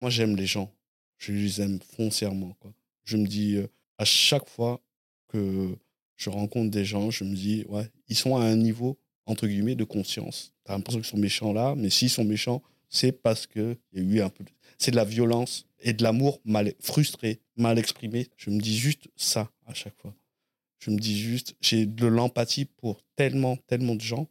moi, 0.00 0.10
j'aime 0.10 0.36
les 0.36 0.46
gens. 0.46 0.72
Je 1.18 1.32
les 1.32 1.60
aime 1.60 1.78
foncièrement. 1.96 2.56
Quoi. 2.60 2.72
Je 3.04 3.16
me 3.16 3.26
dis, 3.26 3.56
euh, 3.56 3.66
à 3.98 4.04
chaque 4.04 4.48
fois 4.48 4.80
que 5.28 5.76
je 6.16 6.30
rencontre 6.30 6.70
des 6.70 6.84
gens, 6.84 7.10
je 7.10 7.24
me 7.24 7.34
dis, 7.34 7.64
ouais, 7.68 7.88
ils 8.08 8.16
sont 8.16 8.36
à 8.36 8.42
un 8.42 8.56
niveau, 8.56 8.98
entre 9.26 9.46
guillemets, 9.46 9.74
de 9.74 9.84
conscience. 9.84 10.52
Tu 10.64 10.72
as 10.72 10.74
l'impression 10.74 11.00
qu'ils 11.00 11.10
sont 11.10 11.18
méchants 11.18 11.52
là, 11.52 11.74
mais 11.76 11.90
s'ils 11.90 12.10
sont 12.10 12.24
méchants, 12.24 12.62
c'est 12.88 13.12
parce 13.12 13.46
qu'il 13.46 13.76
un 14.20 14.28
peu. 14.28 14.44
C'est 14.78 14.90
de 14.90 14.96
la 14.96 15.04
violence 15.04 15.66
et 15.80 15.92
de 15.92 16.02
l'amour 16.02 16.40
mal 16.44 16.72
frustré, 16.80 17.40
mal 17.56 17.78
exprimé. 17.78 18.28
Je 18.36 18.50
me 18.50 18.58
dis 18.58 18.76
juste 18.76 19.08
ça 19.16 19.50
à 19.66 19.74
chaque 19.74 19.96
fois. 19.96 20.14
Je 20.78 20.90
me 20.90 20.98
dis 20.98 21.18
juste, 21.18 21.54
j'ai 21.60 21.84
de 21.84 22.06
l'empathie 22.06 22.64
pour 22.64 23.02
tellement, 23.14 23.56
tellement 23.66 23.94
de 23.94 24.00
gens, 24.00 24.28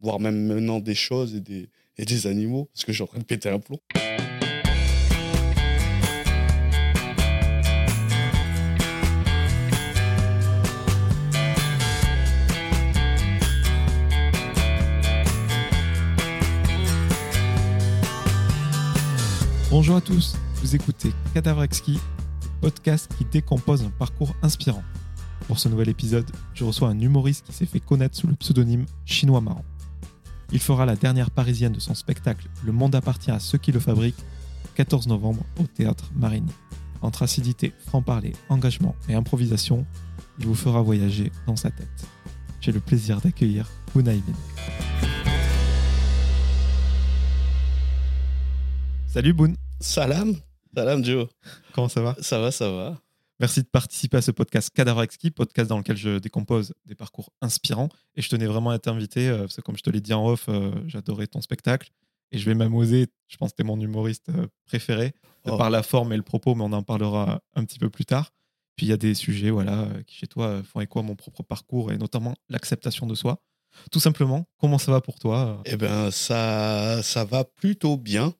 voire 0.00 0.18
même 0.18 0.46
maintenant 0.46 0.80
des 0.80 0.96
choses 0.96 1.36
et 1.36 1.40
des, 1.40 1.70
et 1.96 2.04
des 2.04 2.26
animaux, 2.26 2.68
parce 2.74 2.84
que 2.84 2.92
suis 2.92 3.02
en 3.02 3.06
train 3.06 3.20
de 3.20 3.24
péter 3.24 3.48
un 3.48 3.60
plomb. 3.60 3.78
Bonjour 19.82 19.96
à 19.96 20.00
tous, 20.00 20.36
vous 20.62 20.76
écoutez 20.76 21.12
Cadavre 21.34 21.64
Exquis, 21.64 21.98
podcast 22.60 23.10
qui 23.18 23.24
décompose 23.24 23.82
un 23.82 23.90
parcours 23.90 24.32
inspirant. 24.40 24.84
Pour 25.48 25.58
ce 25.58 25.68
nouvel 25.68 25.88
épisode, 25.88 26.30
je 26.54 26.62
reçois 26.62 26.90
un 26.90 27.00
humoriste 27.00 27.46
qui 27.46 27.52
s'est 27.52 27.66
fait 27.66 27.80
connaître 27.80 28.16
sous 28.16 28.28
le 28.28 28.36
pseudonyme 28.36 28.86
Chinois 29.06 29.40
Marrant. 29.40 29.64
Il 30.52 30.60
fera 30.60 30.86
la 30.86 30.94
dernière 30.94 31.32
parisienne 31.32 31.72
de 31.72 31.80
son 31.80 31.96
spectacle 31.96 32.46
Le 32.64 32.70
monde 32.70 32.94
appartient 32.94 33.32
à 33.32 33.40
ceux 33.40 33.58
qui 33.58 33.72
le 33.72 33.80
fabriquent, 33.80 34.24
14 34.76 35.08
novembre 35.08 35.42
au 35.58 35.64
théâtre 35.64 36.12
Marigny. 36.14 36.52
Entre 37.00 37.24
acidité, 37.24 37.74
franc-parler, 37.88 38.34
engagement 38.50 38.94
et 39.08 39.14
improvisation, 39.14 39.84
il 40.38 40.46
vous 40.46 40.54
fera 40.54 40.80
voyager 40.80 41.32
dans 41.48 41.56
sa 41.56 41.72
tête. 41.72 42.06
J'ai 42.60 42.70
le 42.70 42.78
plaisir 42.78 43.20
d'accueillir 43.20 43.68
Unai 43.96 44.22
Salut 49.08 49.32
Boun. 49.32 49.56
Salam, 49.82 50.36
salam 50.76 51.04
Joe. 51.04 51.26
Comment 51.72 51.88
ça 51.88 52.00
va? 52.02 52.14
Ça 52.20 52.38
va, 52.38 52.52
ça 52.52 52.70
va. 52.70 53.00
Merci 53.40 53.62
de 53.62 53.66
participer 53.66 54.18
à 54.18 54.22
ce 54.22 54.30
podcast 54.30 54.70
Cadavre 54.72 55.02
Exquis, 55.02 55.32
podcast 55.32 55.68
dans 55.68 55.78
lequel 55.78 55.96
je 55.96 56.18
décompose 56.18 56.72
des 56.86 56.94
parcours 56.94 57.32
inspirants. 57.40 57.88
Et 58.14 58.22
je 58.22 58.28
tenais 58.28 58.46
vraiment 58.46 58.70
à 58.70 58.78
t'inviter, 58.78 59.28
euh, 59.28 59.38
parce 59.40 59.56
que 59.56 59.60
comme 59.60 59.76
je 59.76 59.82
te 59.82 59.90
l'ai 59.90 60.00
dit 60.00 60.14
en 60.14 60.24
off, 60.24 60.46
euh, 60.48 60.70
j'adorais 60.86 61.26
ton 61.26 61.40
spectacle. 61.40 61.90
Et 62.30 62.38
je 62.38 62.44
vais 62.46 62.54
m'amuser, 62.54 63.08
je 63.26 63.36
pense 63.36 63.50
que 63.50 63.56
tu 63.56 63.62
es 63.62 63.64
mon 63.66 63.80
humoriste 63.80 64.28
euh, 64.28 64.46
préféré, 64.66 65.14
Oh. 65.44 65.56
par 65.56 65.70
la 65.70 65.82
forme 65.82 66.12
et 66.12 66.16
le 66.16 66.22
propos, 66.22 66.54
mais 66.54 66.62
on 66.62 66.72
en 66.72 66.84
parlera 66.84 67.42
un 67.56 67.64
petit 67.64 67.80
peu 67.80 67.90
plus 67.90 68.04
tard. 68.04 68.30
Puis 68.76 68.86
il 68.86 68.90
y 68.90 68.92
a 68.92 68.96
des 68.96 69.12
sujets 69.12 69.50
voilà, 69.50 69.88
qui 70.06 70.14
chez 70.14 70.28
toi 70.28 70.62
font 70.62 70.80
écho 70.80 71.00
à 71.00 71.02
mon 71.02 71.16
propre 71.16 71.42
parcours, 71.42 71.90
et 71.90 71.98
notamment 71.98 72.36
l'acceptation 72.48 73.08
de 73.08 73.16
soi. 73.16 73.42
Tout 73.90 73.98
simplement, 73.98 74.46
comment 74.60 74.78
ça 74.78 74.92
va 74.92 75.00
pour 75.00 75.18
toi? 75.18 75.60
Eh 75.64 75.76
bien, 75.76 76.12
ça, 76.12 77.02
ça 77.02 77.24
va 77.24 77.42
plutôt 77.42 77.96
bien. 77.96 78.32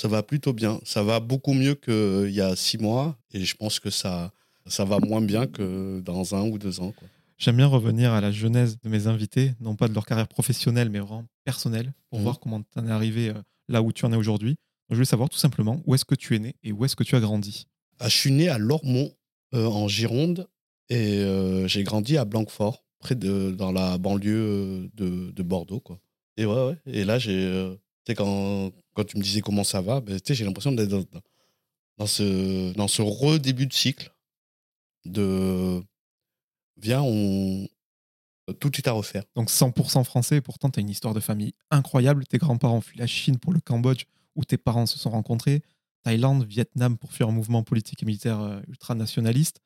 Ça 0.00 0.08
va 0.08 0.22
plutôt 0.22 0.52
bien. 0.54 0.80
Ça 0.84 1.02
va 1.02 1.20
beaucoup 1.20 1.52
mieux 1.52 1.74
qu'il 1.74 2.30
y 2.30 2.40
a 2.40 2.56
six 2.56 2.78
mois. 2.78 3.18
Et 3.34 3.44
je 3.44 3.54
pense 3.54 3.78
que 3.80 3.90
ça, 3.90 4.32
ça 4.66 4.84
va 4.86 4.98
moins 4.98 5.20
bien 5.20 5.46
que 5.46 6.00
dans 6.00 6.34
un 6.34 6.42
ou 6.48 6.56
deux 6.58 6.80
ans. 6.80 6.92
quoi. 6.92 7.06
J'aime 7.36 7.56
bien 7.56 7.66
revenir 7.66 8.12
à 8.12 8.20
la 8.20 8.32
genèse 8.32 8.78
de 8.82 8.88
mes 8.88 9.06
invités, 9.06 9.52
non 9.60 9.74
pas 9.76 9.88
de 9.88 9.94
leur 9.94 10.06
carrière 10.06 10.28
professionnelle, 10.28 10.88
mais 10.90 11.00
vraiment 11.00 11.26
personnelle, 11.44 11.92
pour 12.08 12.18
Mhm. 12.18 12.24
voir 12.24 12.40
comment 12.40 12.62
tu 12.62 12.78
en 12.78 12.86
es 12.86 12.90
arrivé 12.90 13.28
euh, 13.30 13.34
là 13.68 13.82
où 13.82 13.92
tu 13.92 14.04
en 14.06 14.12
es 14.12 14.16
aujourd'hui. 14.16 14.56
Je 14.88 14.94
voulais 14.94 15.04
savoir 15.06 15.28
tout 15.28 15.38
simplement 15.38 15.82
où 15.86 15.94
est-ce 15.94 16.04
que 16.04 16.14
tu 16.14 16.34
es 16.34 16.38
né 16.38 16.54
et 16.62 16.72
où 16.72 16.84
est-ce 16.84 16.96
que 16.96 17.04
tu 17.04 17.14
as 17.16 17.20
grandi? 17.20 17.66
Ah, 17.98 18.08
je 18.08 18.16
suis 18.16 18.32
né 18.32 18.48
à 18.48 18.58
Lormont, 18.58 19.10
euh, 19.54 19.66
en 19.66 19.86
Gironde. 19.86 20.48
Et 20.88 21.18
euh, 21.18 21.68
j'ai 21.68 21.82
grandi 21.84 22.16
à 22.16 22.24
Blanquefort, 22.24 22.84
près 22.98 23.14
de, 23.14 23.52
dans 23.52 23.70
la 23.70 23.96
banlieue 23.98 24.34
euh, 24.34 24.88
de, 24.94 25.30
de 25.30 25.42
Bordeaux. 25.42 25.80
Quoi. 25.80 26.00
Et 26.38 26.46
ouais, 26.46 26.64
ouais. 26.68 26.76
Et 26.86 27.04
là, 27.04 27.18
j'ai. 27.18 27.36
euh, 27.44 27.76
quand, 28.16 28.72
quand 28.94 29.04
tu 29.04 29.16
me 29.16 29.22
disais 29.22 29.40
comment 29.40 29.64
ça 29.64 29.80
va, 29.80 30.00
ben, 30.00 30.18
j'ai 30.24 30.44
l'impression 30.44 30.72
d'être 30.72 31.06
dans, 31.98 32.06
ce, 32.06 32.72
dans 32.74 32.88
ce 32.88 33.02
redébut 33.02 33.66
de 33.66 33.72
cycle 33.72 34.12
de. 35.04 35.82
Viens, 36.76 37.02
on. 37.02 37.68
Tout 38.58 38.76
est 38.78 38.88
à 38.88 38.92
refaire. 38.92 39.22
Donc 39.36 39.48
100% 39.48 40.02
français, 40.02 40.36
et 40.36 40.40
pourtant 40.40 40.70
tu 40.70 40.80
as 40.80 40.82
une 40.82 40.90
histoire 40.90 41.14
de 41.14 41.20
famille 41.20 41.54
incroyable. 41.70 42.26
Tes 42.26 42.38
grands-parents 42.38 42.78
ont 42.78 42.80
fui 42.80 42.98
la 42.98 43.06
Chine 43.06 43.38
pour 43.38 43.52
le 43.52 43.60
Cambodge, 43.60 44.06
où 44.34 44.44
tes 44.44 44.58
parents 44.58 44.86
se 44.86 44.98
sont 44.98 45.10
rencontrés. 45.10 45.62
Thaïlande, 46.02 46.44
Vietnam 46.44 46.98
pour 46.98 47.12
fuir 47.12 47.28
un 47.28 47.32
mouvement 47.32 47.62
politique 47.62 48.02
et 48.02 48.06
militaire 48.06 48.40
euh, 48.40 48.60
ultranationaliste. 48.66 49.60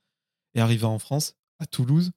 Et 0.55 0.61
arrivé 0.61 0.85
en 0.85 0.99
France, 0.99 1.35
à 1.59 1.67
Toulouse, 1.67 2.13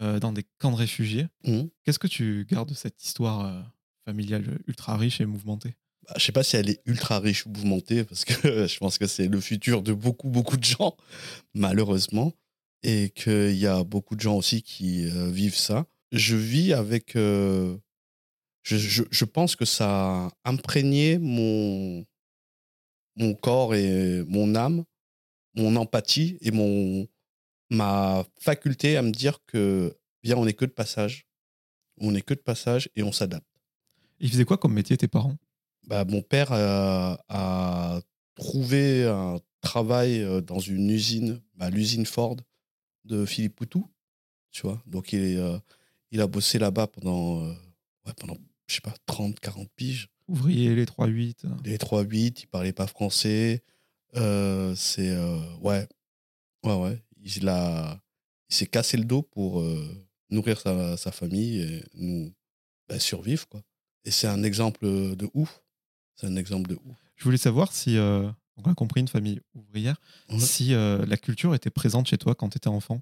euh, 0.00 0.20
dans 0.20 0.32
des 0.32 0.44
camps 0.58 0.70
de 0.70 0.76
réfugiés. 0.76 1.28
Mhm. 1.44 1.70
Qu'est-ce 1.84 1.98
que 1.98 2.06
tu 2.06 2.46
gardes 2.48 2.68
de 2.68 2.74
cette 2.74 3.02
histoire 3.02 3.46
euh, 3.46 3.62
familiale 4.04 4.60
ultra 4.66 4.96
riche 4.96 5.20
et 5.20 5.26
mouvementée? 5.26 5.76
Je 6.16 6.24
sais 6.24 6.32
pas 6.32 6.42
si 6.42 6.56
elle 6.56 6.70
est 6.70 6.80
ultra 6.86 7.18
riche 7.20 7.46
ou 7.46 7.50
mouvementée, 7.50 8.04
parce 8.04 8.24
que 8.24 8.66
je 8.66 8.78
pense 8.78 8.98
que 8.98 9.06
c'est 9.06 9.28
le 9.28 9.40
futur 9.40 9.82
de 9.82 9.92
beaucoup, 9.92 10.28
beaucoup 10.28 10.56
de 10.56 10.64
gens, 10.64 10.96
malheureusement. 11.54 12.32
Et 12.84 13.10
qu'il 13.10 13.54
y 13.54 13.66
a 13.66 13.84
beaucoup 13.84 14.16
de 14.16 14.20
gens 14.20 14.36
aussi 14.36 14.62
qui 14.62 15.06
euh, 15.08 15.30
vivent 15.30 15.56
ça. 15.56 15.86
Je 16.10 16.34
vis 16.34 16.72
avec. 16.72 17.14
euh, 17.14 17.76
je 18.64 19.24
pense 19.24 19.54
que 19.56 19.64
ça 19.64 20.26
a 20.26 20.30
imprégné 20.44 21.18
mon, 21.18 22.04
mon 23.16 23.34
corps 23.34 23.74
et 23.74 24.24
mon 24.24 24.54
âme, 24.54 24.84
mon 25.54 25.76
empathie 25.76 26.38
et 26.40 26.50
mon, 26.50 27.06
ma 27.70 28.24
faculté 28.40 28.96
à 28.96 29.02
me 29.02 29.10
dire 29.10 29.38
que, 29.46 29.96
bien, 30.22 30.36
on 30.36 30.44
n'est 30.44 30.54
que 30.54 30.64
de 30.64 30.70
passage. 30.70 31.26
On 31.98 32.12
n'est 32.12 32.22
que 32.22 32.34
de 32.34 32.40
passage 32.40 32.88
et 32.96 33.02
on 33.02 33.12
s'adapte. 33.12 33.46
Ils 34.18 34.30
faisaient 34.30 34.44
quoi 34.44 34.58
comme 34.58 34.72
métier 34.72 34.96
tes 34.96 35.08
parents? 35.08 35.36
Bah, 35.86 36.04
mon 36.04 36.22
père 36.22 36.52
euh, 36.52 37.14
a 37.28 38.00
trouvé 38.34 39.04
un 39.04 39.38
travail 39.60 40.20
euh, 40.22 40.40
dans 40.40 40.58
une 40.58 40.90
usine, 40.90 41.40
bah, 41.54 41.70
l'usine 41.70 42.06
Ford 42.06 42.36
de 43.04 43.26
Philippe 43.26 43.56
Poutou, 43.56 43.90
tu 44.50 44.62
vois? 44.62 44.82
Donc, 44.86 45.12
il, 45.12 45.20
est, 45.22 45.36
euh, 45.36 45.58
il 46.10 46.20
a 46.20 46.26
bossé 46.26 46.58
là-bas 46.58 46.86
pendant, 46.86 47.44
euh, 47.44 47.52
ouais, 48.06 48.12
pendant, 48.16 48.36
je 48.68 48.76
sais 48.76 48.80
pas, 48.80 48.94
30, 49.06 49.40
40 49.40 49.68
piges. 49.74 50.08
Ouvrier, 50.28 50.74
les 50.74 50.86
3-8. 50.86 51.44
euh. 51.44 51.48
Les 51.64 51.78
3-8, 51.78 52.42
il 52.42 52.46
parlait 52.46 52.72
pas 52.72 52.86
français. 52.86 53.62
Euh, 54.16 54.74
c'est, 54.76 55.10
euh, 55.10 55.38
ouais, 55.60 55.88
ouais, 56.64 56.76
ouais. 56.76 57.02
Il, 57.24 57.48
a, 57.48 58.00
il 58.50 58.54
s'est 58.54 58.66
cassé 58.66 58.96
le 58.96 59.04
dos 59.04 59.22
pour 59.22 59.60
euh, 59.60 59.84
nourrir 60.30 60.60
sa, 60.60 60.96
sa 60.96 61.10
famille 61.12 61.60
et 61.60 61.84
nous 61.94 62.32
bah, 62.88 62.98
survivre, 63.00 63.48
quoi. 63.48 63.62
Et 64.04 64.10
c'est 64.10 64.26
un 64.26 64.42
exemple 64.42 64.86
de 64.86 65.28
ouf. 65.34 65.60
C'est 66.16 66.26
un 66.26 66.36
exemple 66.36 66.68
de 66.70 66.74
ouf. 66.84 66.96
Je 67.16 67.24
voulais 67.24 67.36
savoir 67.38 67.72
si, 67.72 67.96
euh, 67.96 68.28
on 68.56 68.70
a 68.70 68.74
compris 68.74 69.00
une 69.00 69.08
famille 69.08 69.40
ouvrière, 69.54 69.96
Ouais. 70.28 70.38
si 70.38 70.74
euh, 70.74 71.04
la 71.06 71.16
culture 71.16 71.54
était 71.54 71.70
présente 71.70 72.06
chez 72.08 72.18
toi 72.18 72.34
quand 72.34 72.48
tu 72.50 72.56
étais 72.58 72.68
enfant? 72.68 73.00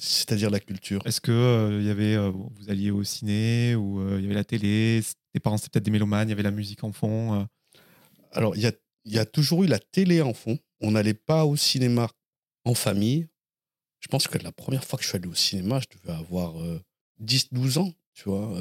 C'est-à-dire 0.00 0.50
la 0.50 0.58
culture. 0.60 1.00
Est-ce 1.06 1.20
que 1.20 1.30
euh, 1.30 1.82
y 1.82 1.88
avait, 1.88 2.14
euh, 2.14 2.30
vous 2.30 2.68
alliez 2.68 2.90
au 2.90 3.04
ciné 3.04 3.74
ou 3.76 4.02
il 4.16 4.22
y 4.22 4.26
avait 4.26 4.34
la 4.34 4.44
télé? 4.44 5.00
Tes 5.32 5.40
parents 5.40 5.56
c'était 5.56 5.70
peut-être 5.70 5.84
des 5.84 5.90
mélomanes, 5.92 6.28
il 6.28 6.30
y 6.30 6.34
avait 6.34 6.42
la 6.42 6.50
musique 6.50 6.82
en 6.84 6.92
fond. 6.92 7.46
Alors, 8.32 8.56
il 8.56 8.62
y 8.62 8.66
a, 8.66 8.72
y 9.04 9.18
a 9.18 9.24
toujours 9.24 9.62
eu 9.62 9.66
la 9.66 9.78
télé 9.78 10.20
en 10.20 10.34
fond. 10.34 10.58
On 10.80 10.90
n'allait 10.92 11.14
pas 11.14 11.44
au 11.44 11.56
cinéma 11.56 12.08
en 12.64 12.74
famille. 12.74 13.28
Je 14.00 14.08
pense 14.08 14.26
que 14.28 14.36
la 14.38 14.52
première 14.52 14.84
fois 14.84 14.96
que 14.98 15.04
je 15.04 15.08
suis 15.10 15.16
allé 15.16 15.28
au 15.28 15.34
cinéma, 15.34 15.80
je 15.80 15.86
devais 15.96 16.12
avoir 16.18 16.54
10-12 17.20 17.78
ans, 17.78 17.92
tu 18.14 18.28
vois. 18.28 18.52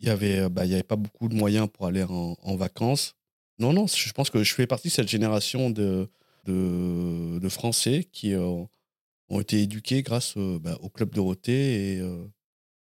Il 0.00 0.06
y 0.06 0.10
avait, 0.10 0.40
euh, 0.40 0.48
bah, 0.48 0.64
il 0.64 0.70
y 0.70 0.74
avait 0.74 0.82
pas 0.82 0.96
beaucoup 0.96 1.28
de 1.28 1.34
moyens 1.34 1.68
pour 1.72 1.86
aller 1.86 2.02
en, 2.02 2.36
en 2.42 2.56
vacances. 2.56 3.14
Non, 3.58 3.72
non, 3.72 3.86
je 3.86 4.12
pense 4.12 4.30
que 4.30 4.42
je 4.42 4.54
fais 4.54 4.66
partie 4.66 4.88
de 4.88 4.92
cette 4.92 5.08
génération 5.08 5.70
de, 5.70 6.08
de, 6.44 7.38
de 7.38 7.48
Français 7.48 8.04
qui 8.04 8.34
euh, 8.34 8.64
ont 9.28 9.40
été 9.40 9.62
éduqués 9.62 10.02
grâce 10.02 10.34
euh, 10.36 10.58
bah, 10.58 10.76
au 10.80 10.90
Club 10.90 11.14
Dorothée 11.14 11.94
et, 11.94 12.00
euh, 12.00 12.26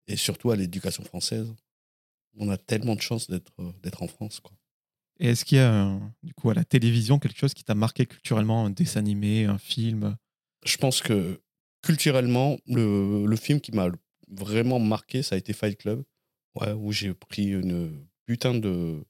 et 0.08 0.16
surtout 0.16 0.50
à 0.50 0.56
l'éducation 0.56 1.04
française. 1.04 1.54
On 2.36 2.50
a 2.50 2.56
tellement 2.56 2.96
de 2.96 3.00
chance 3.00 3.30
d'être 3.30 4.02
en 4.02 4.08
France, 4.08 4.40
quoi. 4.40 4.52
Et 5.20 5.28
est-ce 5.28 5.44
qu'il 5.44 5.58
y 5.58 5.60
a 5.60 5.96
du 6.24 6.34
coup 6.34 6.50
à 6.50 6.54
la 6.54 6.64
télévision 6.64 7.20
quelque 7.20 7.38
chose 7.38 7.54
qui 7.54 7.62
t'a 7.62 7.76
marqué 7.76 8.04
culturellement, 8.04 8.66
un 8.66 8.70
dessin 8.70 8.98
animé, 8.98 9.44
un 9.44 9.58
film? 9.58 10.16
Je 10.64 10.76
pense 10.76 11.00
que 11.00 11.40
culturellement, 11.82 12.58
le, 12.66 13.24
le 13.24 13.36
film 13.36 13.60
qui 13.60 13.70
m'a 13.70 13.90
vraiment 14.28 14.80
marqué, 14.80 15.22
ça 15.22 15.36
a 15.36 15.38
été 15.38 15.52
Fight 15.52 15.78
Club, 15.78 16.02
ouais, 16.60 16.72
où 16.72 16.92
j'ai 16.92 17.14
pris 17.14 17.46
une 17.50 18.06
putain 18.26 18.54
de, 18.54 19.04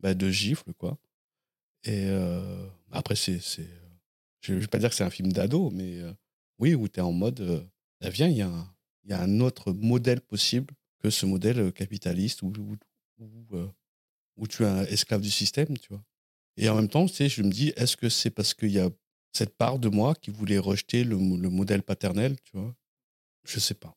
bah, 0.00 0.14
de 0.14 0.30
gifle, 0.30 0.72
quoi. 0.74 0.98
Et 1.84 2.06
euh, 2.08 2.66
après, 2.92 3.16
c'est. 3.16 3.40
Je 4.40 4.54
ne 4.54 4.58
vais 4.60 4.66
pas 4.68 4.78
dire 4.78 4.90
que 4.90 4.94
c'est 4.96 5.04
un 5.04 5.10
film 5.10 5.32
d'ado, 5.32 5.70
mais 5.70 5.98
euh, 6.00 6.12
oui, 6.58 6.74
où 6.74 6.88
tu 6.88 7.00
es 7.00 7.02
en 7.02 7.12
mode. 7.12 7.40
euh, 7.40 7.62
bah, 8.00 8.10
viens, 8.10 8.28
il 8.28 8.36
y, 8.36 8.42
a 8.42 8.48
un- 8.48 8.74
y 9.06 9.12
a 9.12 9.20
un 9.22 9.40
autre 9.40 9.72
modèle 9.72 10.20
possible 10.20 10.74
que 11.02 11.10
ce 11.10 11.26
modèle 11.26 11.72
capitaliste 11.72 12.42
où, 12.42 12.52
où, 12.58 12.76
où, 14.36 14.46
tu 14.46 14.62
es 14.62 14.66
un 14.66 14.84
esclave 14.84 15.20
du 15.20 15.30
système, 15.30 15.76
tu 15.78 15.88
vois. 15.90 16.02
Et 16.56 16.68
en 16.68 16.76
même 16.76 16.88
temps, 16.88 17.06
tu 17.06 17.28
je 17.28 17.42
me 17.42 17.50
dis, 17.50 17.72
est-ce 17.76 17.96
que 17.96 18.08
c'est 18.08 18.30
parce 18.30 18.54
qu'il 18.54 18.70
y 18.72 18.80
a 18.80 18.90
cette 19.32 19.56
part 19.56 19.78
de 19.78 19.88
moi 19.88 20.14
qui 20.14 20.30
voulait 20.30 20.58
rejeter 20.58 21.04
le, 21.04 21.16
le 21.16 21.50
modèle 21.50 21.82
paternel, 21.82 22.36
tu 22.44 22.56
vois? 22.58 22.74
Je 23.46 23.60
sais 23.60 23.74
pas. 23.74 23.96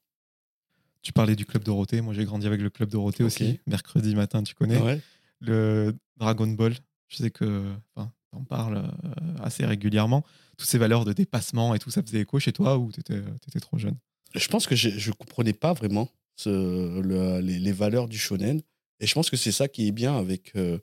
Tu 1.10 1.14
parlais 1.14 1.36
du 1.36 1.44
Club 1.44 1.64
Dorothée. 1.64 2.02
Moi, 2.02 2.14
j'ai 2.14 2.24
grandi 2.24 2.46
avec 2.46 2.62
le 2.62 2.70
Club 2.70 2.88
Dorothée 2.92 3.24
aussi. 3.24 3.60
Mercredi 3.66 4.14
matin, 4.14 4.44
tu 4.44 4.54
connais. 4.54 4.78
Ouais. 4.78 5.02
Le 5.40 5.96
Dragon 6.18 6.46
Ball. 6.46 6.76
Je 7.08 7.18
sais 7.18 7.32
que 7.32 7.66
enfin, 7.96 8.14
t'en 8.32 8.44
parles 8.44 8.78
euh, 8.78 9.36
assez 9.42 9.66
régulièrement. 9.66 10.24
Toutes 10.56 10.68
ces 10.70 10.78
valeurs 10.78 11.06
de 11.06 11.14
dépassement 11.14 11.74
et 11.74 11.80
tout, 11.80 11.90
ça 11.90 12.04
faisait 12.04 12.20
écho 12.22 12.38
chez 12.38 12.52
toi 12.52 12.78
ou 12.78 12.92
t'étais 12.92 13.24
étais 13.48 13.60
trop 13.60 13.80
jeune? 13.80 13.98
Je 14.36 14.48
pense 14.50 14.68
que 14.68 14.76
je 14.76 15.10
ne 15.10 15.16
comprenais 15.16 15.54
pas 15.54 15.74
vraiment 15.74 16.12
ce, 16.36 17.02
le- 17.02 17.40
les, 17.42 17.58
les 17.58 17.72
valeurs 17.72 18.08
du 18.08 18.20
shonen. 18.20 18.62
Et 19.00 19.08
je 19.08 19.14
pense 19.16 19.32
que 19.32 19.36
c'est 19.38 19.52
ça 19.52 19.68
qui 19.68 19.88
est 19.88 19.92
bien 19.92 20.16
avec, 20.16 20.56
euh, 20.58 20.78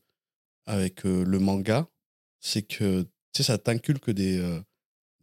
avec 0.67 1.07
euh, 1.07 1.25
le 1.25 1.39
manga. 1.39 1.87
C'est 2.41 2.63
que 2.63 3.03
tu 3.03 3.09
sais, 3.37 3.43
ça 3.45 3.59
t'inculque 3.59 4.11
des, 4.11 4.41
euh, 4.41 4.61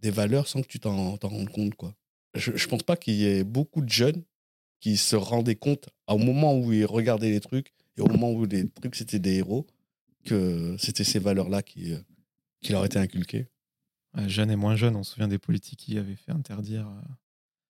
des 0.01 0.11
valeurs 0.11 0.47
sans 0.47 0.61
que 0.61 0.67
tu 0.67 0.79
t'en 0.79 1.17
rendes 1.17 1.50
compte. 1.50 1.75
Quoi. 1.75 1.94
Je 2.35 2.51
ne 2.51 2.67
pense 2.69 2.83
pas 2.83 2.95
qu'il 2.95 3.15
y 3.15 3.25
ait 3.25 3.44
beaucoup 3.44 3.81
de 3.81 3.89
jeunes 3.89 4.23
qui 4.83 4.97
se 4.97 5.15
rendaient 5.15 5.56
compte 5.56 5.88
au 6.09 6.18
moment 6.18 6.57
où 6.59 6.74
ils 6.74 6.85
regardaient 6.85 7.30
les 7.31 7.39
trucs 7.39 7.71
et 7.97 8.01
au 8.01 8.07
moment 8.07 8.31
où 8.33 8.44
les 8.45 8.68
trucs 8.68 8.95
c'était 8.95 9.18
des 9.19 9.35
héros 9.35 9.65
que 10.25 10.75
c'était 10.77 11.06
ces 11.06 11.19
valeurs-là 11.19 11.62
qui, 11.63 11.94
euh, 11.94 12.00
qui 12.62 12.74
leur 12.74 12.83
étaient 12.83 13.00
inculquées. 13.00 13.47
Ouais, 14.13 14.27
Jeune 14.27 14.51
et 14.51 14.57
moins 14.57 14.75
jeune, 14.75 14.97
on 14.97 15.03
se 15.03 15.13
souvient 15.13 15.30
des 15.30 15.39
politiques 15.39 15.80
qui 15.80 15.97
avaient 15.97 16.18
fait 16.18 16.33
interdire. 16.33 16.85
euh, 16.89 17.01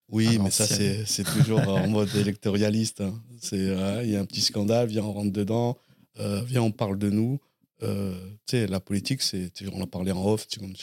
Oui, 0.10 0.40
mais 0.40 0.50
ça, 0.50 0.66
c'est 0.66 1.24
toujours 1.24 1.60
en 1.60 1.88
mode 1.88 2.14
électoraliste. 2.16 3.02
hein. 3.02 3.14
C'est, 3.40 3.60
euh, 3.60 4.04
il 4.04 4.10
y 4.10 4.16
a 4.16 4.20
un 4.20 4.26
petit 4.26 4.42
scandale, 4.42 4.88
viens, 4.88 5.04
on 5.04 5.14
rentre 5.14 5.32
dedans, 5.32 5.78
euh, 6.20 6.42
viens, 6.44 6.64
on 6.64 6.72
parle 6.72 6.98
de 6.98 7.12
nous. 7.12 7.40
Euh, 7.84 8.16
tu 8.48 8.58
sais, 8.58 8.66
la 8.68 8.80
politique, 8.80 9.22
c'est, 9.22 9.52
on 9.72 9.82
en 9.82 9.88
parlait 9.88 10.12
en 10.14 10.26
off, 10.26 10.48
comme 10.60 10.74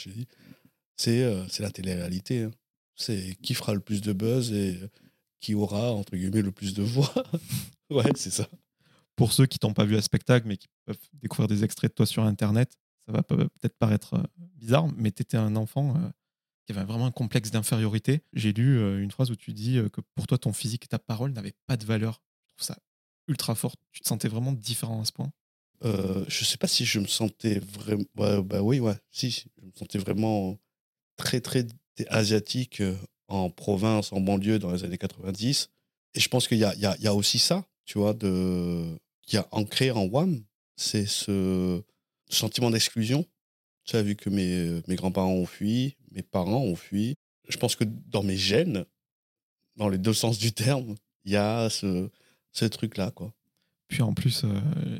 euh, 1.07 1.45
c'est 1.49 1.61
la 1.63 1.71
télé-réalité. 1.71 2.43
hein. 2.43 2.51
C'est 2.95 3.35
qui 3.41 3.53
fera 3.53 3.73
le 3.73 3.79
plus 3.81 4.01
de 4.01 4.13
buzz 4.13 4.51
et 4.53 4.79
qui 5.41 5.55
aura, 5.55 5.91
entre 5.91 6.15
guillemets, 6.15 6.41
le 6.41 6.51
plus 6.51 6.73
de 6.73 6.83
voix. 6.83 7.11
ouais, 7.89 8.11
c'est 8.15 8.29
ça. 8.31 8.47
Pour 9.15 9.33
ceux 9.33 9.45
qui 9.45 9.59
t'ont 9.59 9.73
pas 9.73 9.83
vu 9.85 9.97
à 9.97 10.01
spectacle, 10.01 10.47
mais 10.47 10.57
qui 10.57 10.67
peuvent 10.85 10.97
découvrir 11.13 11.47
des 11.47 11.63
extraits 11.63 11.91
de 11.91 11.95
toi 11.95 12.05
sur 12.05 12.23
Internet, 12.23 12.77
ça 13.05 13.11
va 13.11 13.23
peut- 13.23 13.49
peut-être 13.59 13.77
paraître 13.77 14.13
euh, 14.13 14.23
bizarre, 14.55 14.87
mais 14.95 15.11
tu 15.11 15.21
étais 15.23 15.37
un 15.37 15.55
enfant 15.55 15.95
euh, 15.97 16.09
qui 16.65 16.73
avait 16.73 16.85
vraiment 16.85 17.07
un 17.07 17.11
complexe 17.11 17.51
d'infériorité. 17.51 18.21
J'ai 18.33 18.53
lu 18.53 18.77
euh, 18.77 19.01
une 19.01 19.11
phrase 19.11 19.31
où 19.31 19.35
tu 19.35 19.51
dis 19.53 19.77
euh, 19.77 19.89
que 19.89 20.01
pour 20.15 20.27
toi, 20.27 20.37
ton 20.37 20.53
physique 20.53 20.85
et 20.85 20.87
ta 20.87 20.99
parole 20.99 21.31
n'avaient 21.33 21.55
pas 21.67 21.75
de 21.75 21.85
valeur. 21.85 22.21
Je 22.45 22.53
trouve 22.55 22.67
ça 22.75 22.77
ultra 23.27 23.55
fort. 23.55 23.75
Tu 23.91 24.01
te 24.01 24.07
sentais 24.07 24.27
vraiment 24.27 24.53
différent 24.53 25.01
à 25.01 25.05
ce 25.05 25.11
point? 25.11 25.31
Je 25.83 26.45
sais 26.45 26.57
pas 26.57 26.67
si 26.67 26.85
je 26.85 26.99
me 26.99 27.07
sentais 27.07 27.57
vraiment. 27.59 28.03
Ouais, 28.15 28.43
bah 28.43 28.61
oui, 28.61 28.79
ouais, 28.79 28.95
si, 29.09 29.31
je 29.31 29.65
me 29.65 29.71
sentais 29.75 29.97
vraiment 29.97 30.59
très, 31.17 31.41
très 31.41 31.65
asiatique 32.09 32.83
en 33.33 33.49
province, 33.49 34.11
en 34.11 34.21
banlieue 34.21 34.59
dans 34.59 34.71
les 34.71 34.83
années 34.83 34.97
90. 34.97 35.69
Et 36.13 36.19
je 36.19 36.29
pense 36.29 36.47
qu'il 36.47 36.57
y 36.57 36.65
a, 36.65 37.13
aussi 37.13 37.39
ça, 37.39 37.65
tu 37.85 37.97
vois, 37.97 38.13
de, 38.13 38.85
qui 39.21 39.37
a 39.37 39.47
ancré 39.51 39.91
en 39.91 40.05
WAM, 40.05 40.43
c'est 40.75 41.05
ce 41.05 41.81
sentiment 42.29 42.69
d'exclusion. 42.69 43.25
Tu 43.85 43.95
as 43.95 44.01
vu 44.01 44.15
que 44.15 44.29
mes, 44.29 44.81
mes 44.87 44.95
grands-parents 44.95 45.33
ont 45.33 45.45
fui, 45.45 45.95
mes 46.11 46.21
parents 46.21 46.63
ont 46.63 46.75
fui. 46.75 47.15
Je 47.49 47.57
pense 47.57 47.75
que 47.75 47.83
dans 47.83 48.23
mes 48.23 48.37
gènes, 48.37 48.85
dans 49.75 49.89
les 49.89 49.97
deux 49.97 50.13
sens 50.13 50.37
du 50.37 50.51
terme, 50.51 50.95
il 51.25 51.31
y 51.31 51.37
a 51.37 51.69
ce, 51.69 52.09
ce 52.51 52.65
truc-là, 52.65 53.11
quoi. 53.11 53.33
Puis 53.91 54.01
en 54.01 54.13
plus, 54.13 54.45
euh, 54.45 54.47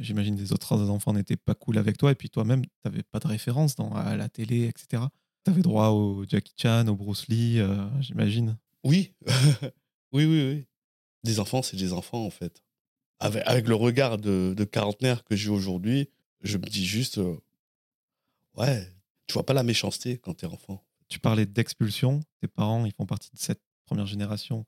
j'imagine 0.02 0.36
les 0.36 0.52
autres 0.52 0.90
enfants 0.90 1.14
n'étaient 1.14 1.38
pas 1.38 1.56
cool 1.56 1.78
avec 1.78 1.98
toi. 1.98 2.12
Et 2.12 2.16
puis 2.16 2.30
toi-même, 2.30 2.66
tu 2.66 2.72
n'avais 2.84 3.04
pas 3.04 3.20
de 3.20 3.28
référence 3.28 3.76
dans, 3.76 3.94
à 3.94 4.18
la 4.18 4.28
télé, 4.28 4.66
etc. 4.66 5.04
Tu 5.44 5.52
avais 5.52 5.62
droit 5.62 5.90
au 5.90 6.24
Jackie 6.28 6.54
Chan, 6.56 6.88
au 6.88 6.96
Bruce 6.96 7.28
Lee, 7.28 7.60
euh, 7.60 7.88
j'imagine. 8.00 8.58
Oui, 8.84 9.14
oui, 10.12 10.26
oui, 10.26 10.50
oui. 10.52 10.66
Des 11.24 11.40
enfants, 11.40 11.64
c'est 11.64 11.78
des 11.78 11.94
enfants, 11.94 12.26
en 12.26 12.30
fait. 12.30 12.62
Avec, 13.20 13.44
avec 13.48 13.68
le 13.68 13.76
regard 13.76 14.18
de, 14.18 14.54
de 14.56 14.64
quarantenaire 14.64 15.24
que 15.24 15.36
j'ai 15.36 15.50
aujourd'hui, 15.50 16.10
je 16.42 16.58
me 16.58 16.66
dis 16.66 16.86
juste, 16.86 17.18
euh, 17.18 17.38
ouais, 18.56 18.88
tu 19.28 19.34
vois 19.34 19.46
pas 19.46 19.54
la 19.54 19.64
méchanceté 19.64 20.18
quand 20.20 20.36
t'es 20.36 20.46
enfant. 20.46 20.84
Tu 21.08 21.20
parlais 21.20 21.46
d'expulsion. 21.46 22.22
Tes 22.40 22.48
parents, 22.48 22.86
ils 22.86 22.94
font 22.94 23.06
partie 23.06 23.32
de 23.32 23.40
cette 23.40 23.62
première 23.86 24.06
génération 24.06 24.66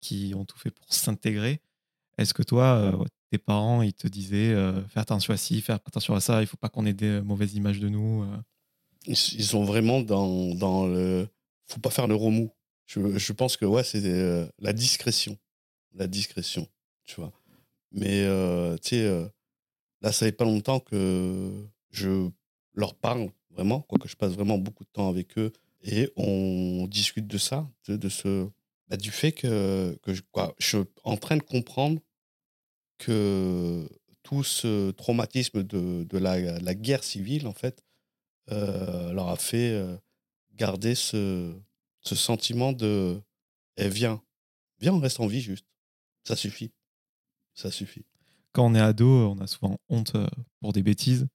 qui 0.00 0.32
ont 0.36 0.44
tout 0.44 0.58
fait 0.58 0.70
pour 0.70 0.92
s'intégrer. 0.92 1.60
Est-ce 2.18 2.34
que 2.34 2.42
toi, 2.42 2.76
euh, 2.76 3.04
tes 3.30 3.38
parents, 3.38 3.82
ils 3.82 3.94
te 3.94 4.08
disaient 4.08 4.54
fais 4.88 5.00
attention 5.00 5.32
à 5.32 5.36
ci, 5.36 5.60
fais 5.60 5.72
attention 5.72 6.14
à 6.14 6.20
ça, 6.20 6.42
il 6.42 6.46
faut 6.46 6.56
pas 6.56 6.68
qu'on 6.68 6.84
ait 6.84 6.92
des 6.92 7.20
mauvaises 7.22 7.54
images 7.54 7.80
de 7.80 7.88
nous. 7.88 8.24
Ils, 9.06 9.16
sont 9.16 9.64
vraiment 9.64 10.00
dans, 10.00 10.54
dans 10.54 10.86
le. 10.86 11.28
Faut 11.66 11.80
pas 11.80 11.90
faire 11.90 12.06
le 12.06 12.14
remous. 12.14 12.52
Je, 12.86 13.18
je 13.18 13.32
pense 13.32 13.56
que, 13.56 13.64
ouais, 13.64 13.84
c'est 13.84 14.04
euh, 14.04 14.46
la 14.58 14.72
discrétion. 14.72 15.38
La 15.94 16.06
discrétion, 16.06 16.68
tu 17.04 17.16
vois. 17.16 17.32
Mais, 17.92 18.22
euh, 18.24 18.76
euh, 18.92 19.28
là, 20.02 20.12
ça 20.12 20.26
fait 20.26 20.32
pas 20.32 20.44
longtemps 20.44 20.80
que 20.80 21.50
je 21.90 22.28
leur 22.74 22.94
parle 22.94 23.30
vraiment, 23.50 23.80
quoique 23.82 24.08
je 24.08 24.16
passe 24.16 24.32
vraiment 24.32 24.58
beaucoup 24.58 24.84
de 24.84 24.90
temps 24.92 25.08
avec 25.08 25.38
eux. 25.38 25.52
Et 25.82 26.10
on 26.16 26.86
discute 26.88 27.26
de 27.26 27.38
ça, 27.38 27.68
sais, 27.82 27.98
de 27.98 28.08
ce, 28.08 28.48
bah, 28.88 28.96
du 28.96 29.10
fait 29.10 29.32
que, 29.32 29.98
que 30.02 30.12
je, 30.12 30.22
je 30.58 30.66
suis 30.66 30.78
en 31.04 31.16
train 31.16 31.36
de 31.36 31.42
comprendre 31.42 32.00
que 32.98 33.88
tout 34.22 34.44
ce 34.44 34.90
traumatisme 34.90 35.62
de, 35.62 36.04
de 36.04 36.18
la, 36.18 36.58
la 36.58 36.74
guerre 36.74 37.02
civile, 37.02 37.46
en 37.46 37.52
fait, 37.52 37.82
euh, 38.50 39.12
leur 39.12 39.28
a 39.28 39.36
fait 39.36 39.72
euh, 39.72 39.96
garder 40.54 40.94
ce, 40.94 41.54
ce 42.00 42.14
sentiment 42.14 42.72
de 42.72 43.20
eh, 43.76 43.88
viens, 43.88 44.22
viens, 44.80 44.94
on 44.94 44.98
reste 44.98 45.20
en 45.20 45.26
vie 45.26 45.40
juste. 45.40 45.66
Ça 46.24 46.36
suffit. 46.36 46.72
Ça 47.54 47.70
suffit. 47.70 48.04
Quand 48.52 48.66
on 48.66 48.74
est 48.74 48.80
ado, 48.80 49.06
on 49.30 49.38
a 49.38 49.46
souvent 49.46 49.78
honte 49.88 50.14
euh, 50.14 50.26
pour 50.60 50.72
des 50.72 50.82
bêtises. 50.82 51.26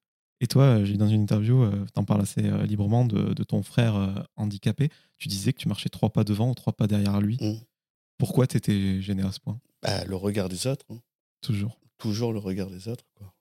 Et 0.41 0.47
toi, 0.47 0.83
j'ai 0.83 0.97
dans 0.97 1.07
une 1.07 1.21
interview, 1.21 1.71
tu 1.71 1.99
en 1.99 2.03
parles 2.03 2.21
assez 2.21 2.41
librement 2.67 3.05
de, 3.05 3.33
de 3.33 3.43
ton 3.45 3.63
frère 3.63 4.27
handicapé. 4.35 4.89
Tu 5.17 5.29
disais 5.29 5.53
que 5.53 5.57
tu 5.59 5.69
marchais 5.69 5.87
trois 5.87 6.09
pas 6.09 6.25
devant 6.25 6.49
ou 6.49 6.53
trois 6.53 6.73
pas 6.73 6.87
derrière 6.87 7.21
lui. 7.21 7.37
Mm. 7.39 7.61
Pourquoi 8.17 8.45
tu 8.45 8.57
étais 8.57 9.01
gêné 9.01 9.23
à 9.23 9.31
ce 9.31 9.39
point? 9.39 9.61
Bah, 9.81 10.03
le 10.03 10.15
regard 10.17 10.49
des 10.49 10.67
autres, 10.67 10.85
hein. 10.89 10.99
Toujours. 11.41 11.79
toujours 11.97 12.33
le 12.33 12.39
regard 12.39 12.69
des 12.69 12.89
autres, 12.89 13.05
quoi. 13.15 13.33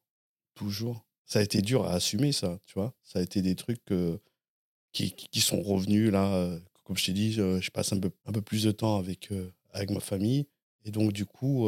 Toujours. 0.54 1.04
Ça 1.26 1.38
a 1.38 1.42
été 1.42 1.62
dur 1.62 1.84
à 1.86 1.92
assumer, 1.94 2.32
ça, 2.32 2.58
tu 2.66 2.74
vois. 2.74 2.94
Ça 3.02 3.18
a 3.18 3.22
été 3.22 3.42
des 3.42 3.54
trucs 3.56 3.90
euh, 3.92 4.18
qui, 4.92 5.12
qui 5.14 5.40
sont 5.40 5.62
revenus, 5.62 6.10
là. 6.12 6.34
euh, 6.34 6.60
Comme 6.84 6.96
je 6.96 7.06
t'ai 7.06 7.12
dit, 7.12 7.40
euh, 7.40 7.60
je 7.60 7.70
passe 7.70 7.92
un 7.92 8.00
peu, 8.00 8.10
un 8.26 8.32
peu 8.32 8.42
plus 8.42 8.64
de 8.64 8.72
temps 8.72 8.98
avec, 8.98 9.30
avec 9.72 9.90
ma 9.90 10.00
famille. 10.00 10.46
Et 10.84 10.90
donc, 10.90 11.12
du 11.12 11.24
coup, 11.26 11.66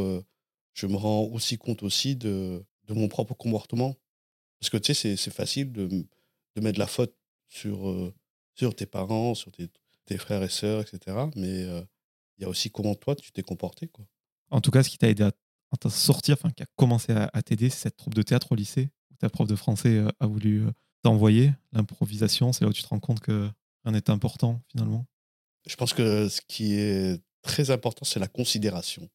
je 0.75 0.87
me 0.87 0.97
rends 0.97 1.23
aussi 1.25 1.57
compte 1.57 1.83
aussi 1.83 2.17
de, 2.17 2.63
de 2.85 2.95
mon 2.95 3.09
propre 3.09 3.35
comportement. 3.35 3.95
Parce 4.61 4.71
que, 4.71 4.77
tu 4.77 4.95
sais, 4.95 5.17
c'est- 5.17 5.31
facile 5.31 5.73
de, 5.73 5.87
de 5.89 6.61
mettre 6.61 6.79
la 6.79 6.87
faute 6.87 7.15
sur, 7.49 8.13
sur 8.55 8.75
tes 8.75 8.87
parents, 8.87 9.35
sur 9.35 9.51
tes, 9.53 9.69
tes 10.05 10.19
frères 10.19 10.43
et 10.43 10.51
sœurs, 10.51 10.83
etc. 10.83 11.31
Mais 11.37 11.63
il 12.39 12.43
y 12.43 12.45
a 12.45 12.49
aussi 12.49 12.71
comment 12.71 12.95
toi, 12.95 13.17
tu 13.17 13.33
t'es 13.33 13.43
comporté, 13.43 13.89
quoi. 13.89 14.07
En 14.51 14.61
tout 14.61 14.71
cas, 14.71 14.83
ce 14.83 14.91
qui 14.91 14.99
t'a 14.99 15.09
aidé 15.09 15.25
à, 15.25 15.33
à 15.85 15.91
sortir, 15.91 16.37
enfin, 16.39 16.51
qui 16.51 16.63
a 16.63 16.67
commencé 16.77 17.13
à, 17.13 17.43
t'aider, 17.43 17.71
c'est 17.71 17.85
cette 17.85 17.97
troupe 17.97 18.15
de 18.15 18.23
théâtre 18.23 18.53
au 18.53 18.55
lycée 18.55 18.91
ta 19.19 19.29
prof 19.29 19.49
de 19.49 19.57
français 19.57 19.97
euh, 19.97 20.09
a 20.21 20.27
voulu 20.27 20.67
euh, 20.67 20.71
t'envoyer. 21.03 21.53
L'improvisation, 21.73 22.53
c'est 22.53 22.65
là 22.65 22.71
où 22.71 22.73
tu 22.73 22.83
te 22.83 22.89
rends 22.89 23.01
compte 23.01 23.21
que 23.21 23.49
rien 23.85 23.93
n'est 23.93 24.11
important 24.11 24.61
finalement. 24.71 25.07
Je 25.67 25.77
pense 25.77 25.93
que 25.93 26.29
ce 26.29 26.41
qui 26.47 26.75
est 26.75 27.21
très 27.43 27.71
important, 27.71 28.05
c'est 28.05 28.21
la 28.21 28.29
considération. 28.29 29.09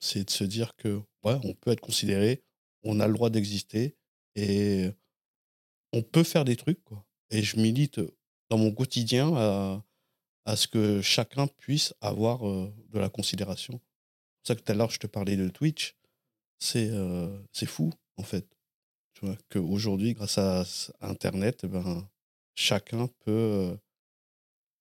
C'est 0.00 0.24
de 0.24 0.30
se 0.30 0.44
dire 0.44 0.74
que, 0.76 1.00
ouais, 1.24 1.38
on 1.44 1.54
peut 1.54 1.70
être 1.70 1.80
considéré, 1.80 2.42
on 2.82 3.00
a 3.00 3.06
le 3.06 3.14
droit 3.14 3.30
d'exister 3.30 3.96
et 4.34 4.90
on 5.92 6.02
peut 6.02 6.24
faire 6.24 6.44
des 6.44 6.56
trucs, 6.56 6.82
quoi. 6.84 7.04
Et 7.30 7.42
je 7.42 7.56
milite 7.56 8.00
dans 8.50 8.58
mon 8.58 8.72
quotidien 8.72 9.34
à, 10.46 10.56
ce 10.56 10.68
que 10.68 11.00
chacun 11.00 11.46
puisse 11.46 11.94
avoir 12.00 12.46
euh, 12.46 12.72
de 12.90 12.98
la 12.98 13.08
considération. 13.08 13.80
C'est 14.42 14.42
pour 14.42 14.46
ça 14.46 14.54
que 14.56 14.60
tout 14.60 14.72
à 14.72 14.74
l'heure, 14.74 14.90
je 14.90 14.98
te 14.98 15.06
parlais 15.06 15.36
de 15.36 15.48
Twitch. 15.48 15.96
C'est 16.58 16.90
euh, 16.90 17.36
fou, 17.66 17.92
en 18.18 18.22
fait. 18.22 18.46
Tu 19.14 19.26
vois, 19.26 19.36
qu'aujourd'hui, 19.48 20.14
grâce 20.14 20.38
à 20.38 20.64
Internet, 21.00 21.60
eh 21.64 21.68
ben, 21.68 22.08
chacun 22.54 23.06
peut 23.24 23.30
euh, 23.30 23.76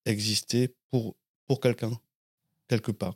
exister 0.06 0.76
pour, 0.90 1.16
pour 1.48 1.60
quelqu'un, 1.60 1.92
quelque 2.68 2.92
part, 2.92 3.16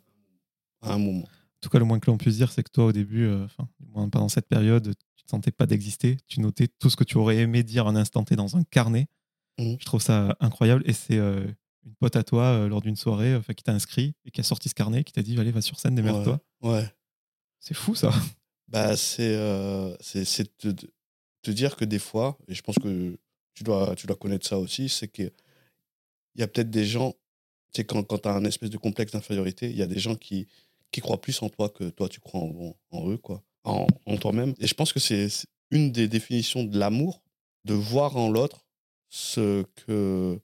à 0.81 0.93
un 0.93 0.97
moment. 0.97 1.25
En 1.25 1.59
tout 1.61 1.69
cas, 1.69 1.79
le 1.79 1.85
moins 1.85 1.99
que 1.99 2.09
l'on 2.09 2.17
puisse 2.17 2.35
dire, 2.37 2.51
c'est 2.51 2.63
que 2.63 2.69
toi, 2.69 2.85
au 2.85 2.91
début, 2.91 3.25
euh, 3.25 3.45
enfin, 3.45 3.67
pendant 4.11 4.29
cette 4.29 4.47
période, 4.47 4.93
tu 5.15 5.23
te 5.23 5.29
sentais 5.29 5.51
pas 5.51 5.65
d'exister. 5.65 6.17
Tu 6.27 6.39
notais 6.39 6.67
tout 6.67 6.89
ce 6.91 6.95
que 6.95 7.03
tu 7.03 7.17
aurais 7.17 7.37
aimé 7.37 7.63
dire 7.63 7.87
un 7.87 7.95
instant 7.95 8.23
T 8.23 8.35
dans 8.35 8.55
un 8.55 8.63
carnet. 8.63 9.07
Mhm. 9.57 9.77
Je 9.79 9.85
trouve 9.85 10.01
ça 10.01 10.37
incroyable. 10.39 10.83
Et 10.85 10.93
c'est 10.93 11.17
euh, 11.17 11.47
une 11.83 11.95
pote 11.95 12.15
à 12.15 12.23
toi, 12.23 12.43
euh, 12.43 12.69
lors 12.69 12.81
d'une 12.81 12.95
soirée, 12.95 13.39
qui 13.55 13.63
t'a 13.63 13.73
inscrit 13.73 14.13
et 14.25 14.31
qui 14.31 14.39
a 14.39 14.43
sorti 14.43 14.69
ce 14.69 14.75
carnet, 14.75 15.03
qui 15.03 15.13
t'a 15.13 15.23
dit 15.23 15.37
Allez, 15.39 15.51
va 15.51 15.61
sur 15.61 15.79
scène, 15.79 15.95
démerde-toi. 15.95 16.39
Ouais, 16.61 16.69
ouais. 16.69 16.95
C'est 17.59 17.73
fou, 17.73 17.95
ça. 17.95 18.11
Bah, 18.67 18.97
c'est 18.97 19.35
c'est 20.01 20.67
te, 21.47 21.51
dire 21.51 21.75
que 21.75 21.85
des 21.85 21.99
fois, 21.99 22.37
et 22.47 22.53
je 22.53 22.61
pense 22.61 22.75
que 22.75 23.17
tu 23.53 23.63
dois, 23.63 23.95
tu 23.95 24.07
dois 24.07 24.15
connaître 24.15 24.47
ça 24.47 24.57
aussi, 24.57 24.89
c'est 24.89 25.07
qu'il 25.07 25.31
y 26.35 26.43
a 26.43 26.47
peut-être 26.47 26.69
des 26.69 26.85
gens, 26.85 27.11
tu 27.73 27.81
sais, 27.81 27.83
quand, 27.85 28.03
quand 28.03 28.19
tu 28.19 28.27
as 28.29 28.33
un 28.33 28.45
espèce 28.45 28.69
de 28.69 28.77
complexe 28.77 29.13
d'infériorité, 29.13 29.69
il 29.69 29.75
y 29.75 29.81
a 29.81 29.87
des 29.87 29.99
gens 29.99 30.15
qui, 30.15 30.47
qui 30.91 31.01
croient 31.01 31.21
plus 31.21 31.41
en 31.41 31.49
toi 31.49 31.69
que 31.69 31.89
toi, 31.89 32.09
tu 32.09 32.19
crois 32.19 32.41
en, 32.41 33.09
eux, 33.09 33.17
quoi, 33.17 33.43
en, 33.63 33.87
toi-même. 34.19 34.53
Et 34.59 34.67
je 34.67 34.73
pense 34.73 34.93
que 34.93 34.99
c'est 34.99 35.29
c'est 35.29 35.47
une 35.69 35.91
des 35.91 36.07
définitions 36.07 36.63
de 36.63 36.79
l'amour, 36.79 37.21
de 37.65 37.73
voir 37.73 38.15
en 38.15 38.29
l'autre 38.29 38.65
ce 39.09 39.63
que 39.85 40.39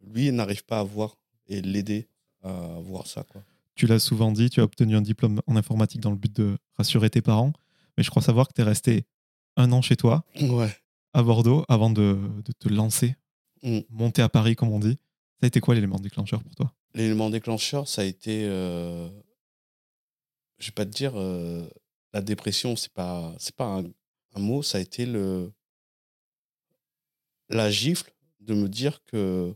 lui 0.00 0.32
n'arrive 0.32 0.64
pas 0.64 0.80
à 0.80 0.82
voir 0.82 1.18
et 1.48 1.60
l'aider 1.60 2.08
à 2.42 2.78
voir 2.80 3.06
ça, 3.06 3.24
quoi. 3.24 3.42
Tu 3.74 3.86
l'as 3.86 3.98
souvent 3.98 4.30
dit, 4.30 4.50
tu 4.50 4.60
as 4.60 4.64
obtenu 4.64 4.94
un 4.94 5.02
diplôme 5.02 5.42
en 5.46 5.56
informatique 5.56 6.00
dans 6.00 6.10
le 6.10 6.16
but 6.16 6.32
de 6.32 6.56
rassurer 6.76 7.10
tes 7.10 7.22
parents. 7.22 7.52
Mais 7.96 8.04
je 8.04 8.10
crois 8.10 8.22
savoir 8.22 8.46
que 8.48 8.52
tu 8.54 8.60
es 8.60 8.64
resté 8.64 9.04
un 9.56 9.72
an 9.72 9.82
chez 9.82 9.96
toi, 9.96 10.24
Ouais. 10.40 10.74
à 11.12 11.22
Bordeaux, 11.22 11.64
avant 11.68 11.90
de, 11.90 12.18
de 12.44 12.52
te 12.52 12.68
lancer, 12.68 13.16
Mm. 13.62 13.80
monter 13.88 14.20
à 14.22 14.28
Paris, 14.28 14.56
comme 14.56 14.70
on 14.70 14.78
dit. 14.78 14.98
Ça 15.40 15.44
a 15.44 15.46
été 15.46 15.60
quoi 15.60 15.74
l'élément 15.74 15.98
déclencheur 15.98 16.42
pour 16.42 16.54
toi? 16.54 16.74
L'élément 16.94 17.30
déclencheur, 17.30 17.88
ça 17.88 18.02
a 18.02 18.04
été, 18.04 18.44
euh, 18.46 19.08
je 20.58 20.66
vais 20.66 20.72
pas 20.72 20.84
te 20.84 20.90
dire, 20.90 21.12
euh, 21.16 21.66
la 22.12 22.20
dépression, 22.22 22.76
c'est 22.76 22.92
pas, 22.92 23.34
c'est 23.38 23.54
pas 23.56 23.66
un, 23.66 23.84
un 24.34 24.40
mot, 24.40 24.62
ça 24.62 24.78
a 24.78 24.80
été 24.80 25.06
le, 25.06 25.52
la 27.48 27.70
gifle 27.70 28.12
de 28.40 28.54
me 28.54 28.68
dire 28.68 29.02
que 29.06 29.54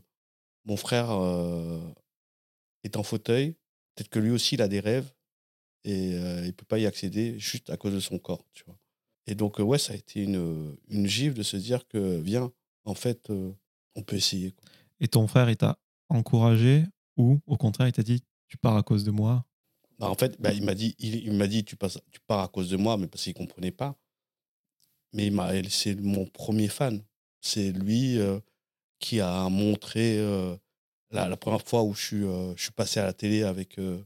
mon 0.65 0.75
frère 0.77 1.11
euh, 1.11 1.79
est 2.83 2.97
en 2.97 3.03
fauteuil, 3.03 3.55
peut-être 3.95 4.09
que 4.09 4.19
lui 4.19 4.31
aussi 4.31 4.55
il 4.55 4.61
a 4.61 4.67
des 4.67 4.79
rêves 4.79 5.11
et 5.83 6.13
euh, 6.15 6.45
il 6.45 6.53
peut 6.53 6.65
pas 6.65 6.79
y 6.79 6.85
accéder 6.85 7.37
juste 7.39 7.69
à 7.69 7.77
cause 7.77 7.93
de 7.93 7.99
son 7.99 8.19
corps, 8.19 8.45
tu 8.53 8.63
vois. 8.65 8.77
Et 9.29 9.35
donc 9.35 9.59
euh, 9.59 9.63
ouais, 9.63 9.77
ça 9.77 9.93
a 9.93 9.95
été 9.95 10.23
une, 10.23 10.75
une 10.89 11.05
gifle 11.05 11.35
de 11.35 11.43
se 11.43 11.55
dire 11.55 11.87
que 11.87 12.19
viens, 12.19 12.51
en 12.83 12.95
fait, 12.95 13.29
euh, 13.29 13.51
on 13.95 14.01
peut 14.01 14.15
essayer. 14.15 14.51
quoi. 14.51 14.67
Et 14.99 15.07
ton 15.07 15.27
frère, 15.27 15.49
il 15.49 15.55
t'a 15.55 15.77
encouragé 16.09 16.83
ou 17.15 17.39
au 17.45 17.55
contraire, 17.55 17.87
il 17.87 17.91
t'a 17.91 18.01
dit 18.03 18.23
tu 18.47 18.57
pars 18.57 18.75
à 18.75 18.81
cause 18.81 19.03
de 19.03 19.11
moi? 19.11 19.45
Bah, 19.99 20.09
en 20.09 20.15
fait, 20.15 20.41
bah, 20.41 20.51
il 20.51 20.63
m'a 20.63 20.73
dit, 20.73 20.95
il, 20.97 21.15
il 21.15 21.33
m'a 21.33 21.45
dit 21.47 21.63
tu, 21.63 21.75
passes, 21.75 21.99
tu 22.11 22.19
pars 22.25 22.39
à 22.39 22.47
cause 22.47 22.69
de 22.71 22.77
moi, 22.77 22.97
mais 22.97 23.05
parce 23.07 23.23
qu'il 23.23 23.35
comprenait 23.35 23.71
pas. 23.71 23.95
Mais 25.13 25.31
c'est 25.69 25.95
mon 25.95 26.25
premier 26.25 26.67
fan. 26.67 27.03
C'est 27.41 27.71
lui 27.71 28.17
euh, 28.17 28.39
qui 28.99 29.21
a 29.21 29.47
montré 29.49 30.17
euh, 30.19 30.55
la, 31.11 31.29
la 31.29 31.37
première 31.37 31.61
fois 31.61 31.83
où 31.83 31.93
je 31.93 32.05
suis, 32.05 32.23
euh, 32.23 32.55
je 32.55 32.63
suis 32.63 32.71
passé 32.71 32.99
à 32.99 33.05
la 33.05 33.13
télé 33.13 33.43
avec 33.43 33.77
euh, 33.77 34.03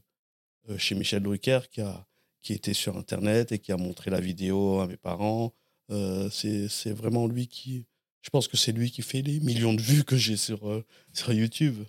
euh, 0.68 0.78
chez 0.78 0.94
Michel 0.94 1.22
Drucker, 1.22 1.60
qui 1.70 1.80
a, 1.80 2.06
qui 2.44 2.52
était 2.52 2.74
sur 2.74 2.96
Internet 2.96 3.50
et 3.50 3.58
qui 3.58 3.72
a 3.72 3.76
montré 3.76 4.10
la 4.10 4.20
vidéo 4.20 4.78
à 4.78 4.86
mes 4.86 4.98
parents. 4.98 5.54
Euh, 5.90 6.28
c'est, 6.30 6.92
vraiment 6.92 7.26
lui 7.26 7.48
qui, 7.48 7.86
je 8.22 8.30
pense 8.30 8.46
que 8.46 8.56
c'est 8.56 8.70
lui 8.70 8.90
qui 8.90 9.02
fait 9.02 9.22
les 9.22 9.40
millions 9.40 9.74
de 9.74 9.80
vues 9.80 10.04
que 10.04 10.16
j'ai 10.16 10.36
sur, 10.36 10.68
euh, 10.68 10.84
sur 11.12 11.32
YouTube. 11.32 11.82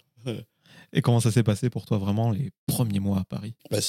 Et 0.93 1.01
comment 1.01 1.19
ça 1.19 1.29
s'est 1.29 1.43
passé 1.43 1.69
pour 1.69 1.85
toi 1.85 1.97
vraiment 1.97 2.31
les 2.31 2.51
premiers 2.67 3.01
mois 3.01 3.19
à 3.19 3.25
Paris? 3.25 3.53
Bah, 3.69 3.79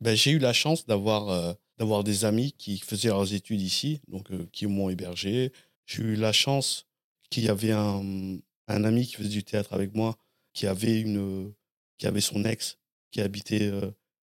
bah, 0.00 0.14
j'ai 0.14 0.32
eu 0.32 0.38
la 0.38 0.52
chance 0.52 0.84
d'avoir 0.86 1.28
euh, 1.28 1.52
d'avoir 1.78 2.02
des 2.02 2.24
amis 2.24 2.52
qui 2.52 2.78
faisaient 2.78 3.08
leurs 3.08 3.32
études 3.32 3.60
ici, 3.60 4.00
donc 4.08 4.30
euh, 4.32 4.48
qui 4.52 4.66
m'ont 4.66 4.90
hébergé. 4.90 5.52
J'ai 5.86 6.02
eu 6.02 6.16
la 6.16 6.32
chance 6.32 6.86
qu'il 7.30 7.44
y 7.44 7.48
avait 7.48 7.72
un, 7.72 8.38
un 8.66 8.84
ami 8.84 9.06
qui 9.06 9.14
faisait 9.14 9.28
du 9.28 9.44
théâtre 9.44 9.74
avec 9.74 9.94
moi, 9.94 10.16
qui 10.54 10.66
avait 10.66 11.00
une 11.00 11.52
qui 11.98 12.06
avait 12.06 12.20
son 12.20 12.44
ex 12.44 12.78
qui 13.12 13.20
habitait 13.20 13.70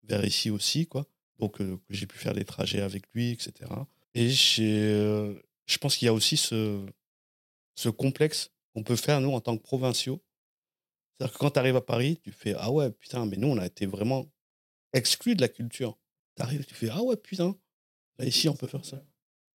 vers 0.05 0.25
ici 0.25 0.51
aussi, 0.51 0.87
quoi. 0.87 1.07
Donc 1.41 1.61
euh, 1.61 1.77
que 1.89 1.95
j'ai 1.95 2.07
pu 2.07 2.19
faire 2.19 2.35
des 2.35 2.45
trajets 2.45 2.81
avec 2.81 3.05
lui, 3.15 3.33
etc. 3.33 3.53
Et 4.15 4.33
euh, 4.61 5.35
je 5.67 5.79
pense 5.79 5.97
qu'il 5.97 6.07
y 6.07 6.09
a 6.09 6.13
aussi 6.13 6.37
ce 6.37 6.85
ce 7.75 7.89
complexe 7.89 8.51
qu'on 8.75 8.83
peut 8.83 8.97
faire 8.97 9.21
nous 9.21 9.33
en 9.33 9.41
tant 9.41 9.57
que 9.57 9.63
provinciaux. 9.63 10.23
C'est-à-dire 11.13 11.35
que 11.35 11.39
quand 11.39 11.51
tu 11.51 11.59
arrives 11.59 11.77
à 11.77 11.81
Paris, 11.81 12.19
tu 12.23 12.31
fais 12.33 12.55
ah 12.59 12.71
ouais 12.71 12.91
putain, 12.91 13.27
mais 13.27 13.37
nous 13.37 13.49
on 13.49 13.59
a 13.59 13.67
été 13.67 13.87
vraiment 13.87 14.27
exclu 14.93 15.35
de 15.35 15.41
la 15.41 15.49
culture. 15.49 15.99
T'arrives, 16.35 16.65
tu 16.65 16.75
fais 16.75 16.89
Ah 16.91 17.03
ouais, 17.03 17.17
putain, 17.17 17.57
là 18.19 18.27
ici 18.27 18.49
on 18.49 18.55
peut 18.55 18.67
faire 18.67 18.85
ça. 18.85 19.03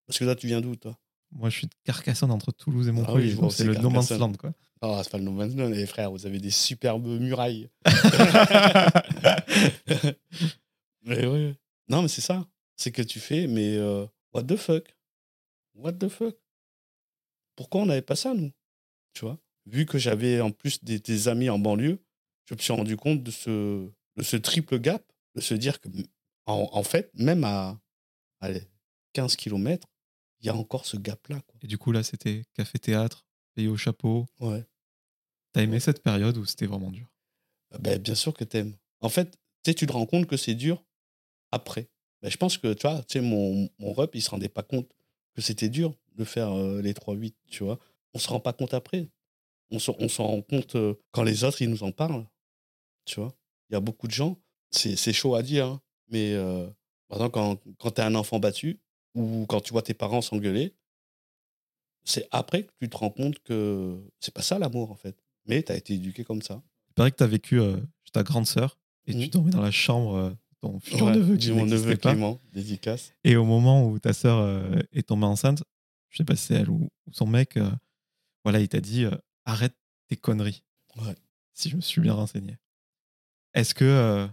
Parce 0.07 0.19
que 0.19 0.25
là, 0.25 0.35
tu 0.35 0.47
viens 0.47 0.61
d'où, 0.61 0.75
toi? 0.75 0.97
Moi, 1.31 1.49
je 1.49 1.57
suis 1.57 1.67
de 1.67 1.73
Carcassonne 1.83 2.31
entre 2.31 2.51
Toulouse 2.51 2.87
et 2.87 2.91
Ah 2.91 2.93
oui, 2.93 3.01
Montpellier. 3.01 3.31
donc 3.31 3.39
vois 3.41 3.51
c'est 3.51 3.63
le 3.63 3.73
no 3.75 3.89
man's 3.89 4.11
land, 4.11 4.33
quoi. 4.33 4.53
Ah, 4.81 5.01
c'est 5.03 5.11
pas 5.11 5.17
le 5.17 5.23
No 5.23 5.31
Man's 5.31 5.55
Land, 5.55 5.69
les 5.69 5.87
frères, 5.87 6.11
vous 6.11 6.25
avez 6.25 6.39
des 6.39 6.51
superbes 6.51 7.07
murailles. 7.07 7.69
mais 11.03 11.25
ouais. 11.25 11.55
Non, 11.87 12.01
mais 12.01 12.07
c'est 12.07 12.21
ça. 12.21 12.47
C'est 12.75 12.91
que 12.91 13.01
tu 13.01 13.19
fais, 13.19 13.47
mais 13.47 13.75
euh, 13.77 14.05
what 14.33 14.43
the 14.43 14.55
fuck? 14.55 14.95
What 15.75 15.93
the 15.93 16.09
fuck? 16.09 16.35
Pourquoi 17.55 17.81
on 17.81 17.85
n'avait 17.85 18.01
pas 18.01 18.15
ça, 18.15 18.33
nous? 18.33 18.51
Tu 19.13 19.21
vois? 19.25 19.39
Vu 19.65 19.85
que 19.85 19.97
j'avais 19.97 20.41
en 20.41 20.51
plus 20.51 20.83
des, 20.83 20.99
des 20.99 21.27
amis 21.27 21.49
en 21.49 21.57
banlieue, 21.57 21.99
je 22.45 22.53
me 22.53 22.59
suis 22.59 22.73
rendu 22.73 22.97
compte 22.97 23.23
de 23.23 23.31
ce, 23.31 23.89
de 24.17 24.23
ce 24.23 24.35
triple 24.37 24.79
gap, 24.79 25.03
de 25.35 25.41
se 25.41 25.53
dire 25.53 25.79
que, 25.79 25.89
en, 26.45 26.69
en 26.71 26.83
fait, 26.83 27.11
même 27.15 27.43
à 27.43 27.79
allez, 28.39 28.67
15 29.13 29.35
km, 29.35 29.87
il 30.41 30.47
y 30.47 30.49
a 30.49 30.55
encore 30.55 30.85
ce 30.85 30.97
gap-là. 30.97 31.41
Et 31.61 31.67
du 31.67 31.77
coup, 31.77 31.91
là, 31.91 32.03
c'était 32.03 32.43
café-théâtre, 32.53 33.25
payé 33.55 33.67
au 33.67 33.77
chapeau. 33.77 34.27
Ouais. 34.39 34.63
T'as 35.53 35.61
aimé 35.63 35.79
cette 35.79 36.03
période 36.03 36.37
où 36.37 36.45
c'était 36.45 36.67
vraiment 36.67 36.91
dur? 36.91 37.07
Ben, 37.79 37.97
bien 37.99 38.15
sûr 38.15 38.33
que 38.33 38.43
t'aimes. 38.43 38.75
En 39.01 39.09
fait, 39.09 39.37
tu 39.63 39.73
te 39.73 39.91
rends 39.91 40.05
compte 40.05 40.27
que 40.27 40.37
c'est 40.37 40.53
dur 40.55 40.83
après. 41.55 41.87
Ben, 42.21 42.29
je 42.29 42.37
pense 42.37 42.57
que, 42.57 42.73
tu 42.73 42.87
vois, 42.87 42.99
tu 43.03 43.13
sais, 43.13 43.21
mon, 43.21 43.69
mon 43.79 43.93
rep, 43.93 44.13
il 44.15 44.21
se 44.21 44.29
rendait 44.29 44.49
pas 44.49 44.63
compte 44.63 44.89
que 45.33 45.41
c'était 45.41 45.69
dur 45.69 45.93
de 46.15 46.23
faire 46.23 46.51
euh, 46.55 46.81
les 46.81 46.93
3-8, 46.93 47.33
tu 47.49 47.63
vois. 47.63 47.79
On 48.13 48.19
se 48.19 48.27
rend 48.29 48.39
pas 48.39 48.53
compte 48.53 48.73
après. 48.73 49.09
On 49.71 49.79
s'en 49.79 49.95
on 49.99 50.07
s'en 50.07 50.27
rend 50.27 50.41
compte 50.41 50.75
euh, 50.75 50.93
quand 51.11 51.23
les 51.23 51.43
autres, 51.43 51.61
ils 51.61 51.69
nous 51.69 51.83
en 51.83 51.91
parlent, 51.91 52.25
tu 53.05 53.19
vois. 53.19 53.33
Il 53.69 53.73
y 53.73 53.75
a 53.75 53.79
beaucoup 53.79 54.07
de 54.07 54.11
gens, 54.13 54.37
c'est 54.71 54.95
c'est 54.95 55.11
chaud 55.13 55.35
à 55.35 55.41
dire, 55.41 55.65
hein, 55.65 55.81
mais 56.09 56.33
euh, 56.33 56.67
par 57.07 57.17
exemple, 57.17 57.33
quand, 57.33 57.59
quand 57.79 57.91
tu 57.91 58.01
es 58.01 58.03
un 58.03 58.15
enfant 58.15 58.39
battu 58.39 58.79
ou 59.15 59.45
quand 59.49 59.61
tu 59.61 59.71
vois 59.73 59.81
tes 59.81 59.93
parents 59.95 60.21
s'engueuler, 60.21 60.75
c'est 62.03 62.27
après 62.31 62.63
que 62.63 62.71
tu 62.79 62.89
te 62.89 62.97
rends 62.97 63.09
compte 63.09 63.39
que 63.39 63.97
c'est 64.19 64.33
pas 64.33 64.41
ça 64.43 64.59
l'amour, 64.59 64.91
en 64.91 64.95
fait. 64.95 65.17
Mais 65.47 65.63
tu 65.63 65.71
as 65.71 65.75
été 65.75 65.93
éduqué 65.95 66.23
comme 66.23 66.41
ça. 66.41 66.61
Il 66.89 66.93
paraît 66.93 67.11
que 67.11 67.17
t'as 67.17 67.27
vécu 67.27 67.59
euh, 67.59 67.77
ta 68.13 68.23
grande 68.23 68.45
sœur 68.47 68.77
et 69.07 69.11
tu 69.13 69.17
Mhm. 69.19 69.27
dormais 69.29 69.51
dans 69.51 69.61
la 69.61 69.71
chambre 69.71 70.35
ton 70.71 70.79
futur 70.79 71.05
Ouais, 71.05 71.15
neveu 71.15 71.37
qui 71.37 71.51
mon 71.51 71.65
neveu 71.65 71.95
pas. 71.97 72.11
Clément, 72.11 72.39
dédicace. 72.53 73.13
Et 73.23 73.35
au 73.35 73.45
moment 73.45 73.87
où 73.87 73.99
ta 73.99 74.13
sœur 74.13 74.39
euh, 74.39 74.79
est 74.91 75.07
tombée 75.07 75.25
enceinte, 75.25 75.63
je 76.09 76.17
sais 76.17 76.23
pas 76.23 76.35
si 76.35 76.47
c'est 76.47 76.55
elle 76.55 76.69
ou, 76.69 76.89
ou 77.07 77.13
son 77.13 77.27
mec, 77.27 77.57
euh, 77.57 77.69
voilà, 78.43 78.59
il 78.59 78.67
t'a 78.67 78.81
dit 78.81 79.05
euh, 79.05 79.15
arrête 79.45 79.75
tes 80.07 80.15
conneries. 80.15 80.63
Ouais. 80.97 81.15
Si 81.53 81.69
je 81.69 81.75
me 81.75 81.81
suis 81.81 82.01
bien 82.01 82.13
renseigné. 82.13 82.57
Est-ce 83.53 83.73
que 83.73 84.27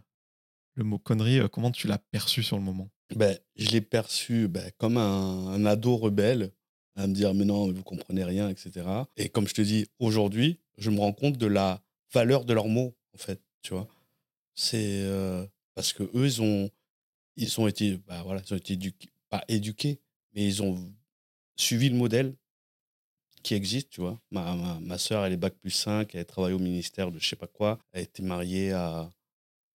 le 0.74 0.84
mot 0.84 0.98
connerie, 0.98 1.40
comment 1.52 1.70
tu 1.70 1.86
l'as 1.86 1.98
perçu 1.98 2.42
sur 2.42 2.56
le 2.56 2.62
moment? 2.64 2.90
Ben, 3.14 3.38
je 3.56 3.70
l'ai 3.70 3.80
perçu 3.80 4.48
ben, 4.48 4.70
comme 4.78 4.96
un, 4.96 5.46
un 5.48 5.64
ado 5.64 5.96
rebelle, 5.96 6.50
à 6.96 7.06
me 7.06 7.14
dire 7.14 7.32
mais 7.32 7.44
non, 7.44 7.70
vous 7.70 7.82
comprenez 7.84 8.24
rien, 8.24 8.48
etc. 8.48 8.84
Et 9.16 9.28
comme 9.28 9.46
je 9.46 9.54
te 9.54 9.62
dis, 9.62 9.86
aujourd'hui, 10.00 10.58
je 10.78 10.90
me 10.90 10.98
rends 10.98 11.12
compte 11.12 11.38
de 11.38 11.46
la 11.46 11.80
valeur 12.12 12.44
de 12.44 12.52
leurs 12.52 12.68
mots, 12.68 12.96
en 13.14 13.18
fait, 13.18 13.40
tu 13.62 13.74
vois. 13.74 13.86
C'est 14.54 15.02
euh, 15.04 15.46
parce 15.74 15.92
que 15.92 16.04
eux, 16.14 16.26
ils 16.26 16.42
ont, 16.42 16.70
ils 17.36 17.60
ont 17.60 17.66
été, 17.66 17.98
ben, 17.98 18.22
voilà, 18.22 18.42
ils 18.46 18.54
ont 18.54 18.56
été 18.56 18.74
éduqués, 18.74 19.10
pas 19.30 19.44
éduqués, 19.48 20.00
mais 20.34 20.46
ils 20.46 20.62
ont 20.62 20.92
suivi 21.56 21.88
le 21.88 21.96
modèle 21.96 22.34
qui 23.42 23.54
existe, 23.54 23.90
tu 23.90 24.00
vois. 24.00 24.20
Ma, 24.30 24.54
ma, 24.54 24.80
ma 24.80 24.98
soeur, 24.98 25.24
elle 25.24 25.32
est 25.32 25.36
bac 25.36 25.54
plus 25.60 25.70
5, 25.70 26.14
elle 26.14 26.26
travaille 26.26 26.52
au 26.52 26.58
ministère 26.58 27.10
de 27.10 27.18
je 27.18 27.28
sais 27.28 27.36
pas 27.36 27.46
quoi, 27.46 27.78
elle 27.92 28.00
a 28.00 28.02
été 28.02 28.22
mariée 28.22 28.72
à, 28.72 29.10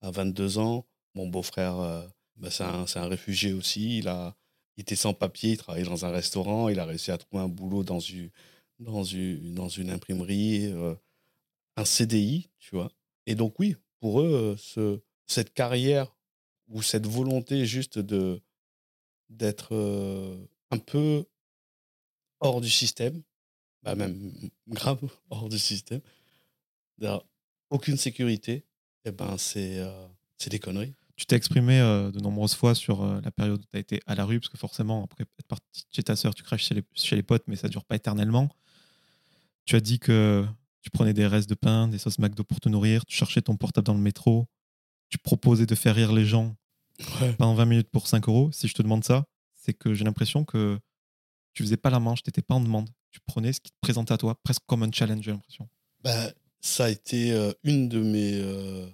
à 0.01 0.12
22 0.12 0.58
ans. 0.60 0.86
Mon 1.16 1.27
beau-frère, 1.27 1.80
euh, 1.80 2.08
bah, 2.38 2.51
c'est 2.51 2.63
un, 2.63 2.86
un 2.96 3.08
réfugié 3.08 3.54
aussi. 3.54 4.00
Il, 4.00 4.08
a, 4.08 4.36
était 4.77 4.96
sans 4.96 5.13
papier, 5.13 5.51
il 5.51 5.58
travaillait 5.58 5.88
dans 5.88 6.06
un 6.06 6.12
restaurant. 6.12 6.70
Il 6.70 6.80
a 6.80 6.86
réussi 6.86 7.12
à 7.12 7.18
trouver 7.18 7.44
un 7.44 7.48
boulot 7.48 7.84
dans 7.84 8.00
une, 8.00 8.30
dans 8.80 9.04
une, 9.04 9.54
dans 9.56 9.70
une 9.70 9.89
imprimerie, 9.89 10.68
euh, 10.68 10.96
un 11.75 11.86
CDI, 11.86 12.50
tu 12.60 12.75
vois. 12.75 12.92
Et 13.25 13.36
donc, 13.36 13.60
oui, 13.60 13.75
pour 14.00 14.22
eux, 14.22 14.56
euh, 14.56 14.58
ce, 14.58 15.01
cette 15.27 15.53
carrière 15.53 16.15
ou 16.67 16.81
cette 16.81 17.05
volonté 17.05 17.65
juste 17.65 18.00
de 18.00 18.41
d'être 19.29 19.75
euh, 19.75 20.38
un 20.72 20.77
peu 20.77 21.25
hors 22.39 22.62
du 22.62 22.69
système, 22.69 23.22
bah 23.84 23.96
même 23.96 24.31
grave 24.67 25.00
hors 25.29 25.50
du 25.50 25.60
système, 25.60 26.01
d'avoir 26.98 27.24
aucune 27.69 27.98
sécurité, 27.98 28.65
et 29.05 29.12
ben 29.12 29.38
c'est 29.38 29.79
euh, 29.79 30.07
des 30.50 30.60
conneries. 30.60 30.96
Tu 31.15 31.25
t'es 31.25 31.36
exprimé 31.36 31.79
euh, 31.79 32.12
de 32.12 32.19
nombreuses 32.19 32.53
fois 32.53 32.75
sur 32.75 33.03
euh, 33.03 33.19
la 33.24 33.31
période 33.31 33.60
où 33.60 33.63
tu 33.63 33.77
as 33.77 33.79
été 33.79 34.00
à 34.05 34.15
la 34.15 34.24
rue, 34.24 34.39
parce 34.39 34.50
que 34.50 34.57
forcément, 34.57 35.03
après 35.03 35.24
être 35.24 35.48
parti 35.48 35.86
chez 35.91 36.03
ta 36.03 36.15
sœur, 36.15 36.36
tu 36.36 36.43
craches 36.43 36.65
chez 36.65 36.75
les, 36.75 36.84
chez 36.93 37.15
les 37.15 37.24
potes, 37.24 37.43
mais 37.48 37.55
ça 37.55 37.67
dure 37.67 37.86
pas 37.86 37.96
éternellement. 37.96 38.50
Tu 39.65 39.75
as 39.75 39.79
dit 39.79 40.00
que 40.00 40.46
tu 40.81 40.91
prenais 40.91 41.13
des 41.13 41.25
restes 41.25 41.50
de 41.50 41.55
pain, 41.55 41.88
des 41.88 41.98
sauces 41.98 42.19
McDo 42.19 42.43
pour 42.43 42.60
te 42.60 42.69
nourrir, 42.69 43.03
tu 43.05 43.17
cherchais 43.17 43.41
ton 43.41 43.57
portable 43.57 43.88
dans 43.88 43.96
le 43.96 44.00
métro, 44.00 44.48
tu 45.09 45.17
proposais 45.17 45.65
de 45.65 45.75
faire 45.75 45.95
rire 45.95 46.13
les 46.13 46.25
gens 46.25 46.55
pendant 47.37 47.53
20 47.55 47.65
minutes 47.65 47.89
pour 47.89 48.07
5 48.07 48.27
euros. 48.27 48.51
Si 48.51 48.67
je 48.67 48.73
te 48.73 48.81
demande 48.81 49.03
ça, 49.03 49.25
c'est 49.53 49.73
que 49.73 49.93
j'ai 49.93 50.03
l'impression 50.03 50.43
que 50.45 50.79
tu 51.53 51.63
faisais 51.63 51.77
pas 51.77 51.89
la 51.89 51.99
manche, 51.99 52.23
tu 52.23 52.29
n'étais 52.29 52.41
pas 52.41 52.55
en 52.55 52.61
demande. 52.61 52.89
Tu 53.11 53.19
prenais, 53.25 53.53
ce 53.53 53.59
qui 53.61 53.71
te 53.71 53.77
présentait 53.81 54.13
à 54.13 54.17
toi, 54.17 54.35
presque 54.43 54.63
comme 54.67 54.83
un 54.83 54.91
challenge, 54.91 55.23
j'ai 55.23 55.31
l'impression 55.31 55.67
bah, 56.03 56.31
Ça 56.61 56.85
a 56.85 56.89
été 56.89 57.31
euh, 57.31 57.51
une 57.63 57.87
de 57.89 57.99
mes. 58.01 58.33
euh, 58.41 58.87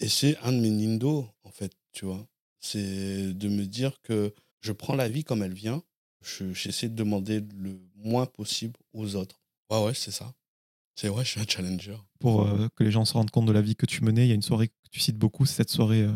et 0.00 0.08
c'est 0.08 0.36
un 0.38 0.52
de 0.52 0.58
mes 0.58 0.70
nindo, 0.70 1.28
en 1.44 1.50
fait, 1.50 1.72
tu 1.92 2.04
vois. 2.04 2.26
C'est 2.60 3.32
de 3.34 3.48
me 3.48 3.64
dire 3.66 4.00
que 4.02 4.32
je 4.60 4.72
prends 4.72 4.94
la 4.94 5.08
vie 5.08 5.24
comme 5.24 5.42
elle 5.42 5.54
vient. 5.54 5.82
Je- 6.24 6.52
J'essaie 6.52 6.88
de 6.88 6.94
demander 6.94 7.40
le 7.40 7.80
moins 7.96 8.26
possible 8.26 8.78
aux 8.92 9.16
autres. 9.16 9.40
Ouais, 9.70 9.82
ouais, 9.84 9.94
c'est 9.94 10.10
ça. 10.12 10.34
C'est 10.94 11.08
ouais, 11.08 11.24
je 11.24 11.30
suis 11.30 11.40
un 11.40 11.46
challenger. 11.48 11.96
Pour 12.20 12.42
euh, 12.46 12.68
que 12.76 12.84
les 12.84 12.90
gens 12.92 13.04
se 13.04 13.14
rendent 13.14 13.30
compte 13.30 13.46
de 13.46 13.52
la 13.52 13.62
vie 13.62 13.74
que 13.74 13.86
tu 13.86 14.04
menais, 14.04 14.26
il 14.26 14.28
y 14.28 14.32
a 14.32 14.34
une 14.36 14.42
soirée 14.42 14.70
tu 14.92 15.00
cites 15.00 15.18
beaucoup, 15.18 15.44
cette 15.46 15.70
soirée 15.70 16.02
euh, 16.02 16.12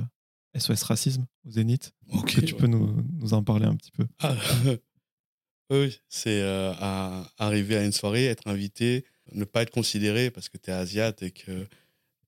SOS 0.59 0.83
Racisme 0.85 1.27
au 1.45 1.51
Zénith. 1.51 1.93
Ok. 2.13 2.29
Est-ce 2.31 2.41
que 2.41 2.47
tu 2.47 2.55
peux 2.55 2.67
nous, 2.69 3.03
nous 3.21 3.35
en 3.35 3.43
parler 3.43 3.67
un 3.67 3.75
petit 3.75 3.91
peu? 3.91 4.07
Ah, 4.21 4.37
oui, 5.71 5.99
c'est 6.09 6.41
euh, 6.43 6.73
à- 6.79 7.29
arriver 7.39 7.77
à 7.77 7.85
une 7.85 7.93
soirée, 7.93 8.27
être 8.27 8.47
invité, 8.47 9.05
ne 9.33 9.45
pas 9.45 9.63
être 9.63 9.71
considéré 9.73 10.31
parce 10.31 10.49
que 10.49 10.59
tu 10.59 10.71
es 10.71 10.73
asiate 10.73 11.23
et 11.23 11.33
que 11.33 11.67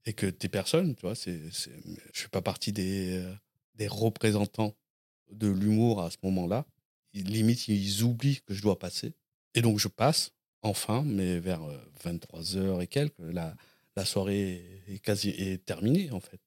et 0.07 0.15
que 0.15 0.27
t'es 0.27 0.49
personne, 0.49 0.95
tu 0.95 1.03
vois. 1.03 1.15
C'est, 1.15 1.39
je 1.51 1.69
fais 2.21 2.29
pas 2.29 2.41
partie 2.41 2.73
des, 2.73 3.19
euh, 3.19 3.35
des 3.75 3.89
représentants 3.89 4.75
de 5.31 5.49
l'humour 5.49 6.03
à 6.03 6.11
ce 6.11 6.17
moment-là. 6.23 6.65
Limite, 7.13 7.69
ils 7.69 8.03
oublient 8.05 8.41
que 8.47 8.55
je 8.55 8.63
dois 8.63 8.79
passer. 8.79 9.13
Et 9.55 9.61
donc, 9.61 9.79
je 9.79 9.89
passe, 9.89 10.33
enfin, 10.63 11.03
mais 11.05 11.39
vers 11.39 11.61
23h 12.05 12.81
et 12.81 12.87
quelques, 12.87 13.19
la, 13.19 13.55
la 13.99 14.05
soirée 14.05 14.63
est 14.87 15.01
quasi 15.01 15.59
terminée, 15.67 16.11
en 16.13 16.21
fait. 16.21 16.41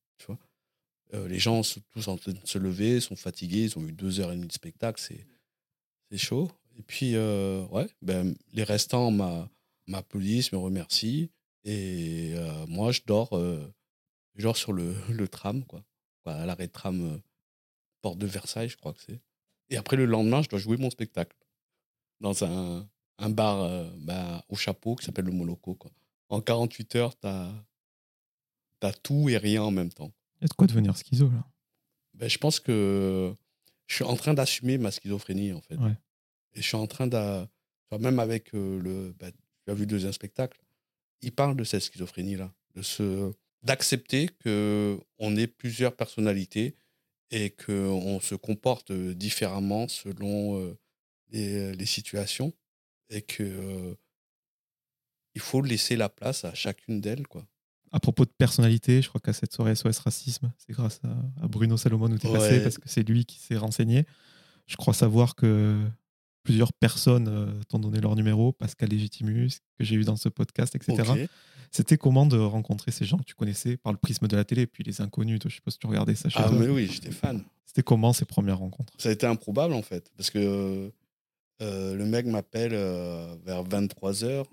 Euh, 1.14 1.28
les 1.28 1.40
gens 1.40 1.62
sont 1.64 1.82
tous 1.92 2.08
en 2.08 2.16
train 2.16 2.32
de 2.32 2.40
se 2.46 2.58
lever, 2.58 3.02
sont 3.02 3.18
fatigués, 3.18 3.64
ils 3.64 3.78
ont 3.78 3.86
eu 3.86 3.92
deux 3.92 4.22
heures 4.22 4.32
et 4.32 4.36
demie 4.36 4.48
de 4.48 4.54
spectacle, 4.54 5.02
c'est, 5.02 5.28
chaud. 6.18 6.50
Et 6.78 6.84
puis, 6.84 7.16
euh, 7.16 7.66
ouais, 7.68 7.88
ben, 8.02 8.34
les 8.54 8.64
restants 8.64 9.12
m'a- 9.12 9.50
m'applaudissent, 9.88 10.54
me 10.54 10.58
remercient. 10.58 11.30
Et 11.66 12.32
euh, 12.36 12.66
moi, 12.68 12.94
je 12.94 13.02
dors, 13.06 13.38
je 14.36 14.42
dors 14.42 14.56
sur 14.56 14.72
le, 14.72 15.28
tram, 15.32 15.66
quoi. 15.66 15.84
À 16.26 16.46
l'arrêt 16.46 16.68
de 16.68 16.72
tram 16.72 17.22
Porte 18.02 18.18
de 18.18 18.28
Versailles, 18.28 18.70
je 18.70 18.78
crois 18.78 18.94
que 18.94 19.02
c'est. 19.02 19.20
Et 19.70 19.76
après, 19.76 19.98
le 19.98 20.06
lendemain, 20.06 20.42
je 20.42 20.50
dois 20.50 20.60
jouer 20.60 20.78
mon 20.78 20.90
spectacle 20.90 21.36
dans 22.22 22.46
un, 22.46 22.88
bar 23.30 23.92
bah, 23.98 24.46
au 24.48 24.56
chapeau 24.56 24.96
qui 24.96 25.06
s'appelle 25.06 25.26
le 25.26 25.32
Moloko. 25.32 25.76
Quoi. 25.76 25.92
En 26.32 26.40
48 26.42 26.96
heures, 26.96 27.20
tu 27.20 27.28
as, 27.28 28.94
tout 29.04 29.30
et 29.30 29.38
rien 29.38 29.64
en 29.64 29.72
même 29.72 29.92
temps. 29.92 30.12
Il 30.40 30.44
y 30.44 30.46
a 30.46 30.48
de 30.48 30.54
quoi 30.54 30.66
devenir 30.66 30.96
schizo, 30.98 31.30
là. 31.30 31.46
Ben, 32.14 32.30
je 32.30 32.38
pense 32.38 32.60
que 32.60 33.36
je 33.88 33.96
suis 33.96 34.04
en 34.06 34.16
train 34.16 34.34
d'assumer 34.34 34.78
ma 34.78 34.92
schizophrénie, 34.92 35.54
en 35.54 35.62
fait. 35.62 35.76
Ouais. 35.76 35.96
Et 36.54 36.62
je 36.62 36.68
suis 36.68 36.78
en 36.78 36.88
train 36.88 37.08
de. 37.08 37.46
Même 38.00 38.20
avec 38.20 38.56
euh, 38.56 38.80
le. 38.80 39.14
ben, 39.20 39.32
tu 39.66 39.72
as 39.72 39.74
vu 39.74 39.82
le 39.82 39.88
deuxième 39.88 40.14
spectacle, 40.14 40.60
il 41.22 41.34
parle 41.34 41.58
de 41.58 41.66
cette 41.66 41.82
schizophrénie-là, 41.84 42.52
de 42.76 42.82
ce 42.82 43.32
d'accepter 43.64 44.30
que 44.40 45.00
on 45.20 45.36
est 45.36 45.48
plusieurs 45.48 45.96
personnalités 45.96 46.76
et 47.30 47.52
qu'on 47.52 48.20
se 48.20 48.36
comporte 48.36 48.92
différemment 48.92 49.88
selon 49.88 50.58
euh, 50.58 50.78
les, 51.30 51.74
les 51.76 51.86
situations 51.86 52.54
et 53.10 53.22
que 53.22 53.44
euh, 53.44 53.96
il 55.36 55.42
faut 55.42 55.62
laisser 55.62 55.96
la 55.96 56.10
place 56.10 56.46
à 56.46 56.54
chacune 56.54 57.02
d'elles, 57.02 57.28
quoi. 57.28 57.46
À 57.94 58.00
propos 58.00 58.24
de 58.24 58.32
personnalité, 58.38 59.02
je 59.02 59.10
crois 59.10 59.20
qu'à 59.20 59.34
cette 59.34 59.52
soirée 59.54 59.76
SOS 59.76 60.00
Racisme, 60.00 60.52
c'est 60.58 60.72
grâce 60.72 61.02
à, 61.04 61.44
à 61.44 61.48
Bruno 61.48 61.76
Salomon 61.76 62.10
où 62.10 62.18
tu 62.18 62.28
es 62.28 62.32
passé, 62.32 62.54
Ouais. 62.58 62.60
parce 62.64 62.78
que 62.78 62.88
c'est 62.88 63.04
lui 63.04 63.26
qui 63.26 63.38
s'est 63.38 63.58
renseigné. 63.58 64.06
Je 64.68 64.78
crois 64.78 64.94
savoir 64.94 65.36
que 65.36 65.78
plusieurs 66.44 66.72
personnes 66.72 67.28
euh, 67.28 67.52
t'ont 67.68 67.80
donné 67.80 68.00
leur 68.00 68.16
numéro, 68.16 68.54
Pascal 68.54 68.90
Légitimus, 68.90 69.50
que 69.78 69.84
j'ai 69.84 69.96
eu 69.96 70.04
dans 70.06 70.16
ce 70.16 70.30
podcast, 70.30 70.74
etc. 70.76 71.28
C'était 71.70 71.98
comment 71.98 72.26
de 72.26 72.38
rencontrer 72.38 72.92
ces 72.92 73.04
gens 73.06 73.18
que 73.18 73.24
tu 73.24 73.36
connaissais 73.36 73.76
par 73.78 73.92
le 73.94 73.98
prisme 73.98 74.28
de 74.28 74.36
la 74.38 74.44
télé, 74.46 74.68
puis 74.68 74.84
les 74.86 75.02
inconnus, 75.02 75.40
toi, 75.40 75.50
je 75.50 75.56
sais 75.56 75.62
pas 75.62 75.72
si 75.72 75.78
tu 75.80 75.88
regardais 75.88 76.16
ça 76.16 76.30
chez 76.30 76.40
Ah, 76.40 76.48
toi. 76.50 76.58
mais 76.60 76.68
oui, 76.70 76.90
j'étais 76.92 77.12
fan. 77.12 77.44
C'était 77.66 77.84
comment 77.84 78.12
ces 78.14 78.26
premières 78.26 78.60
rencontres? 78.60 78.94
Ça 78.98 79.10
a 79.10 79.12
été 79.12 79.26
improbable 79.28 79.74
en 79.74 79.82
fait, 79.82 80.12
parce 80.18 80.30
que 80.30 80.92
euh, 81.62 81.96
le 81.96 82.06
mec 82.06 82.26
m'appelle 82.26 82.72
euh, 82.74 83.36
vers 83.46 83.64
23h, 83.64 84.46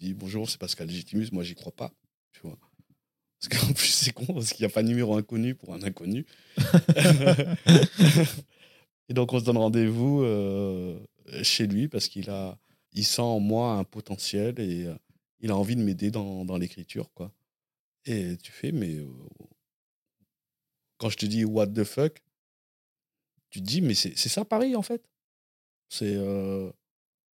dit 0.00 0.14
bonjour, 0.14 0.48
c'est 0.48 0.58
Pascal 0.58 0.88
Légitimus, 0.88 1.28
moi 1.32 1.44
j'y 1.44 1.54
crois 1.54 1.72
pas, 1.72 1.92
tu 2.32 2.40
vois. 2.42 2.58
Parce 3.40 3.60
qu'en 3.60 3.72
plus 3.74 3.88
c'est 3.88 4.12
con, 4.12 4.26
parce 4.26 4.52
qu'il 4.52 4.64
n'y 4.64 4.70
a 4.70 4.74
pas 4.74 4.82
de 4.82 4.88
numéro 4.88 5.14
inconnu 5.14 5.54
pour 5.54 5.74
un 5.74 5.82
inconnu. 5.82 6.26
Et 9.08 9.14
donc 9.14 9.32
on 9.32 9.40
se 9.40 9.44
donne 9.44 9.58
rendez-vous 9.58 10.22
euh, 10.22 10.98
chez 11.42 11.66
lui 11.66 11.88
parce 11.88 12.08
qu'il 12.08 12.30
a, 12.30 12.58
il 12.92 13.04
sent 13.04 13.22
en 13.22 13.40
moi 13.40 13.72
un 13.74 13.84
potentiel 13.84 14.58
et 14.60 14.84
euh, 14.86 14.94
il 15.40 15.50
a 15.50 15.56
envie 15.56 15.74
de 15.76 15.82
m'aider 15.82 16.10
dans, 16.10 16.44
dans 16.44 16.56
l'écriture, 16.56 17.12
quoi. 17.12 17.32
Et 18.04 18.36
tu 18.38 18.52
fais, 18.52 18.72
mais 18.72 18.94
euh, 18.94 19.08
quand 20.96 21.10
je 21.10 21.16
te 21.16 21.26
dis 21.26 21.44
what 21.44 21.66
the 21.68 21.84
fuck, 21.84 22.22
tu 23.50 23.60
te 23.60 23.66
dis, 23.66 23.82
mais 23.82 23.94
c'est 23.94 24.16
c'est 24.16 24.28
ça 24.28 24.44
Paris 24.44 24.76
en 24.76 24.82
fait. 24.82 25.02
C'est 25.88 26.16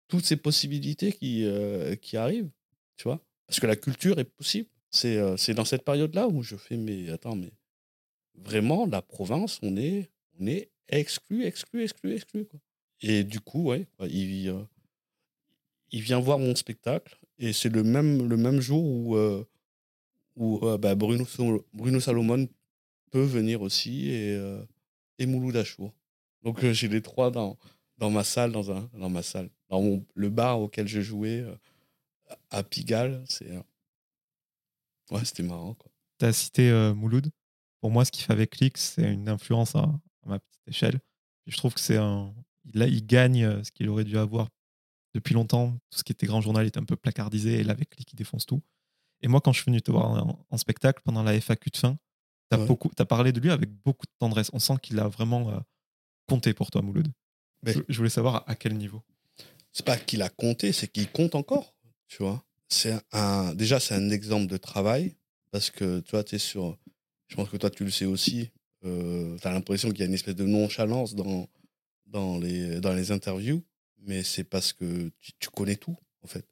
toutes 0.08 0.26
ces 0.26 0.38
possibilités 0.38 1.12
qui, 1.12 1.46
euh, 1.46 1.96
qui 1.96 2.18
arrivent, 2.18 2.50
tu 2.98 3.04
vois? 3.04 3.20
Parce 3.48 3.60
que 3.60 3.68
la 3.68 3.76
culture 3.76 4.20
est 4.20 4.26
possible. 4.26 4.70
C'est 4.90 5.18
euh, 5.18 5.36
dans 5.56 5.66
cette 5.66 5.84
période-là 5.84 6.28
où 6.28 6.42
je 6.42 6.56
fais, 6.56 6.78
mais 6.78 7.10
attends, 7.10 7.36
mais 7.36 7.52
vraiment, 8.36 8.86
la 8.86 9.02
province, 9.02 9.60
on 9.62 9.76
est, 9.78 10.10
on 10.40 10.48
est 10.48 10.70
exclu, 10.90 11.46
exclu, 11.46 11.84
exclu, 11.84 12.14
exclu. 12.14 12.46
Quoi. 12.46 12.60
Et 13.02 13.24
du 13.24 13.40
coup, 13.40 13.66
ouais, 13.66 13.88
il, 14.10 14.50
euh, 14.50 14.62
il 15.92 16.02
vient 16.02 16.20
voir 16.20 16.40
mon 16.40 16.56
spectacle 16.56 17.18
et 17.38 17.52
c'est 17.52 17.70
le 17.70 17.84
même, 17.84 18.28
le 18.28 18.38
même 18.38 18.62
jour 18.62 18.84
où, 18.84 19.18
où 20.38 20.78
bah, 20.78 20.96
Bruno, 20.96 21.26
Bruno 21.74 22.00
Salomon 22.00 22.48
peut 23.12 23.24
venir 23.24 23.62
aussi 23.62 24.10
et, 24.10 24.40
et 25.20 25.26
Mouloud 25.26 25.58
Achour. 25.58 25.94
Donc 26.44 26.66
j'ai 26.72 26.88
les 26.88 27.02
trois 27.02 27.30
dans, 27.30 27.58
dans 27.98 28.10
ma 28.10 28.24
salle, 28.24 28.52
dans, 28.52 28.72
un, 28.72 28.90
dans 28.94 29.10
ma 29.10 29.24
salle, 29.24 29.50
dans 29.70 29.82
mon- 29.82 30.06
le 30.14 30.30
bar 30.30 30.60
auquel 30.60 30.88
je 30.88 31.02
jouais 31.02 31.40
euh, 31.42 31.56
à 32.50 32.64
Pigalle. 32.64 33.24
C'est, 33.28 33.52
ouais, 35.12 35.26
c'était 35.26 35.44
marrant. 35.44 35.76
Tu 36.20 36.26
as 36.26 36.34
cité 36.34 36.70
euh, 36.70 36.94
Mouloud. 36.94 37.30
Pour 37.82 37.92
moi, 37.92 38.06
ce 38.06 38.12
qu'il 38.12 38.24
fait 38.24 38.34
avec 38.34 38.52
Click, 38.52 38.78
c'est 38.78 39.14
une 39.14 39.30
influence 39.30 39.76
à, 39.76 39.84
à 39.84 40.00
ma 40.28 40.40
petite 40.40 40.68
échelle. 40.68 40.96
Et 41.46 41.52
je 41.52 41.58
trouve 41.58 41.74
que 41.74 41.80
c'est 41.80 41.98
un. 41.98 42.34
Là, 42.74 42.88
il 42.88 43.06
gagne 43.06 43.44
euh, 43.44 43.64
ce 43.64 43.72
qu'il 43.72 43.88
aurait 43.90 44.04
dû 44.06 44.18
avoir 44.18 44.50
depuis 45.14 45.34
longtemps. 45.34 45.72
Tout 45.92 46.00
ce 46.00 46.04
qui 46.04 46.12
était 46.12 46.26
grand 46.26 46.42
journal 46.42 46.66
est 46.66 46.78
un 46.78 46.84
peu 46.84 46.96
placardisé 46.96 47.60
et 47.60 47.64
là, 47.64 47.74
avec 47.74 47.90
Click, 47.92 48.12
il 48.12 48.16
défonce 48.16 48.46
tout. 48.46 48.62
Et 49.22 49.28
moi, 49.28 49.40
quand 49.42 49.54
je 49.54 49.62
suis 49.62 49.70
venu 49.72 49.82
te 49.82 49.92
voir 49.92 50.10
en, 50.12 50.46
en 50.50 50.58
spectacle 50.58 51.02
pendant 51.04 51.24
la 51.24 51.34
FAQ 51.40 51.70
de 51.70 51.78
fin, 51.78 51.98
tu 52.52 52.58
as, 52.58 52.60
Ouais. 52.60 52.66
beaucoup, 52.68 52.90
as 52.98 53.06
parlé 53.06 53.32
de 53.32 53.40
lui 53.40 53.52
avec 53.52 53.70
beaucoup 53.70 54.06
de 54.06 54.12
tendresse. 54.20 54.50
On 54.54 54.60
sent 54.60 54.76
qu'il 54.82 55.00
a 55.00 55.08
vraiment 55.08 55.50
euh, 55.52 55.60
compté 56.28 56.54
pour 56.54 56.72
toi, 56.72 56.82
Mouloud. 56.82 57.08
Mais- 57.66 57.74
Je, 57.74 57.80
je 57.90 57.98
voulais 57.98 58.10
savoir 58.10 58.44
à, 58.48 58.56
quel 58.56 58.76
niveau. 58.78 59.02
c'est 59.74 59.86
pas 59.86 59.98
qu'il 59.98 60.22
a 60.22 60.30
compté, 60.30 60.72
c'est 60.72 60.88
qu'il 60.88 61.10
compte 61.12 61.36
encore, 61.36 61.76
tu 62.08 62.24
vois. 62.24 62.44
C'est 62.70 62.96
un, 63.12 63.54
déjà, 63.54 63.80
c'est 63.80 63.94
un 63.96 64.10
exemple 64.10 64.48
de 64.48 64.58
travail 64.58 65.16
parce 65.52 65.70
que, 65.70 66.00
tu 66.02 66.12
vois, 66.12 66.24
tu 66.24 66.36
es 66.36 66.40
sur. 66.40 66.78
Je 67.28 67.36
pense 67.36 67.50
que 67.50 67.58
toi, 67.58 67.70
tu 67.70 67.84
le 67.84 67.92
sais 67.92 68.06
aussi. 68.06 68.52
tu 68.82 68.88
as 69.44 69.52
l'impression 69.52 69.90
qu'il 69.90 70.00
y 70.00 70.04
a 70.04 70.06
une 70.06 70.14
espèce 70.14 70.36
de 70.36 70.46
nonchalance 70.46 71.16
dans, 71.16 71.50
dans, 72.06 72.38
les, 72.38 72.80
dans 72.80 72.94
les 72.94 73.12
interviews, 73.12 73.64
mais 74.00 74.24
c'est 74.24 74.44
parce 74.44 74.74
que 74.74 75.10
tu, 75.20 75.32
tu 75.40 75.50
connais 75.50 75.76
tout, 75.76 75.98
en 76.24 76.28
fait. 76.28 76.46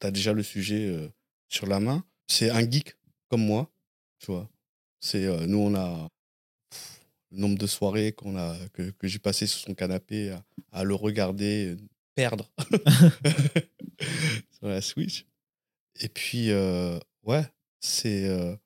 Tu 0.00 0.06
as 0.06 0.10
déjà 0.10 0.32
le 0.32 0.42
sujet 0.42 0.86
euh, 0.88 1.08
sur 1.48 1.66
la 1.66 1.80
main. 1.80 2.04
C'est 2.28 2.50
un 2.50 2.68
geek 2.68 2.96
comme 3.28 3.44
moi, 3.44 3.70
tu 4.18 4.26
vois. 4.32 4.48
C'est, 5.00 5.24
euh, 5.24 5.46
nous, 5.46 5.58
on 5.58 5.74
a 5.74 6.08
nombre 7.32 7.58
de 7.58 7.66
soirées 7.66 8.12
qu'on 8.12 8.36
a, 8.36 8.56
que, 8.72 8.90
que 8.90 9.08
j'ai 9.08 9.18
passé 9.18 9.46
sur 9.46 9.60
son 9.60 9.74
canapé 9.74 10.36
à, 10.70 10.84
le 10.84 10.94
regarder 10.94 11.74
euh, 11.74 11.76
perdre 12.14 12.50
sur 14.52 14.68
la 14.68 14.80
Switch. 14.80 15.26
Et 16.00 16.08
puis, 16.08 16.50
euh, 16.50 16.98
ouais, 17.24 17.44
c'est. 17.80 18.24
euh, 18.26 18.56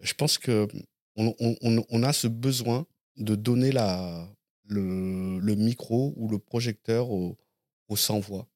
je 0.00 0.12
pense 0.14 0.38
que 0.38 0.68
on, 1.16 1.34
on- 1.40 2.02
a 2.02 2.12
ce 2.12 2.26
besoin 2.26 2.86
de 3.16 3.34
donner 3.36 3.70
la, 3.72 4.28
le, 4.66 5.54
micro 5.54 6.12
ou 6.16 6.28
le 6.28 6.38
projecteur 6.38 7.10
au, 7.10 7.38
au 7.88 7.96
sans-voix. 7.96 8.48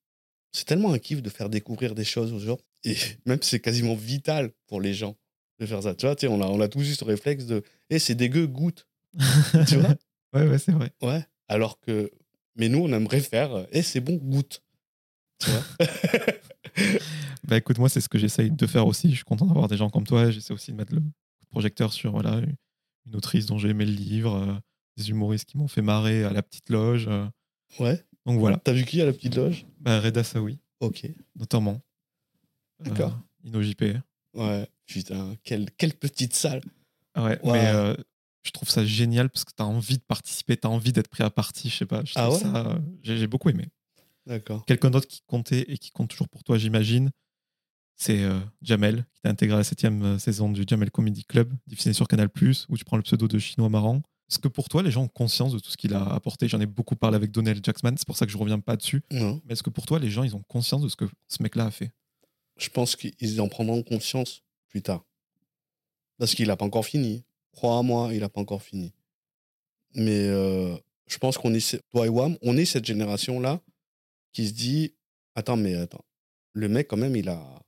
C'est 0.52 0.64
tellement 0.64 0.92
un 0.92 0.98
kiff 0.98 1.22
de 1.22 1.30
faire 1.30 1.48
découvrir 1.48 1.94
des 1.94 2.04
choses 2.04 2.32
aux 2.32 2.40
gens. 2.40 2.58
Et 2.84 2.96
même 3.26 3.38
c'est 3.42 3.60
quasiment 3.60 3.94
vital 3.94 4.52
pour 4.66 4.80
les 4.80 4.94
gens 4.94 5.16
de 5.58 5.66
faire 5.66 5.82
ça. 5.82 5.94
Tu 5.94 6.06
vois, 6.06 6.16
on, 6.24 6.40
a, 6.40 6.46
on 6.46 6.60
a 6.60 6.68
tous 6.68 6.82
eu 6.88 6.94
ce 6.94 7.04
réflexe 7.04 7.46
de 7.46 7.62
Eh, 7.90 7.98
c'est 7.98 8.14
dégueu, 8.14 8.46
goûte. 8.46 8.86
Tu 9.68 9.76
vois 9.76 9.94
Ouais, 10.34 10.46
ouais, 10.46 10.58
c'est 10.58 10.72
vrai. 10.72 10.92
Ouais. 11.02 11.24
Alors 11.48 11.80
que. 11.80 12.10
Mais 12.56 12.68
nous, 12.68 12.80
on 12.80 12.92
aimerait 12.92 13.20
faire 13.20 13.66
Eh, 13.72 13.82
c'est 13.82 14.00
bon, 14.00 14.16
goûte. 14.16 14.62
Tu 15.38 15.50
vois 15.50 15.62
Bah 17.44 17.56
écoute, 17.56 17.78
moi, 17.78 17.88
c'est 17.88 18.00
ce 18.00 18.08
que 18.08 18.18
j'essaye 18.18 18.50
de 18.50 18.66
faire 18.66 18.86
aussi. 18.86 19.10
Je 19.10 19.16
suis 19.16 19.24
content 19.24 19.46
d'avoir 19.46 19.68
des 19.68 19.76
gens 19.76 19.88
comme 19.90 20.06
toi. 20.06 20.30
J'essaie 20.30 20.52
aussi 20.52 20.70
de 20.72 20.76
mettre 20.76 20.94
le 20.94 21.02
projecteur 21.50 21.92
sur 21.92 22.12
voilà, 22.12 22.40
une 23.06 23.16
autrice 23.16 23.46
dont 23.46 23.56
j'ai 23.58 23.70
aimé 23.70 23.86
le 23.86 23.92
livre, 23.92 24.34
euh, 24.34 24.54
des 24.96 25.08
humoristes 25.10 25.46
qui 25.46 25.56
m'ont 25.56 25.68
fait 25.68 25.80
marrer 25.82 26.24
à 26.24 26.30
la 26.30 26.42
petite 26.42 26.68
loge. 26.68 27.06
euh. 27.08 27.26
Ouais. 27.80 28.04
Donc 28.26 28.38
voilà, 28.38 28.58
T'as 28.58 28.72
vu 28.72 28.84
qui 28.84 29.00
à 29.00 29.06
la 29.06 29.12
petite 29.12 29.36
loge? 29.36 29.64
Bah, 29.80 30.00
Reda 30.00 30.22
Saoui, 30.22 30.58
Ok. 30.80 31.08
notamment. 31.36 31.80
D'accord. 32.80 33.18
Euh, 33.44 33.48
InnoJP. 33.48 33.96
Ouais. 34.34 34.68
Putain, 34.88 35.36
quelle, 35.44 35.70
quelle 35.76 35.92
petite 35.94 36.34
salle. 36.34 36.62
Ah 37.14 37.24
Ouais, 37.24 37.38
mais 37.44 37.66
euh, 37.66 37.94
je 38.42 38.50
trouve 38.50 38.70
ça 38.70 38.84
génial 38.84 39.28
parce 39.28 39.44
que 39.44 39.52
tu 39.56 39.62
as 39.62 39.66
envie 39.66 39.98
de 39.98 40.02
participer, 40.02 40.56
tu 40.56 40.66
as 40.66 40.70
envie 40.70 40.92
d'être 40.92 41.08
pris 41.08 41.22
à 41.22 41.30
partie, 41.30 41.68
je 41.68 41.76
sais 41.76 41.86
pas. 41.86 42.02
je 42.04 42.12
Ah 42.16 42.30
ouais 42.30 42.38
ça, 42.38 42.66
euh, 42.66 42.78
J'ai 43.02 43.18
j'ai 43.18 43.26
beaucoup 43.26 43.50
aimé. 43.50 43.66
D'accord. 44.26 44.64
Quelqu'un 44.64 44.90
d'autre 44.90 45.06
qui 45.06 45.22
comptait 45.26 45.64
et 45.68 45.78
qui 45.78 45.90
compte 45.90 46.08
toujours 46.10 46.28
pour 46.28 46.42
toi, 46.42 46.58
j'imagine, 46.58 47.10
c'est 47.96 48.22
euh, 48.22 48.40
Jamel, 48.62 49.04
qui 49.14 49.20
t'a 49.22 49.28
intégré 49.30 49.54
à 49.54 49.58
la 49.58 49.64
septième 49.64 50.18
saison 50.18 50.50
du 50.50 50.64
Jamel 50.66 50.90
Comedy 50.90 51.24
Club, 51.24 51.52
diffusé 51.66 51.92
sur 51.92 52.08
Canal+, 52.08 52.28
où 52.68 52.76
tu 52.78 52.84
prends 52.84 52.96
le 52.96 53.02
pseudo 53.02 53.28
de 53.28 53.38
Chinois 53.38 53.68
Marrant. 53.68 54.02
Est-ce 54.30 54.38
que 54.38 54.48
pour 54.48 54.68
toi, 54.68 54.82
les 54.82 54.90
gens 54.90 55.04
ont 55.04 55.08
conscience 55.08 55.52
de 55.52 55.58
tout 55.58 55.70
ce 55.70 55.76
qu'il 55.76 55.94
a 55.94 56.04
apporté? 56.04 56.48
J'en 56.48 56.60
ai 56.60 56.66
beaucoup 56.66 56.96
parlé 56.96 57.16
avec 57.16 57.30
Donnell 57.30 57.60
Jacksman, 57.62 57.96
c'est 57.96 58.06
pour 58.06 58.16
ça 58.16 58.26
que 58.26 58.32
je 58.32 58.38
reviens 58.38 58.60
pas 58.60 58.76
dessus. 58.76 59.02
Non. 59.10 59.40
Mais 59.44 59.52
est-ce 59.54 59.62
que 59.62 59.70
pour 59.70 59.86
toi, 59.86 59.98
les 59.98 60.10
gens, 60.10 60.22
ils 60.22 60.36
ont 60.36 60.42
conscience 60.48 60.82
de 60.82 60.88
ce 60.88 60.96
que 60.96 61.06
ce 61.28 61.42
mec-là 61.42 61.66
a 61.66 61.70
fait? 61.70 61.90
Je 62.58 62.68
pense 62.68 62.96
qu'ils 62.96 63.40
en 63.40 63.48
prendront 63.48 63.82
conscience 63.82 64.42
plus 64.68 64.82
tard. 64.82 65.04
Parce 66.18 66.34
qu'il 66.34 66.48
n'a 66.48 66.56
pas 66.56 66.64
encore 66.64 66.86
fini. 66.86 67.24
Crois-moi, 67.52 68.10
il 68.12 68.20
n'a 68.20 68.28
pas 68.28 68.40
encore 68.40 68.62
fini. 68.62 68.92
Mais 69.94 70.28
euh, 70.28 70.76
je 71.06 71.18
pense 71.18 71.38
qu'on 71.38 71.54
est, 71.54 71.82
toi 71.90 72.06
et 72.06 72.10
on 72.42 72.56
est 72.56 72.64
cette 72.64 72.84
génération-là 72.84 73.60
qui 74.32 74.46
se 74.46 74.52
dit 74.52 74.94
Attends, 75.34 75.56
mais 75.56 75.74
attends, 75.74 76.04
le 76.52 76.68
mec, 76.68 76.88
quand 76.88 76.96
même, 76.96 77.16
il 77.16 77.28
a, 77.28 77.62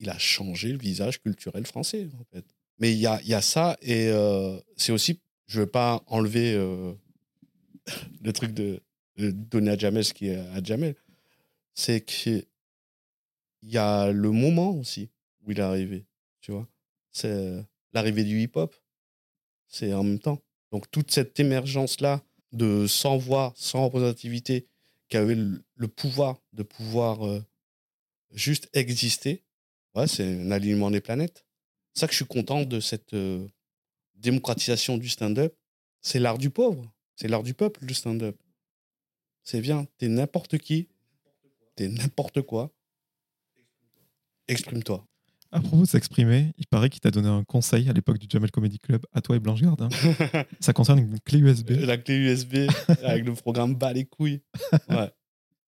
il 0.00 0.08
a 0.08 0.18
changé 0.18 0.72
le 0.72 0.78
visage 0.78 1.20
culturel 1.20 1.66
français. 1.66 2.08
Mais 2.78 2.92
il 2.92 2.98
y 2.98 3.06
a, 3.06 3.20
y 3.22 3.34
a 3.34 3.42
ça, 3.42 3.76
et 3.82 4.08
euh, 4.08 4.58
c'est 4.76 4.92
aussi, 4.92 5.20
je 5.46 5.60
veux 5.60 5.66
pas 5.66 6.02
enlever 6.06 6.54
euh, 6.54 6.94
le 8.22 8.32
truc 8.32 8.54
de, 8.54 8.80
de 9.16 9.30
donner 9.30 9.72
à 9.72 9.76
Jamel 9.76 10.04
ce 10.04 10.14
qui 10.14 10.28
est 10.28 10.38
à 10.38 10.62
Jamel. 10.62 10.94
C'est 11.74 12.00
que 12.00 12.44
il 13.62 13.70
y 13.70 13.78
a 13.78 14.12
le 14.12 14.30
moment 14.30 14.70
aussi 14.70 15.10
où 15.48 15.52
il 15.52 15.58
est 15.58 15.62
arrivé, 15.62 16.06
tu 16.40 16.52
vois. 16.52 16.68
C'est 17.10 17.32
euh, 17.32 17.62
l'arrivée 17.92 18.24
du 18.24 18.40
hip-hop, 18.40 18.76
c'est 19.66 19.92
en 19.92 20.04
même 20.04 20.20
temps. 20.20 20.40
Donc 20.70 20.90
toute 20.90 21.10
cette 21.10 21.40
émergence-là 21.40 22.22
de 22.52 22.86
sans 22.86 23.16
voix, 23.16 23.52
sans 23.56 23.84
représentativité, 23.84 24.68
qui 25.08 25.16
avait 25.16 25.34
le, 25.34 25.64
le 25.74 25.88
pouvoir 25.88 26.38
de 26.52 26.62
pouvoir 26.62 27.26
euh, 27.26 27.42
juste 28.32 28.68
exister, 28.74 29.42
c'est 30.06 30.24
un 30.24 30.50
alignement 30.50 30.90
des 30.90 31.00
planètes. 31.00 31.44
C'est 31.94 32.00
ça 32.00 32.06
que 32.06 32.12
je 32.12 32.18
suis 32.18 32.26
content 32.26 32.62
de 32.62 32.80
cette 32.80 33.14
euh, 33.14 33.46
démocratisation 34.14 34.96
du 34.96 35.08
stand-up. 35.08 35.56
C'est 36.00 36.20
l'art 36.20 36.38
du 36.38 36.50
pauvre, 36.50 36.92
c'est 37.16 37.28
l'art 37.28 37.42
du 37.42 37.54
peuple, 37.54 37.84
le 37.84 37.94
stand-up. 37.94 38.36
C'est 39.42 39.60
bien, 39.60 39.86
t'es 39.96 40.08
n'importe 40.08 40.58
qui, 40.58 40.88
t'es 41.74 41.88
n'importe 41.88 42.42
quoi, 42.42 42.70
exprime-toi. 44.46 45.04
À 45.50 45.60
propos 45.60 45.82
de 45.82 45.88
s'exprimer, 45.88 46.52
il 46.58 46.66
paraît 46.66 46.90
qu'il 46.90 47.00
t'a 47.00 47.10
donné 47.10 47.28
un 47.28 47.42
conseil 47.42 47.88
à 47.88 47.94
l'époque 47.94 48.18
du 48.18 48.26
Jamel 48.28 48.50
Comedy 48.50 48.78
Club, 48.78 49.06
à 49.12 49.22
toi 49.22 49.36
et 49.36 49.38
Blanche 49.38 49.62
Gardin. 49.62 49.88
Ça 50.60 50.74
concerne 50.74 50.98
une 50.98 51.18
clé 51.20 51.38
USB. 51.38 51.70
La 51.70 51.96
clé 51.96 52.16
USB 52.16 52.68
avec 53.02 53.24
le 53.24 53.32
programme 53.32 53.74
bas 53.74 53.94
les 53.94 54.04
couilles. 54.04 54.42
Ouais. 54.90 55.10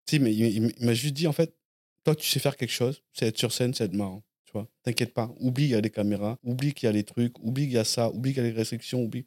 si, 0.07 0.19
mais 0.19 0.35
il, 0.35 0.71
m'a 0.81 0.93
juste 0.93 1.15
dit, 1.15 1.27
en 1.27 1.33
fait, 1.33 1.57
toi, 2.05 2.15
tu 2.15 2.29
sais 2.29 2.41
faire 2.41 2.57
quelque 2.57 2.73
chose, 2.73 3.03
c'est 3.15 3.27
être 3.27 3.39
sur 3.39 3.53
scène, 3.53 3.73
c'est 3.73 3.85
être 3.85 3.95
marrant. 3.95 4.23
Tu 4.45 4.53
vois, 4.53 4.69
t'inquiète 4.83 5.15
pas. 5.15 5.33
Oublie 5.39 5.65
qu'il 5.65 5.73
y 5.73 5.77
a 5.77 5.81
les 5.81 5.91
caméras, 5.91 6.39
oublie 6.43 6.75
qu'il 6.75 6.87
y 6.87 6.91
a 6.91 6.93
les 6.93 7.05
trucs, 7.05 7.39
oublie 7.39 7.65
qu'il 7.65 7.75
y 7.75 7.79
a 7.79 7.85
ça, 7.85 8.11
oublie 8.11 8.35
qu'il 8.35 8.43
y 8.43 8.47
a 8.47 8.51
les 8.51 8.57
restrictions, 8.57 9.03
oublie. 9.03 9.25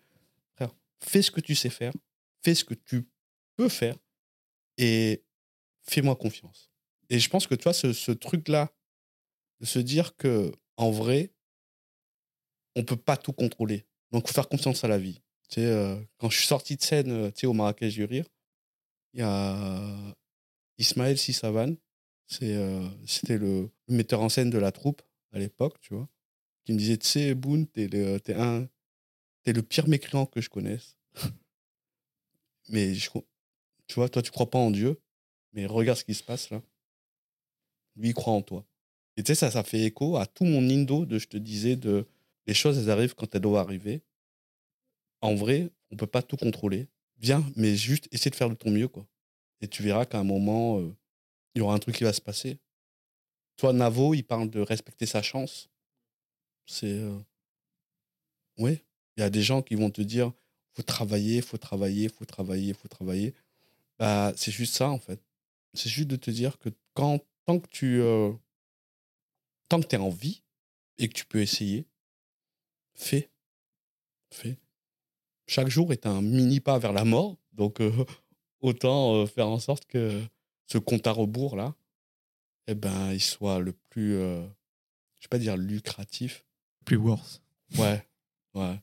Frère, 0.56 0.76
fais 1.00 1.24
ce 1.24 1.32
que 1.32 1.42
tu 1.42 1.56
sais 1.56 1.70
faire, 1.72 1.94
fais 2.44 2.54
ce 2.54 2.63
que 2.63 2.76
tu 2.76 3.08
peux 3.56 3.70
faire 3.70 3.96
et 4.78 5.24
fais-moi 5.82 6.16
confiance. 6.16 6.70
Et 7.10 7.20
je 7.20 7.30
pense 7.30 7.48
que 7.48 7.56
tu 7.56 7.63
vois, 7.63 7.74
ce, 7.74 7.92
ce 7.92 8.12
truc-là, 8.12 8.72
de 9.60 9.66
se 9.66 9.80
dire 9.80 10.16
que 10.16 10.52
en 10.78 10.92
vrai, 10.92 11.34
on 12.76 12.84
peut 12.84 12.98
pas 12.98 13.18
tout 13.18 13.34
contrôler. 13.34 13.86
Donc, 14.12 14.28
faut 14.28 14.34
faire 14.34 14.50
confiance 14.50 14.84
à 14.84 14.88
la 14.88 14.98
vie. 14.98 15.22
Tu 15.50 15.56
sais, 15.56 15.66
euh, 15.66 16.00
quand 16.18 16.30
je 16.30 16.38
suis 16.38 16.48
sorti 16.48 16.76
de 16.76 16.82
scène 16.82 17.12
euh, 17.12 17.32
tu 17.32 17.42
sais, 17.42 17.48
au 17.48 17.54
Marrakech 17.54 17.94
du 17.94 18.06
Rire, 18.06 18.26
il 19.13 19.20
y 19.20 19.24
a 19.24 20.16
Ismaël 20.78 21.18
Sissavan, 21.18 21.76
c'est, 22.28 22.56
euh, 22.56 22.88
c'était 23.06 23.38
le 23.38 23.70
metteur 23.88 24.22
en 24.22 24.30
scène 24.30 24.50
de 24.50 24.58
la 24.58 24.72
troupe 24.72 25.02
à 25.32 25.39
l'époque, 25.39 25.80
tu 25.82 25.94
vois, 25.94 26.10
qui 26.66 26.74
me 26.74 26.78
disait, 26.78 26.98
tu 26.98 27.08
sais, 27.08 27.36
Boone, 27.36 27.68
t'es 27.68 27.88
le, 27.88 28.20
t'es 28.20 28.34
un, 28.36 28.68
t'es 29.44 29.54
le 29.54 29.62
pire 29.62 29.88
mécréant 29.88 30.26
que 30.26 30.42
je 30.42 30.50
connaisse. 30.50 30.98
mais 32.70 32.96
je, 32.96 33.10
tu 33.88 33.96
vois, 33.96 34.10
toi, 34.10 34.22
tu 34.22 34.32
crois 34.32 34.50
pas 34.50 34.60
en 34.60 34.72
Dieu, 34.72 35.00
mais 35.54 35.66
regarde 35.66 35.98
ce 36.00 36.06
qui 36.06 36.16
se 36.16 36.24
passe 36.24 36.50
là. 36.50 36.62
Lui, 37.96 38.10
il 38.10 38.13
croit 38.13 38.34
en 38.34 38.42
toi. 38.42 38.66
Et 39.17 39.23
tu 39.23 39.28
sais, 39.28 39.36
ça, 39.36 39.52
ça 39.52 39.63
fait 39.63 39.82
écho 39.82 40.17
à 40.17 40.26
tout 40.26 40.43
mon 40.45 40.67
indo 40.69 41.06
de, 41.06 41.19
je 41.19 41.28
te 41.28 41.38
disais, 41.38 41.76
de 41.76 42.06
les 42.47 42.54
choses, 42.54 42.78
elles 42.78 42.89
arrivent 42.89 43.15
quand 43.15 43.34
elles 43.36 43.41
doivent 43.41 43.63
arriver. 43.65 44.02
En 45.21 45.36
vrai, 45.36 45.71
on 45.91 45.95
peut 45.95 46.08
pas 46.08 46.21
tout 46.21 46.38
contrôler. 46.38 46.88
Viens, 47.17 47.43
mais 47.56 47.76
juste 47.76 48.08
essaie 48.12 48.30
de 48.30 48.36
faire 48.36 48.49
de 48.49 48.56
ton 48.56 48.71
mieux, 48.71 48.88
quoi. 48.88 49.08
Et 49.62 49.67
tu 49.67 49.82
verras 49.84 50.06
qu'à 50.06 50.19
un 50.19 50.23
moment, 50.26 50.80
euh, 50.80 50.93
il 51.56 51.60
y 51.60 51.62
aura 51.62 51.73
un 51.76 51.80
truc 51.80 51.95
qui 51.95 52.04
va 52.04 52.13
se 52.13 52.21
passer. 52.21 52.60
Toi, 53.58 53.73
Navo, 53.73 54.13
il 54.13 54.23
parle 54.23 54.49
de 54.49 54.60
respecter 54.60 55.06
sa 55.06 55.21
chance. 55.21 55.69
C'est. 56.65 56.88
euh, 56.99 57.17
Oui, 58.58 58.80
il 59.17 59.21
y 59.21 59.23
a 59.23 59.30
des 59.30 59.41
gens 59.41 59.62
qui 59.62 59.76
vont 59.76 59.89
te 59.89 60.02
dire 60.02 60.32
faut 60.76 60.84
travailler, 60.84 61.41
faut 61.41 61.58
travailler, 61.58 62.10
faut 62.10 62.26
travailler, 62.26 62.73
faut 62.73 62.88
travailler. 62.88 63.34
Bah, 63.99 64.34
c'est 64.36 64.52
juste 64.52 64.76
ça, 64.76 64.89
en 64.89 64.99
fait. 64.99 65.21
C'est 65.73 65.89
juste 65.89 66.10
de 66.10 66.15
te 66.15 66.32
dire 66.32 66.58
que 66.60 66.69
quand, 66.95 67.19
tant 67.45 67.60
que 67.60 67.67
tu. 67.69 68.02
euh, 68.02 68.34
tant 69.69 69.82
que 69.82 69.88
tu 69.88 69.95
es 69.95 69.99
en 69.99 70.10
vie 70.10 70.43
et 70.97 71.08
que 71.08 71.13
tu 71.13 71.26
peux 71.26 71.41
essayer, 71.41 71.88
fais. 72.95 73.30
Fais. 74.32 74.58
Chaque 75.47 75.69
jour 75.69 75.91
est 75.91 76.06
un 76.06 76.21
mini 76.21 76.60
pas 76.60 76.80
vers 76.80 76.93
la 76.93 77.06
mort. 77.06 77.38
Donc, 77.54 77.82
euh, 77.82 77.91
autant 78.62 79.15
euh, 79.15 79.26
faire 79.26 79.47
en 79.47 79.60
sorte 79.60 79.86
que 79.86 80.21
ce 80.67 80.78
compte 80.78 81.06
à 81.08 81.12
rebours, 81.12 81.56
là, 81.56 81.76
eh 82.67 82.76
ben, 82.76 83.12
il 83.12 83.21
soit 83.21 83.60
le 83.60 83.73
plus. 83.89 84.15
euh, 84.15 84.41
je 85.19 85.26
vais 85.26 85.30
pas 85.30 85.39
dire 85.39 85.58
lucratif. 85.58 86.45
Plus 86.86 86.97
worse. 86.97 87.41
Ouais. 87.78 88.06
Ouais. 88.54 88.80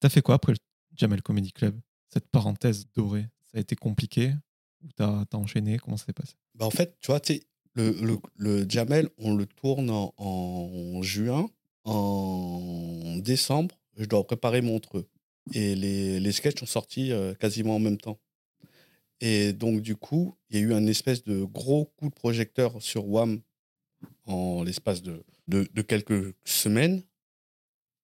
T'as 0.00 0.08
fait 0.08 0.22
quoi 0.22 0.36
après 0.36 0.52
le 0.52 0.58
Jamel 0.96 1.22
Comedy 1.22 1.52
Club? 1.52 1.78
Cette 2.08 2.28
parenthèse 2.28 2.86
dorée, 2.94 3.28
ça 3.50 3.58
a 3.58 3.60
été 3.60 3.76
compliqué 3.76 4.34
Ou 4.82 4.88
t'as 4.92 5.24
enchaîné? 5.34 5.78
Comment 5.78 5.96
ça 5.96 6.06
s'est 6.06 6.12
passé? 6.12 6.34
Bah, 6.54 6.66
en 6.66 6.70
fait, 6.70 6.98
tu 7.00 7.06
vois, 7.08 7.20
tu 7.20 7.40
le, 8.36 8.66
Jamel, 8.68 9.08
on 9.18 9.34
le 9.34 9.46
tourne 9.46 9.90
en, 9.90 11.02
juin. 11.02 11.48
En 11.84 13.16
décembre, 13.18 13.74
je 13.96 14.04
dois 14.04 14.24
préparer 14.24 14.60
Montreux. 14.60 15.08
Et 15.54 15.74
les, 15.74 16.20
les 16.20 16.32
sketchs 16.32 16.60
sont 16.60 16.66
sortis 16.66 17.12
euh, 17.12 17.34
quasiment 17.34 17.76
en 17.76 17.78
même 17.78 17.96
temps. 17.96 18.18
Et 19.20 19.52
donc, 19.52 19.80
du 19.80 19.96
coup, 19.96 20.34
il 20.48 20.56
y 20.56 20.58
a 20.60 20.62
eu 20.62 20.72
un 20.72 20.86
espèce 20.86 21.24
de 21.24 21.44
gros 21.44 21.86
coup 21.96 22.08
de 22.08 22.14
projecteur 22.14 22.80
sur 22.80 23.06
WAM 23.08 23.40
en 24.26 24.62
l'espace 24.62 25.02
de, 25.02 25.24
de, 25.48 25.68
de 25.72 25.82
quelques 25.82 26.34
semaines, 26.44 27.02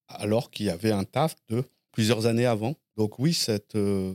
alors 0.08 0.50
qu'il 0.50 0.66
y 0.66 0.70
avait 0.70 0.92
un 0.92 1.04
taf 1.04 1.36
de 1.48 1.64
plusieurs 1.92 2.26
années 2.26 2.46
avant. 2.46 2.74
Donc, 2.96 3.18
oui, 3.18 3.32
cette 3.32 3.76
euh, 3.76 4.14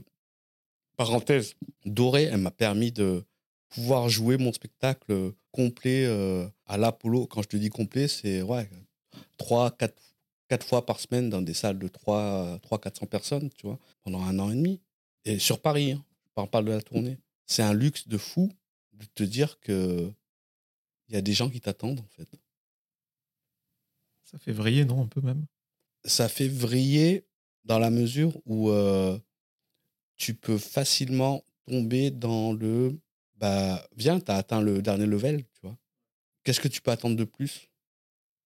parenthèse 0.98 1.56
dorée, 1.86 2.24
elle 2.24 2.38
m'a 2.38 2.52
permis 2.52 2.92
de 2.92 3.24
pouvoir 3.72 4.10
jouer 4.10 4.38
mon 4.38 4.54
spectacle 4.54 5.34
complet 5.52 6.06
euh, 6.06 6.48
à 6.68 6.78
l'Apollo. 6.78 7.26
Quand 7.26 7.42
je 7.42 7.48
te 7.48 7.58
dis 7.58 7.70
complet, 7.70 8.08
c'est 8.08 8.42
ouais, 8.42 8.70
3, 9.38 9.72
4, 9.72 9.96
quatre 10.48 10.66
fois 10.66 10.86
par 10.86 11.00
semaine 11.00 11.30
dans 11.30 11.42
des 11.42 11.54
salles 11.54 11.80
de 11.80 11.88
3, 11.88 12.60
400 12.82 13.08
personnes, 13.08 13.50
tu 13.58 13.66
vois, 13.66 13.80
pendant 14.04 14.22
un 14.22 14.38
an 14.40 14.52
et 14.52 14.56
demi. 14.56 14.82
Et 15.26 15.40
sur 15.40 15.60
Paris, 15.60 15.94
hein, 15.94 16.04
je 16.38 16.46
parle 16.46 16.66
de 16.66 16.72
la 16.72 16.82
tournée. 16.82 17.18
C'est 17.46 17.64
un 17.64 17.74
luxe 17.74 18.08
de 18.08 18.18
fou 18.18 18.52
de 18.94 19.06
te 19.16 19.24
dire 19.24 19.60
que 19.60 20.12
il 21.08 21.16
y 21.16 21.18
a 21.18 21.22
des 21.22 21.34
gens 21.34 21.50
qui 21.50 21.60
t'attendent, 21.60 22.00
en 22.00 22.08
fait. 22.08 22.30
Ça 24.24 24.38
fait 24.40 24.54
vriller, 24.54 24.86
non 24.86 25.04
Un 25.04 25.08
peu 25.08 25.20
même? 25.20 25.46
Ça 26.06 26.30
fait 26.30 26.48
vriller 26.48 27.26
dans 27.66 27.80
la 27.80 27.90
mesure 27.90 28.40
où 28.46 28.70
euh, 28.70 29.20
tu 30.16 30.34
peux 30.34 30.58
facilement 30.58 31.44
tomber 31.66 32.12
dans 32.12 32.54
le 32.54 32.98
bah 33.42 33.84
viens, 33.98 34.20
tu 34.20 34.32
as 34.32 34.36
atteint 34.36 34.62
le 34.62 34.82
dernier 34.82 35.08
level, 35.08 35.44
tu 35.44 35.62
vois. 35.64 35.76
Qu'est-ce 36.44 36.60
que 36.60 36.68
tu 36.68 36.82
peux 36.82 36.92
attendre 36.92 37.16
de 37.16 37.24
plus? 37.24 37.70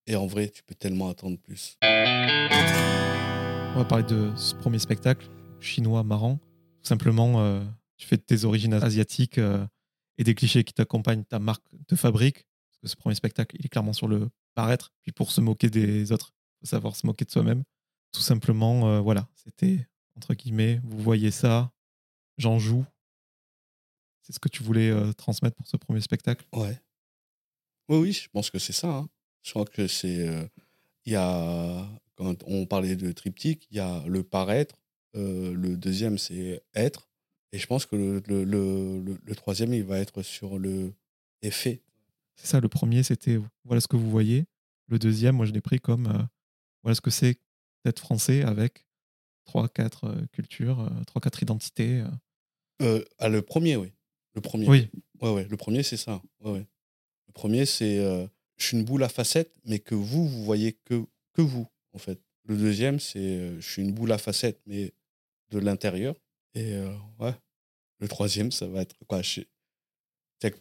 Et 0.07 0.15
en 0.15 0.25
vrai, 0.25 0.49
tu 0.49 0.63
peux 0.63 0.75
tellement 0.75 1.09
attendre 1.09 1.37
plus. 1.37 1.77
On 1.83 3.77
va 3.77 3.85
parler 3.85 4.05
de 4.05 4.31
ce 4.35 4.55
premier 4.55 4.79
spectacle, 4.79 5.27
chinois 5.59 6.03
marrant. 6.03 6.37
Tout 6.37 6.87
simplement, 6.87 7.41
euh, 7.41 7.63
tu 7.97 8.07
fais 8.07 8.15
de 8.15 8.21
tes 8.21 8.45
origines 8.45 8.73
asiatiques 8.73 9.37
euh, 9.37 9.65
et 10.17 10.23
des 10.23 10.33
clichés 10.33 10.63
qui 10.63 10.73
t'accompagnent, 10.73 11.25
ta 11.25 11.39
marque 11.39 11.63
te 11.87 11.95
fabrique. 11.95 12.45
Parce 12.69 12.79
que 12.81 12.87
ce 12.87 12.95
premier 12.95 13.15
spectacle, 13.15 13.55
il 13.59 13.65
est 13.65 13.69
clairement 13.69 13.93
sur 13.93 14.07
le 14.07 14.29
paraître. 14.53 14.93
Puis 15.01 15.11
pour 15.11 15.31
se 15.31 15.41
moquer 15.41 15.69
des 15.69 16.11
autres, 16.11 16.33
faut 16.59 16.67
savoir 16.67 16.95
se 16.95 17.05
moquer 17.05 17.25
de 17.25 17.31
soi-même. 17.31 17.63
Tout 18.13 18.21
simplement, 18.21 18.87
euh, 18.87 18.99
voilà, 19.01 19.27
c'était 19.35 19.85
entre 20.15 20.33
guillemets, 20.33 20.79
vous 20.85 20.99
voyez 20.99 21.31
ça, 21.31 21.71
j'en 22.37 22.59
joue. 22.59 22.85
C'est 24.25 24.33
ce 24.33 24.39
que 24.39 24.49
tu 24.49 24.63
voulais 24.63 24.89
euh, 24.89 25.13
transmettre 25.13 25.55
pour 25.55 25.67
ce 25.67 25.77
premier 25.77 26.01
spectacle? 26.01 26.45
Ouais. 26.51 26.79
Oui, 27.89 27.97
oui, 27.99 28.11
je 28.11 28.27
pense 28.29 28.49
que 28.49 28.57
c'est 28.57 28.73
ça. 28.73 28.89
hein. 28.89 29.09
Je 29.43 29.51
crois 29.51 29.65
que 29.65 29.87
c'est. 29.87 30.27
euh, 30.27 30.47
Il 31.05 31.13
y 31.13 31.15
a. 31.15 31.87
Quand 32.15 32.35
on 32.47 32.65
parlait 32.65 32.95
de 32.95 33.11
triptyque, 33.11 33.67
il 33.69 33.77
y 33.77 33.79
a 33.79 34.03
le 34.07 34.23
paraître. 34.23 34.75
euh, 35.15 35.53
le 35.53 35.77
deuxième, 35.77 36.17
c'est 36.17 36.63
être. 36.73 37.07
Et 37.51 37.59
je 37.59 37.67
pense 37.67 37.85
que 37.85 37.95
le, 37.95 38.19
le, 38.43 38.99
le, 39.01 39.35
troisième, 39.35 39.73
il 39.73 39.83
va 39.83 39.99
être 39.99 40.23
sur 40.23 40.57
le 40.57 40.93
effet. 41.41 41.83
C'est 42.35 42.47
ça, 42.47 42.59
le 42.59 42.67
premier, 42.67 43.03
c'était 43.03 43.39
voilà 43.63 43.79
ce 43.79 43.87
que 43.87 43.95
vous 43.95 44.09
voyez. 44.09 44.45
Le 44.87 44.97
deuxième, 44.97 45.35
moi, 45.35 45.45
je 45.45 45.51
l'ai 45.51 45.61
pris 45.61 45.79
comme 45.79 46.07
euh, 46.07 46.23
voilà 46.83 46.95
ce 46.95 47.01
que 47.01 47.11
c'est 47.11 47.39
d'être 47.85 47.99
français 47.99 48.41
avec 48.43 48.87
trois, 49.45 49.69
quatre 49.69 50.15
cultures, 50.31 50.89
trois, 51.05 51.21
quatre 51.21 51.43
identités. 51.43 52.03
Euh, 52.81 53.03
ah, 53.19 53.29
le 53.29 53.41
premier, 53.41 53.75
oui. 53.77 53.93
Le 54.35 54.41
premier. 54.41 54.67
Oui, 54.69 54.89
Ouais, 55.21 55.31
ouais. 55.33 55.47
Le 55.49 55.57
premier, 55.57 55.81
c'est 55.83 55.97
ça. 55.97 56.21
Ouais, 56.41 56.51
ouais. 56.51 56.65
Le 57.27 57.33
premier, 57.33 57.65
c'est. 57.65 57.99
euh, 57.99 58.27
je 58.57 58.67
suis 58.67 58.77
une 58.77 58.83
boule 58.83 59.03
à 59.03 59.09
facettes, 59.09 59.53
mais 59.65 59.79
que 59.79 59.95
vous, 59.95 60.27
vous 60.27 60.43
voyez 60.43 60.73
que, 60.85 61.05
que 61.33 61.41
vous, 61.41 61.67
en 61.93 61.97
fait. 61.97 62.19
Le 62.43 62.57
deuxième, 62.57 62.99
c'est. 62.99 63.19
euh, 63.19 63.59
je 63.59 63.69
suis 63.71 63.81
une 63.81 63.93
boule 63.93 64.11
à 64.11 64.17
facettes, 64.17 64.61
mais 64.65 64.93
de 65.51 65.59
l'intérieur. 65.59 66.15
Et 66.53 66.73
euh, 66.73 66.93
ouais. 67.19 67.33
Le 67.99 68.07
troisième, 68.07 68.51
ça 68.51 68.67
va 68.67 68.81
être 68.81 68.95
quoi 69.07 69.21
je- 69.21 69.41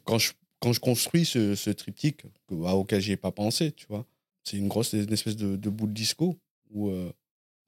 quand 0.05 0.19
je, 0.19 0.33
quand 0.61 0.73
je 0.73 0.81
construis 0.81 1.25
ce, 1.27 1.55
ce 1.55 1.71
triptyque, 1.71 2.23
que, 2.47 2.55
bah, 2.55 2.75
auquel 2.75 3.01
j'y 3.01 3.13
ai 3.13 3.17
pas 3.17 3.33
pensé, 3.33 3.73
tu 3.73 3.87
vois, 3.89 4.07
c'est 4.45 4.57
une 4.57 4.69
grosse 4.69 4.93
une 4.93 5.13
espèce 5.13 5.37
de, 5.37 5.57
de 5.57 5.69
boule 5.71 5.93
disco 5.93 6.39
où. 6.71 6.91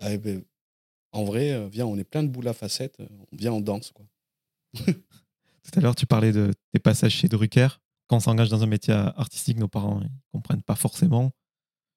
ah, 0.01 0.12
eh 0.12 0.19
ben, 0.19 0.42
en 1.12 1.25
vrai, 1.25 1.69
viens, 1.69 1.87
on 1.87 1.97
est 1.99 2.05
plein 2.05 2.23
de 2.23 2.29
boules 2.29 2.49
à 2.49 2.53
facettes, 2.53 2.99
on 3.01 3.37
vient, 3.37 3.53
on 3.53 3.61
danse, 3.61 3.90
quoi. 3.92 4.07
tout 5.67 5.79
à 5.79 5.83
l'heure, 5.83 5.97
tu 5.97 6.07
parlais 6.07 6.33
de 6.33 6.53
tes 6.73 6.79
passages 6.79 7.13
chez 7.13 7.29
Drucker. 7.29 7.69
Quand 8.07 8.17
on 8.17 8.21
s'engage 8.21 8.49
dans 8.49 8.63
un 8.63 8.67
métier 8.67 8.95
artistique, 8.95 9.59
nos 9.59 9.69
parents 9.69 10.01
ne 10.01 10.09
comprennent 10.33 10.63
pas 10.63 10.77
forcément. 10.77 11.33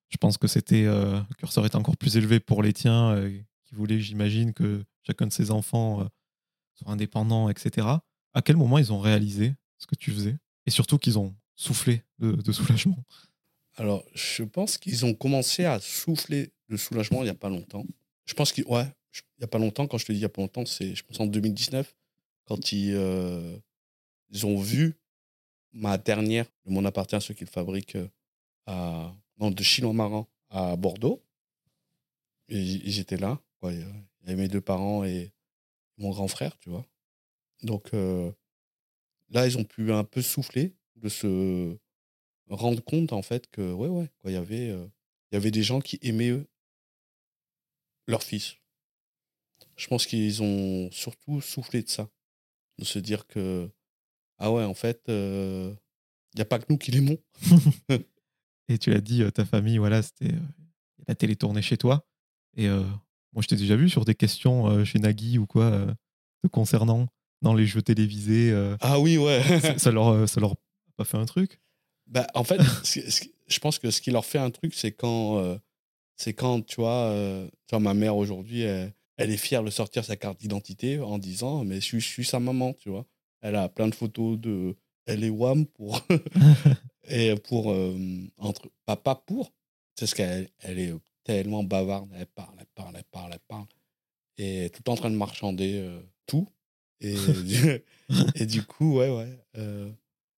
Je 0.10 0.18
pense 0.18 0.38
que 0.38 0.48
c'était 0.48 0.86
euh, 0.86 1.20
le 1.30 1.36
curseur 1.36 1.66
était 1.66 1.76
encore 1.76 1.98
plus 1.98 2.18
élevé 2.18 2.40
pour 2.40 2.64
les 2.64 2.74
tiens, 2.74 3.12
euh, 3.12 3.30
qui 3.66 3.76
voulaient, 3.76 4.00
j'imagine, 4.00 4.54
que 4.54 4.84
chacun 5.04 5.28
de 5.28 5.32
ses 5.32 5.52
enfants 5.52 6.02
euh, 6.02 6.06
soit 6.74 6.92
indépendant, 6.92 7.50
etc. 7.50 7.88
À 8.34 8.42
quel 8.42 8.58
moment 8.58 8.80
ils 8.80 8.92
ont 8.92 9.00
réalisé 9.00 9.54
ce 9.78 9.86
que 9.86 9.96
tu 9.96 10.12
faisais? 10.12 10.36
Et 10.66 10.72
surtout 10.72 10.98
qu'ils 10.98 11.20
ont 11.20 11.36
soufflé 11.56 12.04
de, 12.18 12.52
soulagement 12.52 12.98
Alors, 13.78 14.04
je 14.14 14.44
pense 14.44 14.78
qu'ils 14.78 15.06
ont 15.06 15.14
commencé 15.14 15.66
à 15.66 15.80
souffler 15.80 16.54
de 16.70 16.78
soulagement 16.78 17.22
il 17.22 17.26
n'y 17.26 17.30
a 17.30 17.36
pas 17.36 17.50
longtemps. 17.50 17.86
Je 18.26 18.34
pense 18.34 18.52
qu'il 18.52 18.66
ouais, 18.66 18.86
n'y 19.40 19.44
a 19.44 19.48
pas 19.48 19.60
longtemps, 19.60 19.88
quand 19.88 19.98
je 19.98 20.06
te 20.06 20.12
dis 20.12 20.20
il 20.20 20.22
n'y 20.22 20.26
a 20.26 20.30
pas 20.30 20.42
longtemps, 20.42 20.66
c'est, 20.66 20.96
je 20.96 21.04
pense, 21.04 21.20
en 21.20 21.28
2019, 21.28 21.94
quand 22.50 22.74
ils, 22.74 22.96
euh, 22.96 23.58
ont 24.44 24.60
vu 24.60 24.96
ma 25.74 25.98
dernière, 25.98 26.48
Le 26.66 26.72
Monde 26.72 26.88
appartient 26.88 27.16
à 27.16 27.22
ceux 27.22 27.34
qui 27.34 27.46
le 27.46 27.52
fabriquent, 27.52 27.98
euh, 27.98 28.08
à, 28.68 29.16
non, 29.40 29.52
de 29.52 29.64
Chinois 29.64 29.94
Marin 29.94 30.28
à 30.52 30.76
Bordeaux. 30.78 31.24
Et 32.50 32.64
j- 32.66 32.82
ils 32.86 33.00
étaient 33.00 33.18
là. 33.18 33.40
Il 33.64 33.80
y 33.80 34.32
avait 34.32 34.36
mes 34.36 34.48
deux 34.48 34.62
parents 34.62 35.04
et 35.04 35.32
mon 35.98 36.12
grand 36.12 36.28
frère, 36.30 36.58
tu 36.60 36.70
vois. 36.70 36.86
Donc 37.64 37.94
euh, 37.94 38.32
là, 39.30 39.48
ils 39.48 39.58
ont 39.58 39.64
pu 39.64 39.92
un 39.92 40.04
peu 40.04 40.22
souffler 40.22 40.76
de 40.96 41.10
se 41.10 41.78
rendre 42.50 42.84
compte, 42.84 43.14
en 43.14 43.24
fait, 43.24 43.50
que, 43.52 43.74
ouais, 43.74 43.90
ouais, 43.90 44.10
il 44.26 44.32
y 44.34 44.38
avait, 44.38 44.76
y 45.34 45.36
avait 45.38 45.52
des 45.52 45.64
gens 45.64 45.82
qui 45.82 46.00
aimaient 46.04 46.30
eux, 46.32 46.48
leur 48.08 48.24
fils. 48.24 48.58
Je 49.78 49.88
pense 49.88 50.06
qu'ils 50.06 50.44
ont 50.44 50.92
surtout 50.92 51.42
soufflé 51.42 51.82
de 51.82 51.90
ça. 51.90 52.08
De 52.80 52.86
se 52.86 52.98
dire 52.98 53.28
que, 53.28 53.70
ah 54.38 54.52
ouais, 54.54 54.64
en 54.64 54.74
fait, 54.74 55.02
euh, 55.10 55.74
il 56.34 56.38
n'y 56.38 56.42
a 56.42 56.46
pas 56.46 56.60
que 56.60 56.66
nous 56.70 56.78
qui 56.78 56.92
l'aimons. 56.92 57.18
Et 58.70 58.78
tu 58.78 58.90
l'as 58.90 59.02
dit, 59.02 59.22
euh, 59.22 59.32
ta 59.32 59.44
famille, 59.46 59.78
voilà, 59.80 60.02
c'était 60.02 60.34
euh, 60.34 60.40
la 61.08 61.16
télé 61.16 61.36
tournée 61.36 61.62
chez 61.62 61.76
toi. 61.76 62.08
Et 62.56 62.68
euh, 62.68 62.84
moi, 63.34 63.42
je 63.42 63.48
t'ai 63.48 63.58
déjà 63.58 63.76
vu 63.76 63.90
sur 63.90 64.06
des 64.06 64.16
questions 64.16 64.68
euh, 64.68 64.86
chez 64.86 65.00
Nagui 65.00 65.38
ou 65.38 65.46
quoi, 65.46 65.66
euh, 65.66 65.94
te 66.42 66.48
concernant 66.48 67.08
dans 67.42 67.54
les 67.54 67.66
jeux 67.66 67.82
télévisés. 67.82 68.52
euh, 68.52 68.78
Ah 68.80 69.00
oui, 69.00 69.18
ouais. 69.18 69.42
ça, 69.78 69.92
leur, 69.92 70.08
euh, 70.08 70.26
ça 70.26 70.40
leur 70.40 70.54
a 70.54 70.56
pas 70.96 71.04
fait 71.06 71.18
un 71.18 71.26
truc? 71.26 71.60
Bah, 72.08 72.28
en 72.34 72.44
fait, 72.44 72.62
je 73.48 73.60
pense 73.60 73.78
que 73.78 73.92
ce 73.92 74.00
qui 74.02 74.12
leur 74.12 74.24
fait 74.26 74.40
un 74.40 74.52
truc, 74.52 74.74
c'est 74.74 74.92
quand, 74.94 75.38
euh, 75.40 75.58
c'est 76.16 76.34
quand 76.34 76.62
tu 76.66 76.78
vois, 76.78 77.08
euh, 77.10 77.46
tu 77.68 77.72
vois, 77.72 77.80
ma 77.80 77.94
mère 77.94 78.16
aujourd'hui, 78.16 78.62
elle, 78.62 78.94
elle 79.20 79.32
est 79.32 79.38
fière 79.38 79.64
de 79.64 79.70
sortir 79.70 80.04
sa 80.06 80.16
carte 80.16 80.40
d'identité 80.40 81.00
en 81.00 81.18
disant, 81.18 81.64
mais 81.66 81.76
je 81.76 81.86
suis, 81.86 82.00
je 82.00 82.08
suis 82.08 82.26
sa 82.26 82.40
maman, 82.40 82.74
tu 82.74 82.90
vois. 82.90 83.06
Elle 83.42 83.56
a 83.56 83.68
plein 83.70 83.88
de 83.90 83.96
photos 83.96 84.40
de, 84.40 84.76
elle 85.06 85.24
est 85.24 85.30
WAM 85.30 85.66
pour, 85.66 86.02
et 87.10 87.36
pour, 87.36 87.72
euh, 87.72 87.98
entre, 88.38 88.70
papa 88.86 89.16
pour, 89.16 89.54
c'est 89.96 90.08
ce 90.08 90.16
qu'elle 90.16 90.50
elle 90.60 90.80
est 90.80 90.94
tellement 91.24 91.64
bavarde, 91.64 92.10
elle 92.16 92.26
parle, 92.28 92.56
elle 92.60 92.66
parle, 92.74 92.96
elle 92.98 93.04
parle, 93.12 93.32
elle 93.34 93.40
parle, 93.48 93.66
et 94.38 94.70
tout 94.74 94.90
en 94.90 94.96
train 94.96 95.10
de 95.10 95.16
marchander 95.16 95.74
euh, 95.76 96.02
tout. 96.26 96.48
Et, 97.02 97.16
du- 97.44 97.84
et 98.36 98.46
du 98.46 98.64
coup, 98.64 98.98
ouais, 99.00 99.10
ouais. 99.10 99.38
euh, 99.58 99.92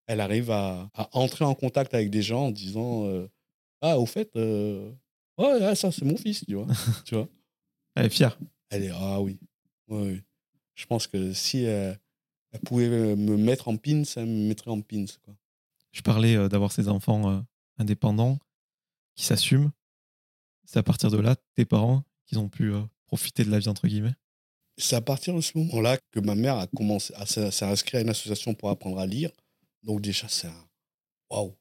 elle 0.08 0.22
arrive 0.22 0.50
à, 0.52 0.89
à 0.96 1.10
entrer 1.17 1.46
en 1.46 1.54
contact 1.56 1.94
avec 1.94 2.10
des 2.10 2.22
gens 2.24 2.48
en 2.48 2.52
disant 2.52 3.08
Ah, 3.82 3.98
au 4.00 4.06
fait, 4.06 4.30
ouais, 4.36 4.91
ouais, 5.38 5.76
ça, 5.76 5.91
c'est 5.91 6.06
mon 6.06 6.17
fils, 6.17 6.44
tu 6.46 6.56
vois. 6.56 6.67
tu 7.06 7.15
vois 7.15 7.28
Elle 7.96 8.08
est 8.08 8.10
fière. 8.10 8.38
Elle 8.71 8.84
est 8.86 8.91
Ah 8.93 9.21
oui. 9.21 9.39
Ouais. 9.88 10.23
Je 10.75 10.86
pense 10.86 11.07
que 11.07 11.34
si 11.34 11.65
euh, 11.67 11.93
elle 12.51 12.60
pouvait 12.62 12.89
me 13.15 13.38
mettre 13.38 13.67
en 13.67 13.77
pins, 13.77 14.03
elle 14.15 14.25
me 14.25 14.47
mettrait 14.47 14.71
en 14.71 14.81
pins. 14.81 15.05
Quoi. 15.23 15.36
Je 15.91 16.01
parlais 16.01 16.36
euh, 16.36 16.47
d'avoir 16.49 16.71
ces 16.71 16.88
enfants 16.88 17.29
euh, 17.29 17.41
indépendants 17.77 18.39
qui 19.15 19.25
s'assument. 19.25 19.71
C'est 20.65 20.79
à 20.79 20.84
partir 20.84 21.12
de 21.12 21.17
là, 21.17 21.36
tes 21.55 21.65
parents, 21.65 22.03
qu'ils 22.25 22.39
ont 22.39 22.49
pu 22.49 22.73
euh, 22.73 22.81
profiter 23.05 23.43
de 23.43 23.51
la 23.51 23.60
vie, 23.60 23.67
entre 23.67 23.88
guillemets. 23.88 24.15
C'est 24.77 24.95
à 24.95 25.01
partir 25.01 25.36
de 25.36 25.41
ce 25.41 25.57
moment-là 25.57 25.97
que 26.12 26.19
ma 26.21 26.34
mère 26.34 26.57
a 26.57 26.65
commencé 26.67 27.13
à 27.15 27.23
s- 27.23 27.49
s'est 27.53 27.65
inscrite 27.65 27.95
à 27.95 28.01
une 28.01 28.10
association 28.10 28.53
pour 28.53 28.69
apprendre 28.69 28.99
à 28.99 29.05
lire. 29.05 29.29
Donc, 29.84 29.99
déjà, 30.01 30.27
c'est 30.29 30.47
un. 30.47 30.69
Waouh! 31.29 31.55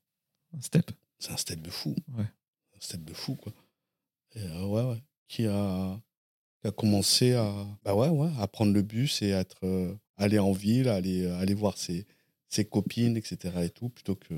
Un 0.56 0.60
step. 0.60 0.90
C'est 1.18 1.32
un 1.32 1.36
step 1.36 1.60
de 1.60 1.70
fou. 1.70 1.94
Ouais. 2.16 2.24
Un 2.24 2.80
step 2.80 3.04
de 3.04 3.12
fou, 3.12 3.34
quoi. 3.34 3.52
Et 4.36 4.42
ouais, 4.48 4.82
ouais. 4.84 5.02
Qui 5.28 5.46
a, 5.46 6.00
qui 6.60 6.68
a 6.68 6.72
commencé 6.72 7.32
à, 7.34 7.66
bah 7.84 7.94
ouais, 7.94 8.08
ouais, 8.08 8.30
à 8.38 8.46
prendre 8.46 8.72
le 8.72 8.82
bus 8.82 9.22
et 9.22 9.32
à 9.32 9.40
être, 9.40 9.64
euh, 9.64 9.94
aller 10.16 10.38
en 10.38 10.52
ville, 10.52 10.88
aller, 10.88 11.24
euh, 11.24 11.38
aller 11.38 11.54
voir 11.54 11.78
ses, 11.78 12.06
ses 12.48 12.64
copines, 12.64 13.16
etc. 13.16 13.54
et 13.62 13.70
tout, 13.70 13.88
plutôt 13.88 14.16
que. 14.16 14.34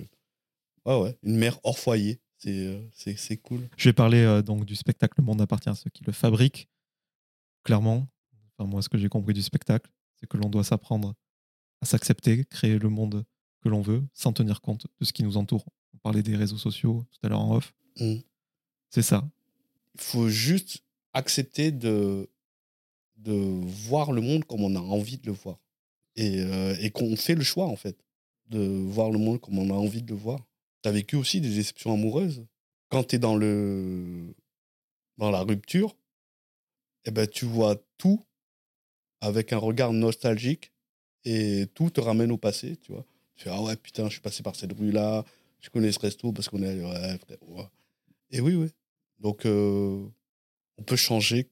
Ouais, 0.84 1.00
ouais. 1.00 1.16
Une 1.22 1.36
mère 1.36 1.58
hors 1.64 1.78
foyer. 1.78 2.20
C'est, 2.42 2.66
euh, 2.66 3.36
cool. 3.44 3.68
Je 3.76 3.88
vais 3.88 3.92
parler 3.92 4.18
euh, 4.18 4.42
donc 4.42 4.64
du 4.64 4.74
spectacle 4.74 5.14
Le 5.18 5.24
Monde 5.24 5.40
appartient 5.40 5.68
à 5.68 5.76
ceux 5.76 5.90
qui 5.90 6.02
le 6.02 6.12
fabriquent. 6.12 6.68
Clairement, 7.62 8.08
enfin, 8.58 8.68
moi, 8.68 8.82
ce 8.82 8.88
que 8.88 8.98
j'ai 8.98 9.08
compris 9.08 9.32
du 9.32 9.42
spectacle, 9.42 9.88
c'est 10.18 10.26
que 10.26 10.36
l'on 10.36 10.48
doit 10.48 10.64
s'apprendre 10.64 11.14
à 11.80 11.86
s'accepter, 11.86 12.44
créer 12.46 12.78
le 12.80 12.88
monde 12.88 13.24
que 13.62 13.68
l'on 13.68 13.80
veut, 13.80 14.02
sans 14.12 14.32
tenir 14.32 14.60
compte 14.60 14.88
de 14.98 15.04
ce 15.04 15.12
qui 15.12 15.22
nous 15.22 15.36
entoure. 15.36 15.64
On 15.94 15.98
parlait 15.98 16.24
des 16.24 16.34
réseaux 16.34 16.58
sociaux 16.58 17.06
tout 17.12 17.18
à 17.24 17.28
l'heure 17.28 17.40
en 17.40 17.56
off. 17.56 17.74
Mm. 18.00 18.16
C'est 18.90 19.02
ça. 19.02 19.28
Il 19.94 20.00
faut 20.00 20.28
juste 20.28 20.82
accepter 21.14 21.70
de, 21.70 22.28
de 23.16 23.32
voir 23.32 24.12
le 24.12 24.20
monde 24.20 24.44
comme 24.44 24.62
on 24.62 24.74
a 24.74 24.80
envie 24.80 25.18
de 25.18 25.26
le 25.26 25.32
voir. 25.32 25.58
Et, 26.16 26.40
euh, 26.40 26.76
et 26.80 26.90
qu'on 26.90 27.16
fait 27.16 27.34
le 27.34 27.42
choix, 27.42 27.66
en 27.66 27.76
fait, 27.76 27.96
de 28.48 28.58
voir 28.58 29.10
le 29.10 29.18
monde 29.18 29.40
comme 29.40 29.58
on 29.58 29.70
a 29.70 29.74
envie 29.74 30.02
de 30.02 30.10
le 30.10 30.18
voir. 30.18 30.40
Tu 30.82 30.88
as 30.88 30.92
vécu 30.92 31.16
aussi 31.16 31.40
des 31.40 31.48
déceptions 31.48 31.94
amoureuses. 31.94 32.44
Quand 32.88 33.04
tu 33.04 33.16
es 33.16 33.18
dans, 33.18 33.36
le, 33.36 34.34
dans 35.16 35.30
la 35.30 35.40
rupture, 35.40 35.96
eh 37.04 37.10
ben, 37.10 37.26
tu 37.26 37.46
vois 37.46 37.76
tout 37.96 38.22
avec 39.20 39.52
un 39.52 39.58
regard 39.58 39.92
nostalgique 39.92 40.72
et 41.24 41.66
tout 41.74 41.90
te 41.90 42.00
ramène 42.00 42.32
au 42.32 42.36
passé, 42.36 42.76
tu 42.76 42.92
vois. 42.92 43.04
Tu 43.36 43.44
fais, 43.44 43.50
ah 43.50 43.62
ouais, 43.62 43.76
putain, 43.76 44.06
je 44.06 44.12
suis 44.12 44.20
passé 44.20 44.42
par 44.42 44.56
cette 44.56 44.72
rue-là, 44.72 45.24
je 45.60 45.70
connais 45.70 45.92
ce 45.92 45.98
resto 46.00 46.32
parce 46.32 46.48
qu'on 46.48 46.62
est 46.62 46.68
allé. 46.68 47.18
Et 48.30 48.40
oui, 48.40 48.54
oui. 48.54 48.68
Donc, 49.20 49.46
euh, 49.46 50.04
on 50.82 50.84
peut 50.84 50.96
changer 50.96 51.48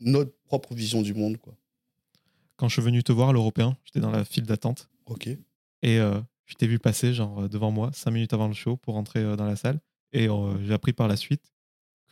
notre 0.00 0.32
propre 0.44 0.74
vision 0.74 1.00
du 1.00 1.14
monde, 1.14 1.38
quoi. 1.38 1.54
Quand 2.56 2.68
je 2.68 2.74
suis 2.74 2.82
venu 2.82 3.02
te 3.02 3.10
voir 3.10 3.32
l'Européen, 3.32 3.76
j'étais 3.84 4.00
dans 4.00 4.10
la 4.10 4.24
file 4.24 4.44
d'attente 4.44 4.90
Ok. 5.06 5.26
et 5.28 5.38
euh, 5.98 6.20
je 6.44 6.54
t'ai 6.54 6.66
vu 6.66 6.78
passer 6.78 7.14
genre 7.14 7.40
euh, 7.44 7.48
devant 7.48 7.70
moi 7.70 7.90
cinq 7.94 8.10
minutes 8.12 8.32
avant 8.34 8.46
le 8.46 8.54
show 8.54 8.76
pour 8.76 8.96
entrer 8.96 9.20
euh, 9.20 9.34
dans 9.34 9.46
la 9.46 9.56
salle 9.56 9.80
et 10.12 10.28
euh, 10.28 10.62
j'ai 10.64 10.72
appris 10.74 10.92
par 10.92 11.08
la 11.08 11.16
suite 11.16 11.52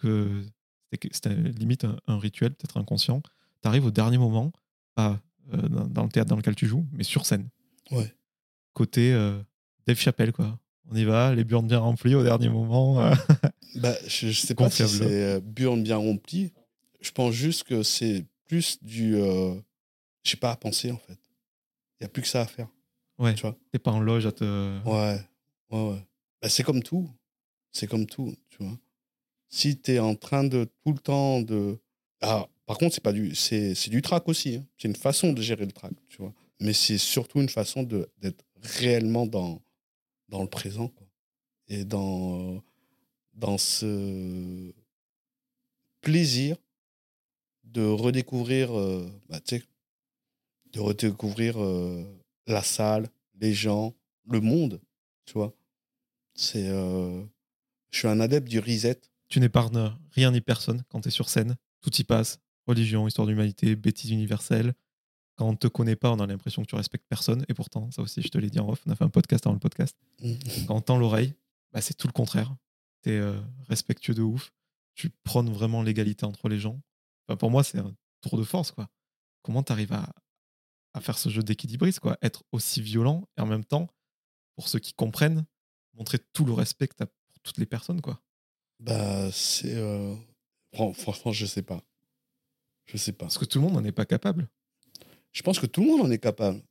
que 0.01 0.43
c'était 1.13 1.35
limite 1.35 1.85
un, 1.85 1.97
un 2.07 2.19
rituel, 2.19 2.55
peut-être 2.55 2.77
inconscient. 2.79 3.21
Tu 3.63 3.69
arrives 3.69 3.85
au 3.85 3.91
dernier 3.93 4.19
moment, 4.19 4.53
pas 4.95 5.21
dans, 5.53 5.87
dans 5.87 6.03
le 6.05 6.09
théâtre 6.09 6.31
dans 6.31 6.37
lequel 6.37 6.55
tu 6.57 6.67
joues, 6.67 6.87
mais 6.93 7.05
sur 7.05 7.25
scène. 7.27 7.49
Ouais. 7.91 8.13
Côté 8.73 9.13
Dave 9.87 9.99
Chappelle, 9.99 10.33
quoi. 10.33 10.59
On 10.91 10.97
y 10.97 11.05
va, 11.05 11.35
les 11.35 11.45
burnes 11.45 11.67
bien 11.69 11.79
remplies 11.79 12.15
au 12.17 12.23
dernier 12.25 12.49
moment. 12.49 13.01
euh. 13.77 13.81
Bah, 13.81 13.95
je, 14.07 14.29
je 14.29 14.41
sais 14.41 14.55
pas 14.55 14.69
si 14.71 14.83
Confiable. 14.83 15.11
c'est 15.11 15.23
euh, 15.25 15.41
burne 15.41 15.83
bien 15.83 15.97
rempli. 15.97 16.53
Je 17.01 17.11
pense 17.11 17.33
juste 17.35 17.65
que 17.65 17.83
c'est 17.83 18.25
plus 18.47 18.79
du. 18.83 19.17
euh, 19.17 19.55
J'ai 20.25 20.37
pas 20.37 20.53
à 20.53 20.57
penser, 20.57 20.91
en 20.91 20.99
fait. 20.99 21.19
Il 22.01 22.03
n'y 22.03 22.07
a 22.07 22.09
plus 22.09 22.23
que 22.23 22.29
ça 22.29 22.43
à 22.43 22.47
faire. 22.47 22.69
Ouais. 23.19 23.35
Tu 23.35 23.43
vois? 23.43 23.57
T'es 23.73 23.79
pas 23.79 23.91
en 23.93 24.01
loge 24.01 24.27
à 24.27 24.33
te. 24.33 24.45
Ouais, 24.87 25.21
ouais, 25.71 25.91
ouais. 25.91 26.03
Bah, 26.41 26.49
c'est 26.49 26.63
comme 26.63 26.83
tout. 26.83 27.09
C'est 27.73 27.87
comme 27.87 28.07
tout, 28.07 28.35
tu 28.51 28.63
vois. 28.63 28.77
Si 29.49 29.79
tu 29.81 29.93
es 29.93 29.99
en 29.99 30.15
train 30.15 30.45
de 30.45 30.65
tout 30.85 30.93
le 30.93 30.99
temps 30.99 31.41
de. 31.43 31.79
Ah, 32.21 32.49
par 32.67 32.79
contre, 32.79 32.95
c'est 32.95 33.03
pas 33.03 33.13
du, 33.13 33.35
c'est, 33.35 33.75
du 33.91 34.03
trac 34.03 34.29
aussi. 34.29 34.57
hein. 34.57 34.67
C'est 34.79 34.89
une 34.89 34.97
façon 34.97 35.33
de 35.33 35.43
gérer 35.43 35.65
le 35.67 35.73
trac, 35.73 35.93
tu 36.09 36.19
vois. 36.19 36.33
Mais 36.61 36.73
c'est 36.73 36.99
surtout 36.99 37.41
une 37.41 37.49
façon 37.49 37.83
de, 37.83 38.09
d'être 38.19 38.45
réellement 38.63 39.27
dans, 39.27 39.61
dans 40.29 40.43
le 40.43 40.49
présent, 40.49 40.89
quoi. 40.89 41.07
Et 41.69 41.85
dans, 41.85 42.63
dans 43.35 43.59
ce 43.59 44.73
plaisir 46.01 46.57
de 47.65 47.85
redécouvrir, 47.85 48.77
euh, 48.77 49.09
bah, 49.29 49.41
de 50.73 50.81
redécouvrir 50.81 51.63
euh, 51.63 52.05
la 52.47 52.63
salle, 52.63 53.09
les 53.41 53.55
gens, 53.55 53.95
le 54.29 54.41
monde, 54.41 54.81
tu 55.25 55.35
vois. 55.35 55.55
C'est, 56.35 56.69
euh, 56.69 57.23
je 57.91 57.99
suis 57.99 58.09
un 58.09 58.21
adepte 58.21 58.49
du 58.49 58.59
reset. 58.59 59.01
Tu 59.29 59.41
n'épargnes 59.41 59.93
rien 60.11 60.31
ni 60.31 60.41
personne 60.41 60.83
quand 60.89 61.01
tu 61.01 61.09
es 61.09 61.11
sur 61.11 61.29
scène. 61.29 61.57
Tout 61.81 61.95
y 61.95 62.05
passe. 62.05 62.39
Religion, 62.67 63.07
histoire 63.09 63.27
d'humanité, 63.27 63.75
bêtises 63.75 64.11
universelles. 64.11 64.75
Quand 65.37 65.49
on 65.49 65.53
ne 65.53 65.57
te 65.57 65.67
connaît 65.67 65.97
pas, 65.97 66.11
on 66.13 66.21
a 66.21 66.27
l'impression 66.27 66.63
que 66.63 66.69
tu 66.69 66.75
respectes 66.75 67.07
personne. 67.09 67.45
Et 67.49 67.55
pourtant, 67.55 67.91
ça 67.91 68.03
aussi, 68.03 68.23
je 68.23 68.29
te 68.29 68.39
l'ai 68.39 68.51
dit 68.51 68.61
en 68.61 68.69
off, 68.69 68.83
on 68.87 68.91
a 68.91 68.95
fait 68.95 69.05
un 69.05 69.09
podcast 69.09 69.47
avant 69.47 69.55
le 69.55 69.61
podcast. 69.61 69.97
Quand 70.67 70.77
on 70.77 70.81
tend 70.81 70.99
l'oreille, 70.99 71.35
bah, 71.73 71.81
c'est 71.81 71.95
tout 71.95 72.07
le 72.07 72.13
contraire. 72.13 72.55
Es 73.05 73.21
respectueux 73.69 74.15
de 74.15 74.23
ouf. 74.23 74.53
Tu 74.95 75.11
prônes 75.25 75.51
vraiment 75.51 75.83
l'égalité 75.83 76.25
entre 76.25 76.49
les 76.49 76.59
gens. 76.59 76.81
Enfin, 77.27 77.37
pour 77.37 77.51
moi, 77.51 77.65
c'est 77.65 77.79
un 77.79 77.95
tour 78.21 78.39
de 78.39 78.45
force. 78.45 78.71
quoi. 78.71 78.89
Comment 79.43 79.63
tu 79.63 79.73
arrives 79.73 79.93
à, 79.93 80.13
à 80.95 81.01
faire 81.01 81.19
ce 81.19 81.29
jeu 81.29 81.43
d'équilibriste 81.43 82.01
quoi? 82.01 82.17
Être 82.23 82.45
aussi 82.53 82.81
violent 82.83 83.27
et 83.37 83.41
en 83.41 83.47
même 83.47 83.65
temps, 83.65 83.89
pour 84.57 84.69
ceux 84.69 84.79
qui 84.79 84.93
comprennent, 84.93 85.45
montrer 85.95 86.19
tout 86.33 86.45
le 86.45 86.53
respect 86.53 86.89
que 86.89 86.95
tu 86.97 87.03
as 87.03 87.07
pour 87.07 87.41
toutes 87.43 87.59
les 87.59 87.67
personnes. 87.67 88.01
quoi. 88.01 88.21
Bah, 88.81 89.31
c'est. 89.33 89.75
euh, 89.75 90.15
fran- 90.75 90.93
Franchement, 90.93 91.33
je 91.33 91.47
sais 91.47 91.63
pas. 91.63 91.83
Je 92.87 92.97
sais 92.97 93.13
pas. 93.13 93.25
Parce 93.27 93.39
que 93.39 93.45
tout 93.45 93.59
le 93.59 93.65
monde 93.65 93.75
n'en 93.75 93.85
est 93.85 93.93
pas 93.93 94.05
capable. 94.07 94.49
Je 95.33 95.43
pense 95.43 95.59
que 95.59 95.67
tout 95.67 95.81
le 95.81 95.87
monde 95.89 96.03
en 96.03 96.11
est 96.11 96.19
capable. 96.19 96.63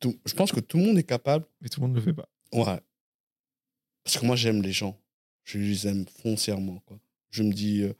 Tout- 0.00 0.18
je 0.26 0.34
pense 0.34 0.50
que 0.52 0.60
tout 0.60 0.78
le 0.78 0.84
monde 0.84 0.98
est 0.98 1.04
capable. 1.04 1.46
Mais 1.60 1.68
tout 1.68 1.80
le 1.80 1.86
monde 1.86 1.94
ne 1.94 2.00
le 2.00 2.04
fait 2.04 2.12
pas. 2.14 2.28
Ouais. 2.52 2.80
Parce 4.04 4.18
que 4.18 4.26
moi, 4.26 4.34
j'aime 4.36 4.62
les 4.62 4.72
gens. 4.72 4.98
Je 5.44 5.58
les 5.58 5.86
aime 5.86 6.04
foncièrement. 6.22 6.82
Je 7.30 7.42
me 7.42 7.52
dis, 7.52 7.82
euh, 7.82 7.92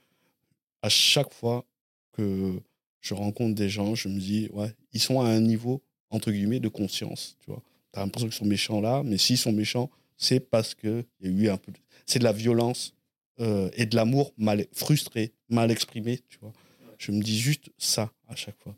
à 0.81 0.89
chaque 0.89 1.33
fois 1.33 1.65
que 2.13 2.59
je 3.01 3.13
rencontre 3.13 3.55
des 3.55 3.69
gens, 3.69 3.95
je 3.95 4.07
me 4.07 4.19
dis, 4.19 4.49
ouais, 4.53 4.73
ils 4.93 5.01
sont 5.01 5.21
à 5.21 5.25
un 5.25 5.39
niveau, 5.39 5.81
entre 6.09 6.31
guillemets, 6.31 6.59
de 6.59 6.67
conscience. 6.67 7.37
Tu 7.39 7.51
vois. 7.51 7.61
T'as 7.91 8.01
l'impression 8.01 8.27
qu'ils 8.29 8.37
sont 8.37 8.45
méchants 8.45 8.81
là, 8.81 9.03
mais 9.03 9.17
s'ils 9.17 9.37
sont 9.37 9.51
méchants, 9.51 9.89
c'est 10.17 10.39
parce 10.39 10.75
qu'il 10.75 11.05
y 11.21 11.27
a 11.27 11.29
eu 11.29 11.49
un 11.49 11.57
peu. 11.57 11.71
C'est 12.05 12.19
de 12.19 12.23
la 12.23 12.31
violence 12.31 12.93
euh, 13.39 13.69
et 13.73 13.85
de 13.85 13.95
l'amour 13.95 14.33
mal 14.37 14.65
frustré, 14.71 15.33
mal 15.49 15.71
exprimé. 15.71 16.19
Tu 16.29 16.37
vois. 16.39 16.53
Je 16.97 17.11
me 17.11 17.21
dis 17.21 17.39
juste 17.39 17.71
ça 17.77 18.11
à 18.27 18.35
chaque 18.35 18.59
fois. 18.59 18.75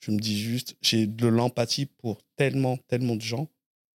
Je 0.00 0.10
me 0.10 0.18
dis 0.18 0.40
juste, 0.40 0.76
j'ai 0.80 1.06
de 1.06 1.26
l'empathie 1.26 1.86
pour 1.86 2.22
tellement, 2.36 2.78
tellement 2.88 3.16
de 3.16 3.20
gens, 3.20 3.48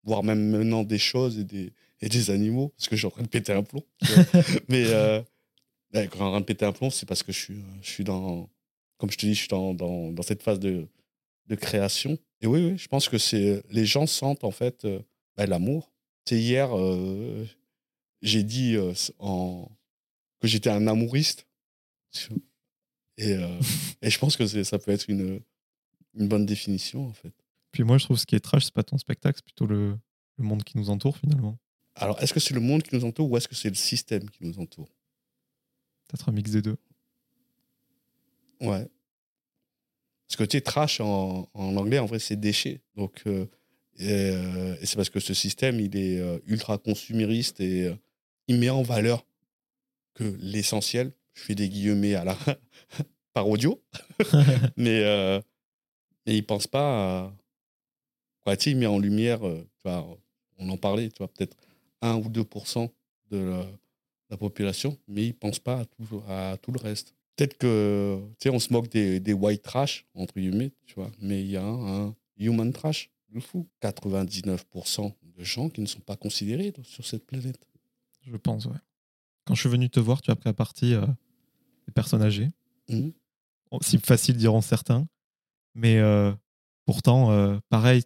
voire 0.04 0.24
même 0.24 0.52
maintenant 0.52 0.84
des 0.84 1.00
choses 1.00 1.39
et 1.39 1.44
des, 1.44 1.74
et 2.01 2.10
des 2.10 2.29
animaux, 2.29 2.73
parce 2.77 2.88
que 2.88 2.95
je 2.95 3.01
suis 3.01 3.08
en 3.08 3.12
train 3.12 3.23
de 3.23 3.27
péter 3.27 3.53
un 3.53 3.63
plomb. 3.63 3.84
Mais 4.69 4.86
euh, 4.88 5.21
quand 5.93 6.01
je 6.01 6.10
suis 6.10 6.21
en 6.21 6.31
train 6.31 6.39
de 6.41 6.45
péter 6.45 6.65
un 6.65 6.71
plomb, 6.71 6.89
c'est 6.89 7.05
parce 7.05 7.23
que 7.23 7.31
je 7.31 7.39
suis, 7.39 7.63
je 7.81 7.89
suis 7.89 8.03
dans, 8.03 8.49
comme 8.97 9.12
je 9.12 9.17
te 9.17 9.25
dis, 9.25 9.34
je 9.34 9.39
suis 9.39 9.47
dans, 9.47 9.73
dans, 9.73 10.12
dans 10.12 10.23
cette 10.23 10.43
phase 10.43 10.60
de, 10.60 10.88
de 11.47 11.55
création. 11.55 12.17
Et 12.41 12.47
oui, 12.47 12.65
oui, 12.65 12.77
je 12.77 12.88
pense 12.88 13.10
que 13.10 13.17
c'est 13.17 13.63
les 13.69 13.86
gens 13.86 14.08
sentent 14.08 14.43
en 14.43 14.51
fait 14.51 14.86
euh, 14.86 14.99
bah, 15.38 15.45
l'amour. 15.45 15.91
C'est 16.27 16.39
hier, 16.39 16.75
euh, 16.75 17.45
j'ai 18.21 18.43
dit 18.43 18.75
euh, 18.75 18.93
en, 19.19 19.69
que 20.39 20.47
j'étais 20.47 20.69
un 20.69 20.88
amouriste. 20.88 21.47
Et, 23.17 23.34
euh, 23.34 23.60
et 24.01 24.10
je 24.10 24.19
pense 24.19 24.38
que 24.38 24.45
ça 24.63 24.79
peut 24.79 24.91
être 24.91 25.10
une, 25.10 25.41
une 26.15 26.27
bonne 26.27 26.45
définition 26.45 27.08
en 27.08 27.13
fait. 27.13 27.34
Puis 27.71 27.84
moi, 27.84 27.97
je 27.97 28.05
trouve 28.05 28.17
ce 28.17 28.25
qui 28.25 28.36
est 28.36 28.39
trash, 28.39 28.65
c'est 28.65 28.73
pas 28.73 28.84
ton 28.84 28.97
spectacle, 28.97 29.38
c'est 29.38 29.45
plutôt 29.45 29.65
le, 29.65 29.97
le 30.38 30.43
monde 30.43 30.63
qui 30.63 30.77
nous 30.77 30.89
entoure 30.89 31.17
finalement. 31.17 31.58
Alors, 31.95 32.21
est-ce 32.21 32.34
que 32.34 32.39
c'est 32.39 32.53
le 32.53 32.60
monde 32.60 32.84
qui 32.84 32.95
nous 32.95 33.05
entoure 33.05 33.31
ou 33.31 33.38
est-ce 33.38 33.47
que 33.47 33.55
c'est 33.55 33.69
le 33.69 33.75
système 33.75 34.29
qui 34.29 34.43
nous 34.43 34.60
entoure? 34.60 34.89
Peut-être 36.08 36.29
un 36.29 36.34
mix 36.34 36.51
des 36.51 36.62
deux. 36.62 36.77
Ouais. 38.60 38.88
Parce 40.27 40.38
que 40.38 40.43
tu 40.43 40.58
sais, 40.58 40.62
trash 40.62 40.99
en, 40.99 41.49
en 41.53 41.77
anglais, 41.77 41.99
en 41.99 42.05
vrai, 42.05 42.19
c'est 42.19 42.36
déchet. 42.36 42.81
Donc, 42.95 43.23
euh, 43.27 43.45
et, 43.97 44.10
euh, 44.10 44.75
et 44.81 44.86
c'est 44.86 44.95
parce 44.95 45.10
que 45.10 45.19
ce 45.19 45.34
système, 45.34 45.79
il 45.79 45.95
est 45.95 46.19
euh, 46.19 46.39
ultra 46.47 46.77
consumériste 46.77 47.62
et 47.62 47.93
il 48.47 48.60
met 48.60 48.69
en 48.69 48.81
valeur 48.81 49.25
que 50.15 50.23
l'essentiel, 50.39 51.12
je 51.34 51.43
fais 51.43 51.55
des 51.55 51.69
guillemets 51.69 52.15
à 52.15 52.23
la 52.23 52.38
par 53.34 53.47
audio, 53.47 53.81
mais, 54.77 55.01
mais 56.25 56.38
il 56.38 56.45
pense 56.45 56.67
pas 56.67 57.25
à. 57.25 57.34
Quoi, 58.41 58.58
tu 58.58 58.65
sais, 58.65 58.71
il 58.71 58.77
met 58.77 58.86
en 58.86 58.99
lumière, 58.99 59.39
tu 59.41 59.81
vois, 59.84 60.08
on 60.58 60.69
en 60.69 60.77
parlait, 60.77 61.10
tu 61.10 61.17
vois, 61.17 61.27
peut-être 61.27 61.58
1 62.01 62.15
ou 62.15 62.29
2% 62.29 62.89
de 63.31 63.38
la, 63.38 63.65
la 64.29 64.38
population, 64.38 64.97
mais 65.08 65.27
il 65.27 65.34
pense 65.34 65.60
pas 65.60 65.81
à 65.81 65.86
tout, 65.86 66.21
à 66.27 66.58
tout 66.62 66.71
le 66.71 66.79
reste. 66.79 67.13
Peut-être 67.36 67.58
que, 67.58 68.19
tu 68.39 68.43
sais, 68.43 68.49
on 68.49 68.60
se 68.60 68.71
moque 68.71 68.89
des, 68.89 69.19
des 69.19 69.34
white 69.34 69.62
trash, 69.62 70.05
entre 70.13 70.34
guillemets, 70.36 70.71
tu 70.86 70.95
vois, 70.95 71.12
mais 71.19 71.41
il 71.41 71.51
y 71.51 71.58
a 71.58 71.63
un, 71.63 72.08
un 72.08 72.15
human 72.38 72.71
trash 72.71 73.10
de 73.29 73.39
fou. 73.39 73.67
99% 73.81 75.13
de 75.38 75.43
gens 75.43 75.69
qui 75.69 75.81
ne 75.81 75.86
sont 75.86 75.99
pas 75.99 76.15
considérés 76.15 76.73
sur 76.84 77.05
cette 77.05 77.25
planète. 77.25 77.60
Je 78.23 78.38
pense, 78.38 78.65
ouais. 78.65 78.77
Quand 79.45 79.53
je 79.53 79.60
suis 79.60 79.69
venu 79.69 79.89
te 79.89 79.99
voir, 79.99 80.21
tu 80.21 80.31
as 80.31 80.36
pris 80.36 80.49
à 80.49 80.53
partie 80.53 80.93
euh, 80.93 81.05
des 81.86 81.91
personnes 81.93 82.21
âgées. 82.21 82.51
Mhm. 82.89 83.13
Si 83.81 83.97
facile, 83.97 84.38
diront 84.38 84.62
certains. 84.62 85.08
Mais 85.75 85.97
euh, 85.97 86.31
pourtant, 86.86 87.31
euh, 87.31 87.58
pareil, 87.69 88.03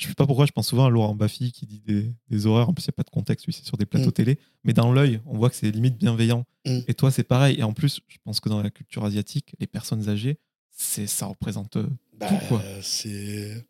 je 0.00 0.08
sais 0.08 0.14
pas 0.14 0.26
pourquoi, 0.26 0.46
je 0.46 0.52
pense 0.52 0.68
souvent 0.68 0.86
à 0.86 0.90
Laurent 0.90 1.14
Baffy 1.14 1.52
qui 1.52 1.66
dit 1.66 1.80
des, 1.80 2.10
des 2.28 2.46
horreurs. 2.46 2.68
En 2.68 2.74
plus, 2.74 2.84
il 2.84 2.88
n'y 2.88 2.94
a 2.94 2.96
pas 2.96 3.02
de 3.02 3.10
contexte, 3.10 3.46
lui, 3.46 3.52
c'est 3.52 3.64
sur 3.64 3.76
des 3.76 3.86
plateaux 3.86 4.06
Mhm. 4.06 4.12
télé. 4.12 4.38
Mais 4.64 4.72
dans 4.72 4.92
l'œil, 4.92 5.20
on 5.26 5.36
voit 5.36 5.50
que 5.50 5.56
c'est 5.56 5.70
limite 5.70 5.96
bienveillant. 5.98 6.44
Mhm. 6.66 6.84
Et 6.88 6.94
toi, 6.94 7.10
c'est 7.10 7.22
pareil. 7.24 7.58
Et 7.58 7.62
en 7.62 7.72
plus, 7.72 8.00
je 8.08 8.18
pense 8.24 8.40
que 8.40 8.48
dans 8.48 8.62
la 8.62 8.70
culture 8.70 9.04
asiatique, 9.04 9.54
les 9.58 9.66
personnes 9.66 10.08
âgées, 10.08 10.38
c'est 10.70 11.06
ça 11.06 11.26
représente 11.26 11.76
euh, 11.76 11.86
Bah, 12.18 12.28
tout, 12.28 12.46
quoi. 12.48 12.62
c'est. 12.82 13.64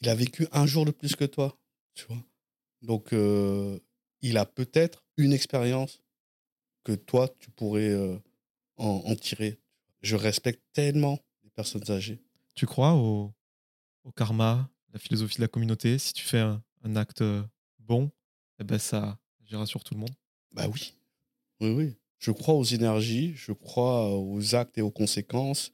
Il 0.00 0.08
a 0.08 0.14
vécu 0.14 0.46
un 0.52 0.66
jour 0.66 0.84
de 0.84 0.90
plus 0.90 1.14
que 1.16 1.24
toi, 1.24 1.56
tu 1.94 2.04
vois. 2.08 2.22
Donc, 2.82 3.12
euh, 3.12 3.78
il 4.20 4.36
a 4.36 4.44
peut-être 4.46 5.04
une 5.16 5.32
expérience 5.32 6.02
que 6.84 6.92
toi, 6.92 7.28
tu 7.38 7.50
pourrais 7.50 7.88
euh, 7.90 8.16
en, 8.76 9.02
en 9.06 9.14
tirer. 9.14 9.58
Je 10.02 10.16
respecte 10.16 10.60
tellement 10.72 11.20
les 11.44 11.50
personnes 11.50 11.88
âgées. 11.90 12.20
Tu 12.56 12.66
crois 12.66 12.94
au, 12.94 13.32
au 14.04 14.10
karma, 14.10 14.68
la 14.92 14.98
philosophie 14.98 15.36
de 15.36 15.42
la 15.42 15.48
communauté 15.48 15.98
Si 15.98 16.12
tu 16.12 16.24
fais 16.24 16.40
un, 16.40 16.62
un 16.84 16.96
acte 16.96 17.22
bon, 17.78 18.10
eh 18.58 18.64
ben 18.64 18.78
ça 18.78 19.18
agira 19.42 19.66
sur 19.66 19.82
tout 19.84 19.94
le 19.94 20.00
monde. 20.00 20.14
Bah 20.52 20.68
oui. 20.68 20.94
Oui, 21.60 21.70
oui. 21.70 21.94
Je 22.18 22.30
crois 22.30 22.54
aux 22.54 22.64
énergies, 22.64 23.32
je 23.34 23.52
crois 23.52 24.16
aux 24.16 24.54
actes 24.54 24.78
et 24.78 24.82
aux 24.82 24.90
conséquences. 24.90 25.72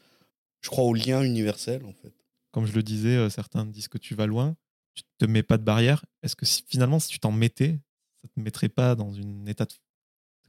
Je 0.60 0.70
crois 0.70 0.84
aux 0.84 0.94
liens 0.94 1.22
universels, 1.22 1.84
en 1.84 1.92
fait. 1.92 2.12
Comme 2.52 2.66
je 2.66 2.72
le 2.72 2.82
disais, 2.82 3.16
euh, 3.16 3.28
certains 3.30 3.64
disent 3.66 3.88
que 3.88 3.98
tu 3.98 4.14
vas 4.14 4.26
loin, 4.26 4.56
tu 4.94 5.02
te 5.18 5.24
mets 5.26 5.42
pas 5.42 5.58
de 5.58 5.62
barrière. 5.62 6.04
Est-ce 6.22 6.34
que 6.36 6.46
si- 6.46 6.64
finalement, 6.66 6.98
si 6.98 7.08
tu 7.08 7.18
t'en 7.20 7.32
mettais, 7.32 7.78
ça 8.22 8.28
te 8.28 8.40
mettrait 8.40 8.68
pas 8.70 8.94
dans 8.94 9.14
un 9.14 9.46
état 9.46 9.66
de 9.66 9.72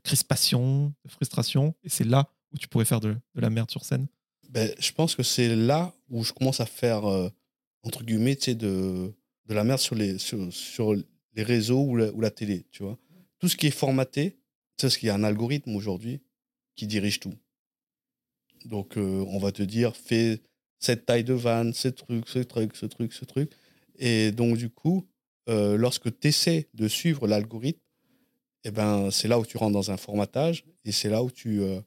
crispation, 0.03 0.93
de 1.05 1.11
frustration 1.11 1.75
Et 1.83 1.89
c'est 1.89 2.03
là 2.05 2.29
où 2.51 2.57
tu 2.57 2.67
pourrais 2.67 2.85
faire 2.85 2.99
de, 3.01 3.13
de 3.35 3.41
la 3.41 3.49
merde 3.49 3.69
sur 3.69 3.83
scène? 3.83 4.07
Ben, 4.49 4.73
je 4.79 4.91
pense 4.93 5.15
que 5.15 5.23
c'est 5.23 5.55
là 5.55 5.93
où 6.09 6.23
je 6.23 6.33
commence 6.33 6.59
à 6.59 6.65
faire, 6.65 7.05
euh, 7.05 7.29
entre 7.83 8.03
guillemets, 8.03 8.35
de, 8.35 9.13
de 9.45 9.53
la 9.53 9.63
merde 9.63 9.79
sur 9.79 9.95
les, 9.95 10.17
sur, 10.17 10.51
sur 10.53 10.93
les 10.93 11.43
réseaux 11.43 11.83
ou 11.83 11.95
la, 11.95 12.11
ou 12.11 12.21
la 12.21 12.31
télé, 12.31 12.65
tu 12.71 12.83
vois. 12.83 12.97
Tout 13.39 13.47
ce 13.47 13.55
qui 13.55 13.67
est 13.67 13.71
formaté, 13.71 14.39
sais, 14.79 14.87
parce 14.87 14.97
qu'il 14.97 15.07
y 15.07 15.09
a 15.09 15.15
un 15.15 15.23
algorithme 15.23 15.75
aujourd'hui 15.75 16.21
qui 16.75 16.87
dirige 16.87 17.19
tout. 17.19 17.33
Donc, 18.65 18.97
euh, 18.97 19.25
on 19.27 19.39
va 19.39 19.51
te 19.51 19.63
dire, 19.63 19.95
fais 19.95 20.41
cette 20.79 21.05
taille 21.05 21.23
de 21.23 21.33
vanne, 21.33 21.73
ce 21.73 21.87
truc, 21.87 22.27
ce 22.27 22.39
truc, 22.39 22.75
ce 22.75 22.85
truc, 22.85 23.13
ce 23.13 23.25
truc. 23.25 23.51
Et 23.97 24.31
donc, 24.31 24.57
du 24.57 24.69
coup, 24.69 25.07
euh, 25.49 25.77
lorsque 25.77 26.19
tu 26.19 26.27
essaies 26.27 26.69
de 26.73 26.87
suivre 26.87 27.27
l'algorithme, 27.27 27.79
eh 28.63 28.71
ben, 28.71 29.09
c'est 29.11 29.27
là 29.27 29.39
où 29.39 29.45
tu 29.45 29.57
rentres 29.57 29.73
dans 29.73 29.91
un 29.91 29.97
formatage 29.97 30.65
et 30.83 30.91
c'est 30.91 31.09
là 31.09 31.23
où 31.23 31.31
tu, 31.31 31.61
euh, 31.61 31.81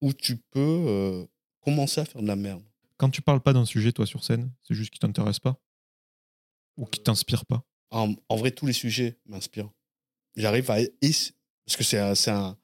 où 0.00 0.12
tu 0.12 0.36
peux 0.36 1.26
commencer 1.60 2.00
à 2.00 2.04
faire 2.04 2.22
de 2.22 2.26
la 2.26 2.36
merde. 2.36 2.62
Quand 3.02 3.10
tu 3.10 3.20
parles 3.20 3.40
pas 3.40 3.52
d'un 3.52 3.64
sujet, 3.64 3.90
toi, 3.90 4.06
sur 4.06 4.22
scène, 4.22 4.52
c'est 4.62 4.74
juste 4.74 4.92
qui 4.92 5.00
t'intéresse 5.00 5.40
pas 5.40 5.60
Ou 6.76 6.86
qui 6.86 7.02
t'inspire 7.02 7.44
pas? 7.44 7.66
En, 7.90 8.14
en 8.28 8.36
vrai, 8.36 8.52
tous 8.52 8.64
les 8.64 8.72
sujets 8.72 9.18
m'inspirent. 9.26 9.72
J'arrive 10.36 10.70
à. 10.70 10.76
Parce 11.00 11.76
que 11.76 11.82
c'est 11.82 11.98
un, 11.98 12.14
c'est 12.14 12.30
un, 12.30 12.56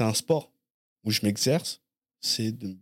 un 0.00 0.14
sport 0.14 0.50
où 1.04 1.10
je 1.10 1.20
m'exerce, 1.22 1.82
c'est 2.22 2.52
de, 2.52 2.74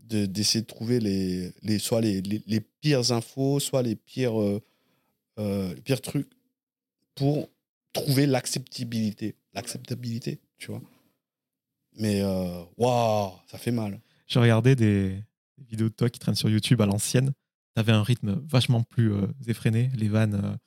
de- 0.00 0.26
d'essayer 0.26 0.60
de 0.60 0.66
trouver 0.66 1.00
les, 1.00 1.50
les, 1.62 1.78
soit 1.78 2.02
les, 2.02 2.20
les, 2.20 2.42
les 2.46 2.60
pires 2.60 3.10
infos, 3.10 3.58
soit 3.58 3.80
les 3.80 3.96
pires, 3.96 4.38
euh, 4.38 4.62
euh, 5.38 5.74
les 5.74 5.80
pires 5.80 6.02
trucs 6.02 6.28
pour 7.14 7.48
trouver 7.94 8.26
l'acceptabilité. 8.26 9.34
L'acceptabilité, 9.54 10.42
tu 10.58 10.72
vois. 10.72 10.82
Mais 11.94 12.20
euh, 12.20 12.64
waouh, 12.76 13.32
ça 13.46 13.56
fait 13.56 13.70
mal. 13.70 13.98
J'ai 14.26 14.40
regardé 14.40 14.76
des, 14.76 15.24
des 15.58 15.64
vidéos 15.64 15.88
de 15.88 15.94
toi 15.94 16.10
qui 16.10 16.18
traînent 16.18 16.34
sur 16.34 16.48
YouTube 16.48 16.80
à 16.80 16.86
l'ancienne. 16.86 17.32
Tu 17.74 17.80
avais 17.80 17.92
un 17.92 18.02
rythme 18.02 18.40
vachement 18.46 18.82
plus 18.82 19.12
euh, 19.12 19.26
effréné. 19.46 19.90
Les 19.94 20.08
vannes, 20.08 20.58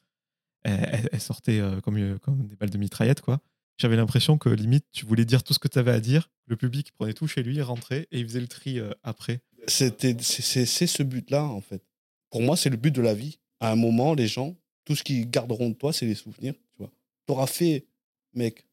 euh, 0.67 1.07
elles, 1.11 1.21
sortaient 1.21 1.59
euh, 1.59 1.79
comme, 1.81 2.19
comme 2.19 2.45
des 2.47 2.55
balles 2.55 2.69
de 2.69 2.77
mitraillette, 2.77 3.21
quoi. 3.21 3.39
J'avais 3.77 3.95
l'impression 3.95 4.37
que 4.37 4.49
limite, 4.49 4.85
tu 4.91 5.05
voulais 5.05 5.25
dire 5.25 5.43
tout 5.43 5.53
ce 5.53 5.59
que 5.59 5.67
tu 5.67 5.79
avais 5.79 5.91
à 5.91 5.99
dire. 5.99 6.29
Le 6.45 6.55
public 6.55 6.91
prenait 6.91 7.13
tout 7.13 7.27
chez 7.27 7.41
lui, 7.41 7.61
rentrait 7.61 8.07
et 8.11 8.19
il 8.19 8.27
faisait 8.27 8.41
le 8.41 8.47
tri 8.47 8.79
après. 9.01 9.41
C'était, 9.67 10.15
c'est, 10.19 10.65
c'est- 10.65 10.87
ce 10.87 11.01
but-là, 11.01 11.45
en 11.45 11.61
fait. 11.61 11.83
Pour 12.29 12.41
moi, 12.41 12.55
c'est 12.55 12.69
le 12.69 12.77
but 12.77 12.93
de 12.93 13.01
la 13.01 13.15
vie. 13.15 13.39
À 13.59 13.71
un 13.71 13.75
moment, 13.75 14.13
les 14.13 14.27
gens, 14.27 14.55
tout 14.85 14.95
ce 14.95 15.03
qu'ils 15.03 15.29
garderont 15.29 15.69
de 15.69 15.73
toi, 15.73 15.93
c'est 15.93 16.05
les 16.05 16.15
souvenirs. 16.15 16.53
Tu 16.73 16.77
vois. 16.77 16.91
auras 17.27 17.47
fait, 17.47 17.87
mec, 18.33 18.67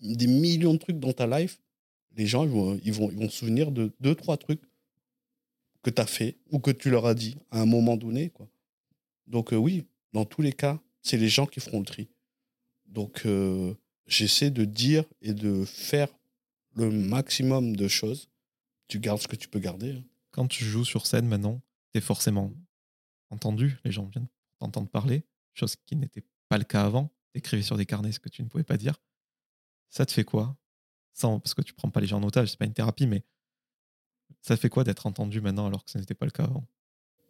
des 0.00 0.26
millions 0.26 0.72
de 0.74 0.78
trucs 0.78 0.98
dans 0.98 1.12
ta 1.12 1.26
life. 1.26 1.60
Les 2.16 2.26
gens, 2.26 2.44
vont, 2.46 2.80
ils 2.82 2.92
vont, 2.92 3.10
ils 3.12 3.18
vont 3.18 3.28
se 3.28 3.38
souvenir 3.38 3.70
de 3.70 3.92
deux, 4.00 4.14
trois 4.16 4.36
trucs 4.36 4.62
que 5.88 5.94
tu 5.94 6.02
as 6.02 6.06
fait 6.06 6.36
ou 6.50 6.58
que 6.58 6.70
tu 6.70 6.90
leur 6.90 7.06
as 7.06 7.14
dit 7.14 7.36
à 7.50 7.60
un 7.60 7.66
moment 7.66 7.96
donné. 7.96 8.30
Quoi. 8.30 8.48
Donc, 9.26 9.52
euh, 9.52 9.56
oui, 9.56 9.86
dans 10.12 10.24
tous 10.24 10.42
les 10.42 10.52
cas, 10.52 10.80
c'est 11.02 11.16
les 11.16 11.28
gens 11.28 11.46
qui 11.46 11.60
feront 11.60 11.80
le 11.80 11.86
tri. 11.86 12.08
Donc, 12.86 13.22
euh, 13.26 13.74
j'essaie 14.06 14.50
de 14.50 14.64
dire 14.64 15.04
et 15.20 15.34
de 15.34 15.64
faire 15.64 16.08
le 16.74 16.90
maximum 16.90 17.74
de 17.76 17.88
choses. 17.88 18.28
Tu 18.86 18.98
gardes 18.98 19.20
ce 19.20 19.28
que 19.28 19.36
tu 19.36 19.48
peux 19.48 19.58
garder. 19.58 19.92
hein. 19.92 20.04
Quand 20.30 20.46
tu 20.46 20.64
joues 20.64 20.84
sur 20.84 21.06
scène 21.06 21.26
maintenant, 21.26 21.60
tu 21.92 21.98
es 21.98 22.00
forcément 22.00 22.52
entendu. 23.30 23.78
Les 23.84 23.92
gens 23.92 24.06
viennent 24.06 24.28
t'entendre 24.58 24.88
parler, 24.88 25.24
chose 25.54 25.76
qui 25.86 25.96
n'était 25.96 26.24
pas 26.48 26.58
le 26.58 26.64
cas 26.64 26.84
avant. 26.84 27.10
Tu 27.32 27.38
écrivais 27.38 27.62
sur 27.62 27.76
des 27.76 27.86
carnets 27.86 28.12
ce 28.12 28.20
que 28.20 28.28
tu 28.28 28.42
ne 28.42 28.48
pouvais 28.48 28.64
pas 28.64 28.76
dire. 28.76 29.00
Ça 29.90 30.04
te 30.06 30.12
fait 30.12 30.24
quoi? 30.24 30.56
Sans, 31.12 31.40
Parce 31.40 31.54
que 31.54 31.62
tu 31.62 31.74
prends 31.74 31.90
pas 31.90 32.00
les 32.00 32.06
gens 32.06 32.18
en 32.18 32.22
otage, 32.22 32.48
c'est 32.50 32.58
pas 32.58 32.64
une 32.66 32.74
thérapie, 32.74 33.06
mais 33.06 33.24
ça 34.48 34.56
fait 34.56 34.70
quoi 34.70 34.82
d'être 34.82 35.06
entendu 35.06 35.42
maintenant 35.42 35.66
alors 35.66 35.84
que 35.84 35.90
ce 35.90 35.98
n'était 35.98 36.14
pas 36.14 36.24
le 36.24 36.30
cas 36.30 36.44
avant? 36.44 36.64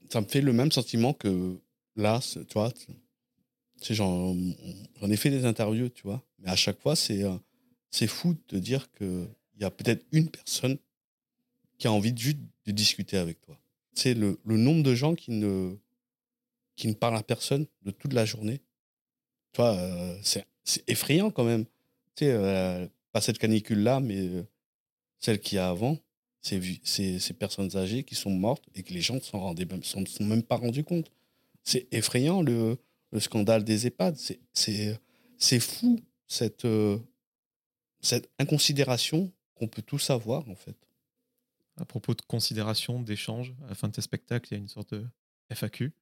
Ça 0.08 0.20
me 0.20 0.26
fait 0.26 0.40
le 0.40 0.52
même 0.52 0.70
sentiment 0.70 1.12
que 1.12 1.58
là, 1.96 2.20
tu 2.22 2.54
vois. 2.54 2.72
J'en 3.90 4.36
ai 5.02 5.16
fait 5.16 5.30
des 5.30 5.44
interviews, 5.44 5.88
tu 5.88 6.04
vois. 6.04 6.22
Mais 6.38 6.48
à 6.48 6.56
chaque 6.56 6.80
fois, 6.80 6.94
c'est 6.94 7.24
euh, 7.24 7.36
c'est 7.90 8.06
fou 8.06 8.36
de 8.48 8.58
dire 8.58 8.90
qu'il 8.92 9.28
y 9.60 9.64
a 9.64 9.70
peut-être 9.70 10.06
une 10.12 10.30
personne 10.30 10.78
qui 11.78 11.88
a 11.88 11.92
envie 11.92 12.16
juste 12.16 12.38
de 12.66 12.72
discuter 12.72 13.16
avec 13.16 13.40
toi. 13.40 13.58
C'est 13.94 14.14
le, 14.14 14.38
le 14.44 14.56
nombre 14.56 14.84
de 14.84 14.94
gens 14.94 15.14
qui 15.16 15.32
ne, 15.32 15.76
qui 16.76 16.86
ne 16.86 16.94
parlent 16.94 17.16
à 17.16 17.22
personne 17.22 17.66
de 17.82 17.90
toute 17.90 18.12
la 18.12 18.24
journée. 18.24 18.60
Tu 19.52 19.60
vois, 19.60 19.74
euh, 19.74 20.18
c'est 20.22 20.44
effrayant 20.86 21.30
quand 21.30 21.44
même. 21.44 21.64
Tu 22.14 22.26
sais, 22.26 22.30
euh, 22.32 22.86
pas 23.10 23.20
cette 23.20 23.38
canicule-là, 23.38 23.98
mais 23.98 24.28
celle 25.18 25.40
qu'il 25.40 25.56
y 25.56 25.58
a 25.58 25.68
avant 25.68 25.98
ces, 26.40 27.18
ces, 27.18 27.32
personnes 27.34 27.76
âgées 27.76 28.04
qui 28.04 28.14
sont 28.14 28.30
mortes 28.30 28.64
et 28.74 28.82
que 28.82 28.92
les 28.92 29.00
gens 29.00 29.16
ne 29.16 29.20
s'en 29.20 30.06
sont 30.06 30.24
même 30.24 30.42
pas 30.42 30.56
rendus 30.56 30.84
compte. 30.84 31.10
C'est 31.64 31.88
effrayant 31.92 32.42
le, 32.42 32.78
le 33.12 33.20
scandale 33.20 33.64
des 33.64 33.86
EHPAD. 33.86 34.16
C'est- 34.16 35.60
fou 35.60 36.00
cette, 36.26 36.64
euh, 36.64 36.98
cette 38.00 38.30
inconsidération 38.38 39.32
qu'on 39.54 39.68
peut 39.68 39.82
tous 39.82 40.10
avoir 40.10 40.48
en 40.48 40.54
fait. 40.54 40.76
À 41.76 41.84
propos 41.84 42.14
de 42.14 42.22
considération, 42.22 43.00
d'échange, 43.00 43.54
à 43.64 43.68
la 43.68 43.74
fin 43.74 43.88
de 43.88 43.92
tes 43.92 44.02
spectacles, 44.02 44.48
il 44.50 44.54
y 44.54 44.56
a 44.56 44.60
une 44.60 44.68
sorte 44.68 44.94
de 44.94 45.06
FAQ. 45.50 45.92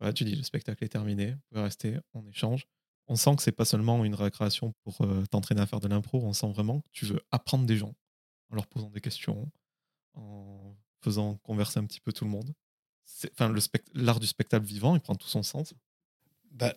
Voilà, 0.00 0.12
tu 0.12 0.24
dis 0.24 0.34
le 0.34 0.42
spectacle 0.42 0.82
est 0.82 0.88
terminé, 0.88 1.32
vous 1.32 1.40
pouvez 1.50 1.62
rester 1.62 1.98
en 2.14 2.26
échange. 2.26 2.66
On 3.06 3.16
sent 3.16 3.36
que 3.36 3.42
c'est 3.42 3.52
pas 3.52 3.64
seulement 3.64 4.04
une 4.04 4.14
récréation 4.14 4.72
pour 4.82 5.00
euh, 5.02 5.24
t'entraîner 5.30 5.60
à 5.60 5.66
faire 5.66 5.80
de 5.80 5.88
l'impro, 5.88 6.20
on 6.22 6.32
sent 6.32 6.50
vraiment 6.50 6.80
que 6.80 6.88
tu 6.92 7.04
veux 7.06 7.20
apprendre 7.30 7.66
des 7.66 7.76
gens 7.76 7.94
en 8.50 8.56
leur 8.56 8.66
posant 8.66 8.90
des 8.90 9.00
questions, 9.00 9.50
en 10.14 10.76
faisant 11.02 11.36
converser 11.36 11.78
un 11.78 11.84
petit 11.84 12.00
peu 12.00 12.12
tout 12.12 12.24
le 12.24 12.30
monde. 12.30 12.52
Enfin, 13.32 13.52
l'art 13.94 14.20
du 14.20 14.26
spectacle 14.26 14.64
vivant, 14.64 14.94
il 14.94 15.00
prend 15.00 15.14
tout 15.14 15.28
son 15.28 15.42
sens. 15.42 15.74
Bah, 16.50 16.74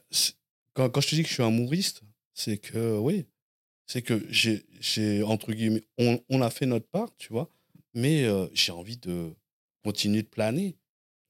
quand, 0.73 1.01
je 1.01 1.07
te 1.07 1.15
dis 1.15 1.23
que 1.23 1.29
je 1.29 1.34
suis 1.34 1.43
humoriste, 1.43 2.01
c'est 2.34 2.57
que 2.57 2.97
oui, 2.97 3.25
c'est 3.86 4.01
que 4.01 4.25
j'ai, 4.29 5.23
entre 5.23 5.53
guillemets, 5.53 5.84
on, 5.97 6.19
on 6.29 6.41
a 6.41 6.49
fait 6.49 6.65
notre 6.65 6.88
part, 6.88 7.15
tu 7.17 7.29
vois, 7.29 7.49
mais 7.93 8.23
euh, 8.23 8.47
j'ai 8.53 8.71
envie 8.71 8.97
de 8.97 9.36
continuer 9.84 10.23
de 10.23 10.27
planer, 10.27 10.77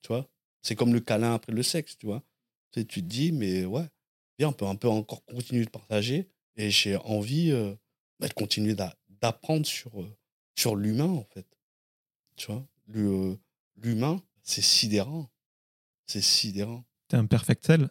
tu 0.02 0.10
vois. 0.10 0.30
C'est 0.62 0.76
comme 0.76 0.94
le 0.94 1.02
câlin 1.02 1.34
après 1.34 1.52
le 1.52 1.64
sexe, 1.64 1.98
tu 1.98 2.06
vois. 2.06 2.24
Tu, 2.72 2.86
te 2.86 3.00
dis, 3.02 3.32
mais 3.32 3.66
ouais, 3.66 3.88
bien, 4.38 4.50
on 4.50 4.54
peut 4.54 4.66
un 4.66 4.76
peu 4.76 4.88
encore 4.88 5.24
continuer 5.26 5.66
de 5.66 5.70
partager, 5.70 6.30
et 6.56 6.70
j'ai 6.70 6.96
envie 6.98 7.52
euh, 7.52 7.76
bah, 8.20 8.28
de 8.28 8.34
continuer 8.34 8.76
d'a- 8.76 8.98
d'apprendre 9.10 9.66
sur, 9.66 10.02
euh, 10.02 10.16
sur 10.56 10.76
l'humain, 10.76 11.10
en 11.10 11.26
fait. 11.26 11.48
Tu 12.36 12.48
vois, 12.52 12.66
Le- 12.88 13.38
l'humain, 13.78 14.22
c'est 14.42 14.62
sidérant. 14.62 15.30
C'est 16.08 16.22
sidérant. 16.22 16.86
T'es 17.08 17.18
un 17.18 17.26
perfect 17.26 17.66
cell, 17.66 17.90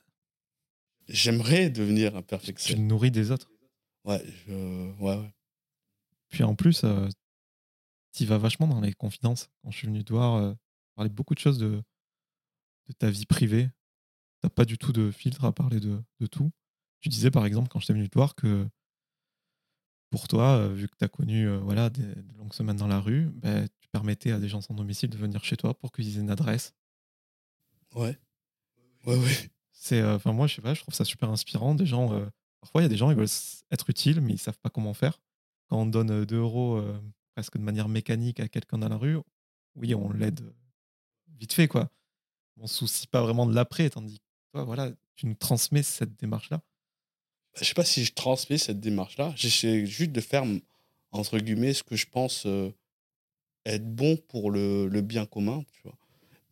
J'aimerais 1.09 1.69
devenir 1.71 2.15
un 2.17 2.21
tu 2.23 2.27
perfectionniste. 2.29 2.77
te 2.85 2.89
nourris 2.89 3.11
des 3.11 3.31
autres. 3.31 3.51
Ouais, 4.05 4.23
je... 4.47 4.53
ouais, 5.01 5.17
ouais. 5.17 5.35
Puis 6.29 6.43
en 6.45 6.55
plus, 6.55 6.85
euh, 6.85 7.09
tu 8.13 8.25
vas 8.25 8.39
vachement 8.39 8.67
dans 8.67 8.81
les 8.81 8.93
confidences. 8.93 9.51
Quand 9.63 9.71
je 9.71 9.79
suis 9.79 9.87
venu 9.89 10.05
te 10.05 10.13
voir, 10.13 10.37
euh, 10.37 10.55
parler 10.95 11.11
beaucoup 11.11 11.35
de 11.35 11.41
choses 11.41 11.59
de, 11.59 11.83
de 12.89 12.93
ta 12.93 13.11
vie 13.11 13.27
privée. 13.27 13.69
T'as 14.41 14.49
pas 14.49 14.65
du 14.65 14.79
tout 14.79 14.93
de 14.93 15.11
filtre 15.11 15.45
à 15.45 15.53
parler 15.53 15.81
de, 15.81 16.03
de 16.21 16.27
tout. 16.27 16.51
Tu 17.01 17.09
disais 17.09 17.31
par 17.31 17.45
exemple, 17.47 17.69
quand 17.69 17.81
j'étais 17.81 17.93
venu 17.95 18.09
te 18.09 18.19
voir, 18.19 18.35
que 18.35 18.67
pour 20.11 20.29
toi, 20.29 20.59
euh, 20.59 20.73
vu 20.75 20.89
que 20.89 20.97
tu 20.97 21.05
as 21.05 21.09
connu 21.09 21.49
euh, 21.49 21.59
voilà, 21.59 21.91
des, 21.91 22.03
des 22.15 22.35
longues 22.35 22.53
semaines 22.55 22.77
dans 22.77 22.87
la 22.89 23.01
rue, 23.01 23.31
ben, 23.35 23.69
tu 23.93 23.99
permettais 23.99 24.33
à 24.33 24.39
des 24.39 24.49
gens 24.49 24.63
sans 24.63 24.75
domicile 24.75 25.11
de 25.11 25.19
venir 25.19 25.45
chez 25.45 25.57
toi 25.57 25.75
pour 25.75 25.93
qu'ils 25.93 26.17
aient 26.17 26.21
une 26.21 26.31
adresse. 26.31 26.73
Ouais. 27.95 28.19
Ouais, 29.05 29.17
ouais. 29.17 29.51
C'est, 29.73 30.01
euh, 30.01 30.17
enfin 30.17 30.33
moi, 30.33 30.47
je 30.47 30.55
sais 30.55 30.63
pas, 30.63 30.73
je 30.73 30.81
trouve 30.81 30.95
ça 30.95 31.05
super 31.05 31.29
inspirant. 31.29 31.75
Des 31.75 31.85
gens, 31.85 32.15
euh, 32.15 32.25
parfois, 32.61 32.81
il 32.81 32.85
y 32.85 32.87
a 32.87 32.89
des 32.89 32.97
gens, 32.97 33.11
ils 33.11 33.17
veulent 33.17 33.29
être 33.71 33.91
utiles, 33.91 34.23
mais 34.23 34.33
ils 34.33 34.39
savent 34.39 34.59
pas 34.59 34.71
comment 34.71 34.95
faire. 34.95 35.21
Quand 35.69 35.83
on 35.83 35.87
donne 35.87 36.25
2 36.25 36.37
euros 36.37 36.77
euh, 36.77 36.99
presque 37.35 37.59
de 37.59 37.63
manière 37.63 37.89
mécanique 37.89 38.41
à 38.41 38.49
quelqu'un 38.49 38.79
dans 38.79 38.89
la 38.89 38.97
rue, 38.97 39.19
oui, 39.75 39.95
on 39.95 40.11
l'aide 40.11 40.41
vite 41.39 41.53
fait, 41.53 41.69
quoi. 41.69 41.91
On 42.57 42.67
se 42.67 42.77
soucie 42.77 43.07
pas 43.07 43.21
vraiment 43.21 43.45
de 43.45 43.55
l'après, 43.55 43.91
tandis 43.91 44.21
que 44.21 44.25
toi, 44.53 44.65
voilà, 44.65 44.91
tu 45.17 45.27
nous 45.27 45.35
transmets 45.35 45.83
cette 45.83 46.17
démarche-là. 46.17 46.59
Bah, 46.59 47.61
Je 47.61 47.65
sais 47.65 47.75
pas 47.75 47.85
si 47.85 48.05
je 48.05 48.13
transmets 48.15 48.59
cette 48.59 48.81
démarche-là. 48.81 49.35
J'essaie 49.37 49.85
juste 49.85 50.13
de 50.13 50.21
faire, 50.23 50.45
entre 51.11 51.39
guillemets, 51.39 51.75
ce 51.75 51.83
que 51.83 51.97
je 51.97 52.07
pense 52.07 52.47
être 53.65 53.87
bon 53.87 54.17
pour 54.17 54.51
le, 54.51 54.89
bien 55.01 55.27
commun, 55.27 55.65
tu 55.73 55.83
vois. 55.85 55.99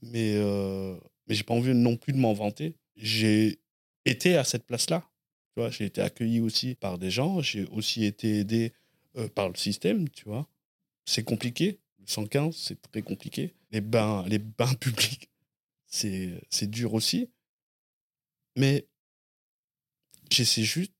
Mais, 0.02 0.34
euh, 0.36 0.96
mais 1.26 1.34
j'ai 1.34 1.42
pas 1.42 1.54
envie 1.54 1.74
non 1.74 1.96
plus 1.96 2.12
de 2.12 2.18
m'en 2.18 2.32
vanter. 2.32 2.74
J'ai 2.96 3.60
été 4.04 4.36
à 4.36 4.44
cette 4.44 4.64
place-là. 4.64 5.04
Tu 5.54 5.60
vois, 5.60 5.70
j'ai 5.70 5.84
été 5.84 6.00
accueilli 6.00 6.40
aussi 6.40 6.74
par 6.74 6.98
des 6.98 7.10
gens. 7.10 7.40
J'ai 7.40 7.66
aussi 7.66 8.04
été 8.04 8.38
aidé 8.38 8.72
euh, 9.16 9.28
par 9.28 9.48
le 9.48 9.56
système, 9.56 10.08
tu 10.08 10.24
vois. 10.24 10.48
C'est 11.04 11.24
compliqué. 11.24 11.80
Le 11.98 12.06
115, 12.06 12.56
c'est 12.56 12.80
très 12.80 13.02
compliqué. 13.02 13.54
Les 13.72 13.80
bains, 13.80 14.24
les 14.26 14.38
bains 14.38 14.74
publics, 14.80 15.30
c'est 15.86 16.40
c'est 16.50 16.70
dur 16.70 16.94
aussi. 16.94 17.28
Mais 18.56 18.86
j'essaie 20.30 20.62
juste 20.62 20.92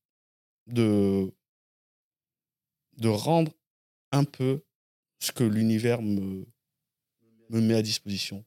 de, 0.67 1.33
de 2.97 3.07
rendre 3.09 3.51
un 4.11 4.23
peu 4.23 4.63
ce 5.21 5.31
que 5.31 5.43
l'univers 5.43 6.01
me, 6.01 6.45
me 7.49 7.61
met 7.61 7.75
à 7.75 7.81
disposition. 7.81 8.43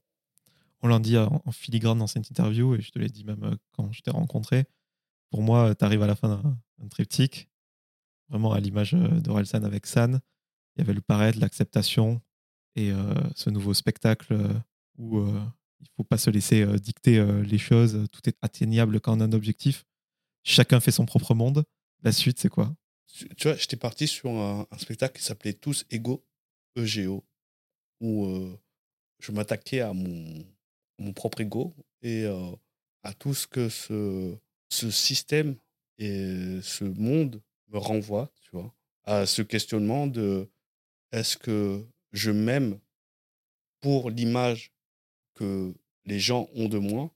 On 0.83 0.89
l'a 0.89 0.99
dit 0.99 1.17
en 1.17 1.51
filigrane 1.51 1.99
dans 1.99 2.07
cette 2.07 2.29
interview, 2.29 2.75
et 2.75 2.83
je 2.83 2.91
te 2.91 2.99
l'ai 2.99 3.09
dit 3.09 3.25
même 3.25 3.43
euh, 3.45 3.57
quand 3.73 3.91
je 3.93 4.03
t'ai 4.03 4.11
rencontré. 4.11 4.67
Pour 5.31 5.43
moi, 5.43 5.75
tu 5.75 5.85
arrives 5.85 6.03
à 6.03 6.07
la 6.07 6.15
fin 6.15 6.29
d'un 6.29 6.89
triptyque, 6.89 7.49
vraiment 8.29 8.53
à 8.53 8.61
l'image 8.61 8.95
euh, 8.95 9.21
d'Orelsan 9.21 9.65
avec 9.65 9.87
San. 9.87 10.21
Il 10.77 10.81
y 10.81 10.83
avait 10.83 10.93
le 10.93 11.01
paraître, 11.01 11.39
l'acceptation, 11.39 12.21
et 12.77 12.91
euh, 12.91 13.15
ce 13.35 13.49
nouveau 13.51 13.73
spectacle 13.73 14.33
euh, 14.33 14.53
où 14.99 15.19
euh, 15.19 15.41
il 15.81 15.87
faut 15.97 16.05
pas 16.05 16.19
se 16.19 16.29
laisser 16.29 16.63
euh, 16.63 16.77
dicter 16.77 17.19
euh, 17.19 17.43
les 17.43 17.59
choses, 17.59 18.07
tout 18.11 18.29
est 18.29 18.37
atteignable 18.43 19.01
quand 19.01 19.17
on 19.17 19.21
a 19.21 19.25
un 19.25 19.33
objectif. 19.33 19.85
Chacun 20.43 20.81
fait 20.81 20.91
son 20.91 21.07
propre 21.07 21.35
monde. 21.35 21.65
La 22.03 22.13
suite, 22.13 22.39
c'est 22.41 22.51
quoi? 22.51 22.75
Tu 23.07 23.29
tu 23.37 23.49
vois, 23.49 23.57
j'étais 23.57 23.77
parti 23.77 24.07
sur 24.07 24.31
un, 24.31 24.67
un 24.71 24.79
spectacle 24.79 25.19
qui 25.19 25.25
s'appelait 25.25 25.55
Tous 25.55 25.87
égaux, 25.91 26.27
EGO, 26.77 27.25
où 28.01 28.27
euh, 28.27 28.59
je 29.21 29.33
m'attaquais 29.33 29.81
à 29.81 29.93
mon, 29.93 30.45
mon 30.99 31.13
propre 31.13 31.41
ego 31.41 31.75
et 32.03 32.25
euh, 32.25 32.51
à 33.03 33.15
tout 33.15 33.35
ce 33.35 33.47
que 33.47 33.69
ce, 33.69 34.37
ce 34.69 34.91
système 34.91 35.57
et 35.99 36.61
ce 36.63 36.85
monde 36.85 37.41
me 37.69 37.79
renvoie, 37.79 38.31
tu 38.43 38.51
vois, 38.53 38.75
à 39.05 39.27
ce 39.27 39.43
questionnement 39.43 40.07
de 40.07 40.49
est-ce 41.13 41.37
que 41.37 41.85
je 42.13 42.31
m'aime 42.31 42.79
pour 43.81 44.11
l'image 44.11 44.73
que 45.35 45.75
les 46.05 46.19
gens 46.19 46.49
ont 46.55 46.69
de 46.69 46.79
moi 46.79 47.11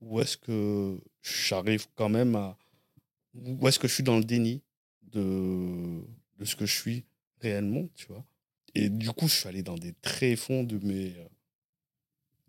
ou 0.00 0.20
est-ce 0.20 0.36
que 0.36 1.00
j'arrive 1.22 1.86
quand 1.94 2.08
même 2.08 2.36
à 2.36 2.56
Ou 3.34 3.66
est-ce 3.68 3.78
que 3.78 3.88
je 3.88 3.94
suis 3.94 4.02
dans 4.02 4.18
le 4.18 4.24
déni 4.24 4.62
de, 5.02 6.00
de 6.38 6.44
ce 6.44 6.54
que 6.56 6.66
je 6.66 6.76
suis 6.76 7.04
réellement, 7.40 7.88
tu 7.94 8.06
vois? 8.06 8.24
Et 8.74 8.88
du 8.88 9.10
coup, 9.10 9.28
je 9.28 9.34
suis 9.34 9.48
allé 9.48 9.62
dans 9.62 9.76
des 9.76 9.92
tréfonds 9.94 10.62
de 10.62 10.78
mes, 10.84 11.14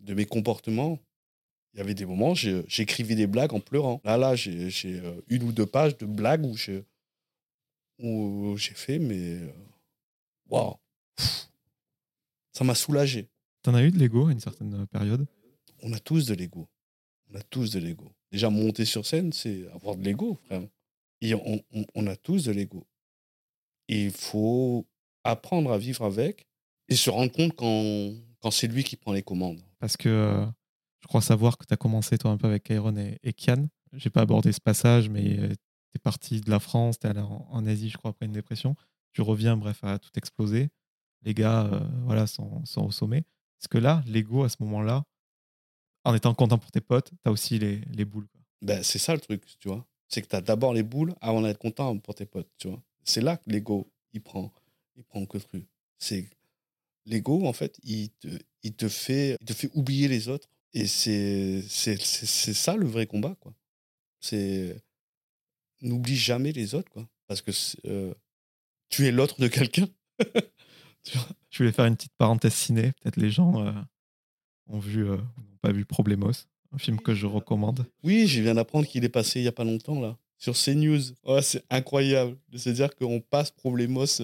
de 0.00 0.14
mes 0.14 0.26
comportements. 0.26 0.98
Il 1.72 1.78
y 1.78 1.80
avait 1.80 1.94
des 1.94 2.04
moments, 2.06 2.34
j'écrivais 2.34 3.14
des 3.14 3.26
blagues 3.28 3.52
en 3.54 3.60
pleurant. 3.60 4.00
Là, 4.04 4.16
là, 4.16 4.34
j'ai 4.34 4.70
euh, 4.84 5.20
une 5.28 5.44
ou 5.44 5.52
deux 5.52 5.66
pages 5.66 5.96
de 5.98 6.06
blagues 6.06 6.44
où 6.44 6.56
j'ai 6.56 6.84
où 7.98 8.56
fait, 8.58 8.98
mais 8.98 9.34
euh, 9.34 9.52
waouh, 10.48 10.74
ça 12.52 12.64
m'a 12.64 12.74
soulagé. 12.74 13.28
T'en 13.62 13.74
as 13.74 13.82
eu 13.84 13.90
de 13.90 13.98
l'ego 13.98 14.26
à 14.28 14.32
une 14.32 14.40
certaine 14.40 14.86
période? 14.88 15.26
On 15.82 15.92
a 15.92 15.98
tous 15.98 16.26
de 16.26 16.34
l'ego. 16.34 16.68
On 17.30 17.36
a 17.36 17.42
tous 17.42 17.70
de 17.70 17.78
l'ego. 17.78 18.10
Déjà, 18.32 18.50
monter 18.50 18.84
sur 18.84 19.06
scène, 19.06 19.32
c'est 19.32 19.68
avoir 19.72 19.96
de 19.96 20.02
l'ego, 20.02 20.38
frère. 20.46 20.62
Et 21.20 21.34
on, 21.34 21.62
on- 21.72 21.86
on 21.94 22.06
a 22.06 22.16
tous 22.16 22.44
de 22.44 22.52
l'ego. 22.52 22.86
Et 23.88 24.04
il 24.06 24.10
faut 24.10 24.86
apprendre 25.24 25.72
à 25.72 25.78
vivre 25.78 26.04
avec 26.04 26.46
et 26.88 26.96
se 26.96 27.10
rendre 27.10 27.32
compte 27.32 27.54
quand, 27.54 28.12
quand 28.40 28.50
c'est 28.50 28.66
lui 28.66 28.84
qui 28.84 28.96
prend 28.96 29.12
les 29.12 29.22
commandes. 29.22 29.60
Parce 29.78 29.96
que 29.96 30.08
euh, 30.08 30.46
je 31.00 31.08
crois 31.08 31.20
savoir 31.20 31.56
que 31.58 31.64
tu 31.64 31.74
as 31.74 31.76
commencé 31.76 32.18
toi 32.18 32.30
un 32.30 32.36
peu 32.36 32.46
avec 32.46 32.64
Kairon 32.64 32.96
et, 32.96 33.18
et 33.22 33.32
Kian. 33.32 33.68
J'ai 33.92 34.10
pas 34.10 34.22
abordé 34.22 34.52
ce 34.52 34.60
passage, 34.60 35.08
mais 35.08 35.36
tu 35.36 35.96
es 35.96 35.98
parti 36.02 36.40
de 36.40 36.50
la 36.50 36.60
France, 36.60 36.98
tu 36.98 37.06
es 37.06 37.10
allé 37.10 37.20
en, 37.20 37.46
en 37.50 37.66
Asie, 37.66 37.90
je 37.90 37.98
crois, 37.98 38.10
après 38.10 38.26
une 38.26 38.32
dépression. 38.32 38.76
Tu 39.12 39.22
reviens, 39.22 39.56
bref, 39.56 39.82
à 39.82 39.98
tout 39.98 40.10
exploser. 40.16 40.68
Les 41.22 41.34
gars 41.34 41.66
euh, 41.66 41.80
voilà, 42.04 42.26
sont, 42.26 42.64
sont 42.64 42.82
au 42.82 42.90
sommet. 42.90 43.18
Est-ce 43.18 43.68
que 43.68 43.78
là, 43.78 44.02
l'ego, 44.06 44.44
à 44.44 44.48
ce 44.48 44.56
moment-là, 44.60 45.04
en 46.04 46.14
étant 46.14 46.34
content 46.34 46.58
pour 46.58 46.70
tes 46.70 46.80
potes, 46.80 47.10
tu 47.10 47.28
as 47.28 47.30
aussi 47.30 47.58
les, 47.58 47.82
les 47.90 48.04
boules 48.04 48.26
quoi. 48.28 48.40
Ben, 48.62 48.82
c'est 48.82 48.98
ça 48.98 49.14
le 49.14 49.20
truc, 49.20 49.44
tu 49.58 49.68
vois. 49.68 49.86
C'est 50.08 50.22
que 50.22 50.28
tu 50.28 50.36
as 50.36 50.40
d'abord 50.40 50.72
les 50.72 50.82
boules 50.82 51.14
avant 51.20 51.42
d'être 51.42 51.58
content 51.58 51.96
pour 51.98 52.14
tes 52.14 52.26
potes, 52.26 52.50
tu 52.58 52.68
vois. 52.68 52.82
C'est 53.04 53.20
là 53.20 53.36
que 53.36 53.48
l'ego, 53.50 53.90
il 54.12 54.22
prend, 54.22 54.52
il 55.00 55.04
prend 55.04 55.24
que 55.26 55.38
truc. 55.38 55.66
C'est 55.98 56.28
l'ego, 57.06 57.46
en 57.46 57.52
fait, 57.52 57.78
il 57.82 58.10
te, 58.10 58.28
il, 58.62 58.74
te 58.74 58.88
fait, 58.88 59.36
il 59.40 59.46
te 59.46 59.52
fait 59.52 59.70
oublier 59.74 60.08
les 60.08 60.28
autres. 60.28 60.48
Et 60.72 60.86
c'est 60.86 61.62
ça 61.62 62.76
le 62.76 62.86
vrai 62.86 63.06
combat, 63.06 63.34
quoi. 63.40 63.52
C'est 64.20 64.80
n'oublie 65.82 66.16
jamais 66.16 66.52
les 66.52 66.74
autres, 66.74 66.90
quoi. 66.90 67.08
Parce 67.26 67.42
que 67.42 67.50
euh, 67.86 68.12
tu 68.88 69.06
es 69.06 69.10
l'autre 69.10 69.40
de 69.40 69.48
quelqu'un. 69.48 69.88
Je 71.50 71.58
voulais 71.58 71.72
faire 71.72 71.86
une 71.86 71.96
petite 71.96 72.14
parenthèse 72.18 72.54
ciné. 72.54 72.92
Peut-être 73.00 73.16
les 73.16 73.30
gens 73.30 73.66
euh, 73.66 73.72
ont 74.66 74.78
vu 74.78 75.08
euh, 75.08 75.16
n'ont 75.16 75.58
pas 75.62 75.72
vu 75.72 75.84
Problemos, 75.84 76.32
un 76.72 76.78
film 76.78 77.00
que 77.00 77.14
je 77.14 77.26
recommande. 77.26 77.86
Oui, 78.02 78.26
je 78.26 78.42
viens 78.42 78.54
d'apprendre 78.54 78.86
qu'il 78.86 79.04
est 79.04 79.08
passé 79.08 79.40
il 79.40 79.44
y 79.44 79.48
a 79.48 79.52
pas 79.52 79.64
longtemps, 79.64 80.00
là, 80.00 80.18
sur 80.36 80.54
CNews. 80.54 81.00
Ouais, 81.24 81.42
c'est 81.42 81.64
incroyable 81.70 82.36
de 82.50 82.58
se 82.58 82.68
dire 82.70 82.94
qu'on 82.94 83.20
passe 83.20 83.50
Problemos 83.50 84.20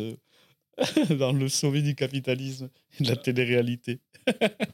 dans 1.18 1.32
le 1.32 1.48
sommet 1.48 1.82
du 1.82 1.94
capitalisme 1.94 2.68
et 3.00 3.04
de 3.04 3.08
la 3.08 3.16
télé-réalité. 3.16 4.00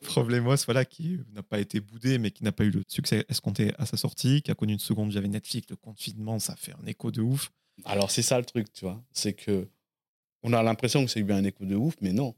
Problemos, 0.03 0.57
voilà, 0.64 0.84
qui 0.84 1.18
n'a 1.32 1.42
pas 1.42 1.61
été 1.61 1.80
boudé, 1.80 2.18
mais 2.18 2.30
qui 2.30 2.42
n'a 2.44 2.53
pas 2.53 2.64
eu 2.64 2.70
le 2.70 2.82
succès 2.88 3.24
escompté 3.28 3.72
à 3.78 3.86
sa 3.86 3.96
sortie, 3.96 4.42
qui 4.42 4.50
a 4.50 4.55
connu 4.55 4.72
une 4.72 4.78
seconde 4.78 5.11
vie 5.11 5.18
avec 5.18 5.30
Netflix, 5.30 5.66
le 5.70 5.76
confinement, 5.76 6.38
ça 6.38 6.57
fait 6.57 6.72
un 6.82 6.86
écho 6.86 7.11
de 7.11 7.20
ouf. 7.20 7.50
Alors, 7.84 8.11
c'est 8.11 8.22
ça 8.22 8.38
le 8.38 8.44
truc, 8.44 8.72
tu 8.72 8.84
vois. 8.84 9.03
C'est 9.12 9.32
que 9.32 9.68
on 10.42 10.53
a 10.53 10.62
l'impression 10.62 11.05
que 11.05 11.11
c'est 11.11 11.20
eu 11.20 11.32
un 11.32 11.44
écho 11.44 11.64
de 11.64 11.74
ouf, 11.76 11.94
mais 12.00 12.12
non. 12.12 12.34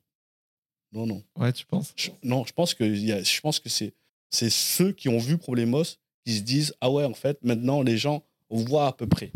Non, 0.93 1.07
non. 1.07 1.23
Ouais, 1.37 1.53
tu 1.53 1.65
penses? 1.67 1.93
Je, 1.97 2.11
non, 2.23 2.45
je 2.45 2.53
pense 2.53 2.75
que, 2.75 2.85
il 2.85 3.05
y 3.05 3.12
a- 3.12 3.23
je 3.23 3.41
pense 3.41 3.59
que 3.61 3.69
c'est, 3.69 3.95
c'est 4.31 4.51
ceux 4.51 4.93
qui 4.93 5.09
ont 5.09 5.19
vu 5.19 5.39
Problemos 5.39 5.83
qui 6.25 6.37
se 6.37 6.43
disent 6.43 6.75
Ah 6.81 6.91
ouais, 6.91 7.05
en 7.05 7.15
fait, 7.15 7.43
maintenant, 7.43 7.83
les 7.83 7.97
gens 7.99 8.25
voient 8.51 8.89
à 8.89 8.93
peu 8.93 9.07
près. 9.07 9.33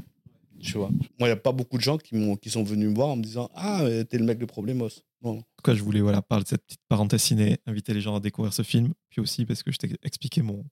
Tu 0.61 0.77
vois. 0.77 0.89
Moi, 0.91 1.01
il 1.21 1.25
n'y 1.27 1.31
a 1.31 1.37
pas 1.37 1.53
beaucoup 1.53 1.77
de 1.77 1.83
gens 1.83 1.99
qui, 1.99 2.17
m'ont, 2.17 2.37
qui 2.37 2.51
sont 2.51 2.65
venus 2.65 2.89
me 2.89 2.95
voir 2.95 3.09
en 3.09 3.17
me 3.17 3.23
disant 3.23 3.51
Ah, 3.55 3.83
euh, 3.83 4.05
t'es 4.05 4.19
le 4.19 4.25
mec 4.25 4.39
de 4.39 4.45
Problemos. 4.45 4.89
Non. 5.23 5.31
En 5.39 5.41
tout 5.41 5.63
cas, 5.65 5.75
je 5.75 5.83
voulais 5.83 6.01
voilà, 6.01 6.23
parler 6.23 6.45
de 6.45 6.49
cette 6.49 6.65
petite 6.65 6.81
parenthèse 6.89 7.23
ciné, 7.23 7.59
inviter 7.67 7.95
les 7.95 8.01
gens 8.01 8.17
à 8.17 8.21
découvrir 8.21 8.53
ce 8.53 8.63
film, 8.63 8.93
puis 9.11 9.21
aussi 9.21 9.45
parce 9.47 9.63
que 9.63 9.71
je 9.73 9.79
t'ai 9.79 9.97
expliqué 10.03 10.43
mon, 10.43 10.65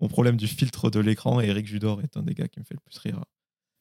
mon 0.00 0.08
problème 0.08 0.36
du 0.36 0.46
filtre 0.46 0.90
de 0.90 1.00
l'écran, 1.00 1.40
et 1.40 1.46
Eric 1.46 1.66
Judor 1.66 2.02
est 2.02 2.16
un 2.16 2.22
des 2.22 2.34
gars 2.34 2.48
qui 2.48 2.60
me 2.60 2.64
fait 2.64 2.74
le 2.74 2.80
plus 2.80 2.98
rire. 2.98 3.22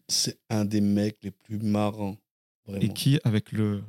C'est 0.09 0.39
un 0.49 0.65
des 0.65 0.81
mecs 0.81 1.17
les 1.23 1.31
plus 1.31 1.59
marrants. 1.59 2.17
Vraiment. 2.65 2.81
Et 2.81 2.89
qui, 2.89 3.19
avec 3.23 3.51
le 3.51 3.83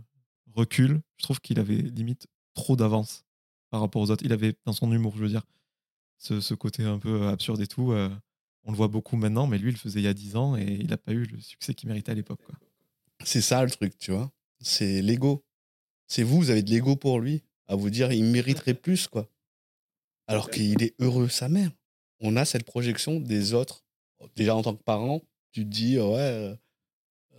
recul, 0.55 1.01
je 1.17 1.23
trouve 1.25 1.41
qu'il 1.41 1.59
avait 1.61 1.77
limite 1.77 2.27
trop 2.55 2.77
d'avance 2.77 3.25
par 3.71 3.81
rapport 3.81 4.03
aux 4.03 4.11
autres. 4.11 4.25
Il 4.25 4.33
avait, 4.33 4.55
dans 4.65 4.73
son 4.73 4.93
humour, 4.93 5.15
je 5.17 5.23
veux 5.23 5.29
dire, 5.29 5.43
ce, 6.19 6.41
ce 6.41 6.55
côté 6.55 6.85
un 6.85 6.99
peu 6.99 7.27
absurde 7.29 7.61
et 7.61 7.67
tout. 7.67 7.93
euh, 7.93 8.09
on 8.65 8.71
le 8.71 8.77
voit 8.77 8.89
beaucoup 8.89 9.17
maintenant, 9.17 9.47
mais 9.47 9.59
lui, 9.59 9.71
il 9.71 9.75
le 9.75 9.79
faisait 9.79 10.01
il 10.01 10.05
y 10.05 10.09
a 10.09 10.15
10 10.15 10.37
ans 10.37 10.57
et 10.57 10.65
il 10.65 10.89
n'a 10.89 10.97
pas 10.97 11.13
eu 11.13 11.25
le 11.25 11.41
succès 11.41 11.75
qu'il 11.75 11.89
méritait 11.89 12.13
à 12.13 12.15
l'époque. 12.15 12.41
C'est 13.25 13.41
ça 13.41 13.63
le 13.63 13.71
truc, 13.71 13.97
tu 13.99 14.11
vois. 14.11 14.31
C'est 14.61 15.03
l'ego. 15.03 15.45
C'est 16.07 16.23
vous, 16.23 16.39
vous 16.39 16.51
avez 16.51 16.63
de 16.63 16.71
l'ego 16.71 16.97
pour 16.97 17.21
lui, 17.21 17.43
à 17.67 17.77
vous 17.77 17.91
dire 17.91 18.13
il 18.13 18.25
mériterait 18.25 18.75
plus, 18.75 19.09
quoi. 19.09 19.29
Alors 20.27 20.51
qu'il 20.51 20.83
est 20.83 20.95
heureux, 21.01 21.29
sa 21.29 21.49
mère. 21.49 21.71
On 22.21 22.37
a 22.37 22.45
cette 22.45 22.65
projection 22.65 23.21
des 23.21 23.53
autres. 23.53 23.85
Déjà 24.37 24.55
en 24.55 24.63
tant 24.63 24.75
que 24.75 24.83
parent, 24.83 25.21
tu 25.53 25.65
te 25.65 25.71
dis 25.71 25.99
ouais, 25.99 26.17
euh, 26.19 26.55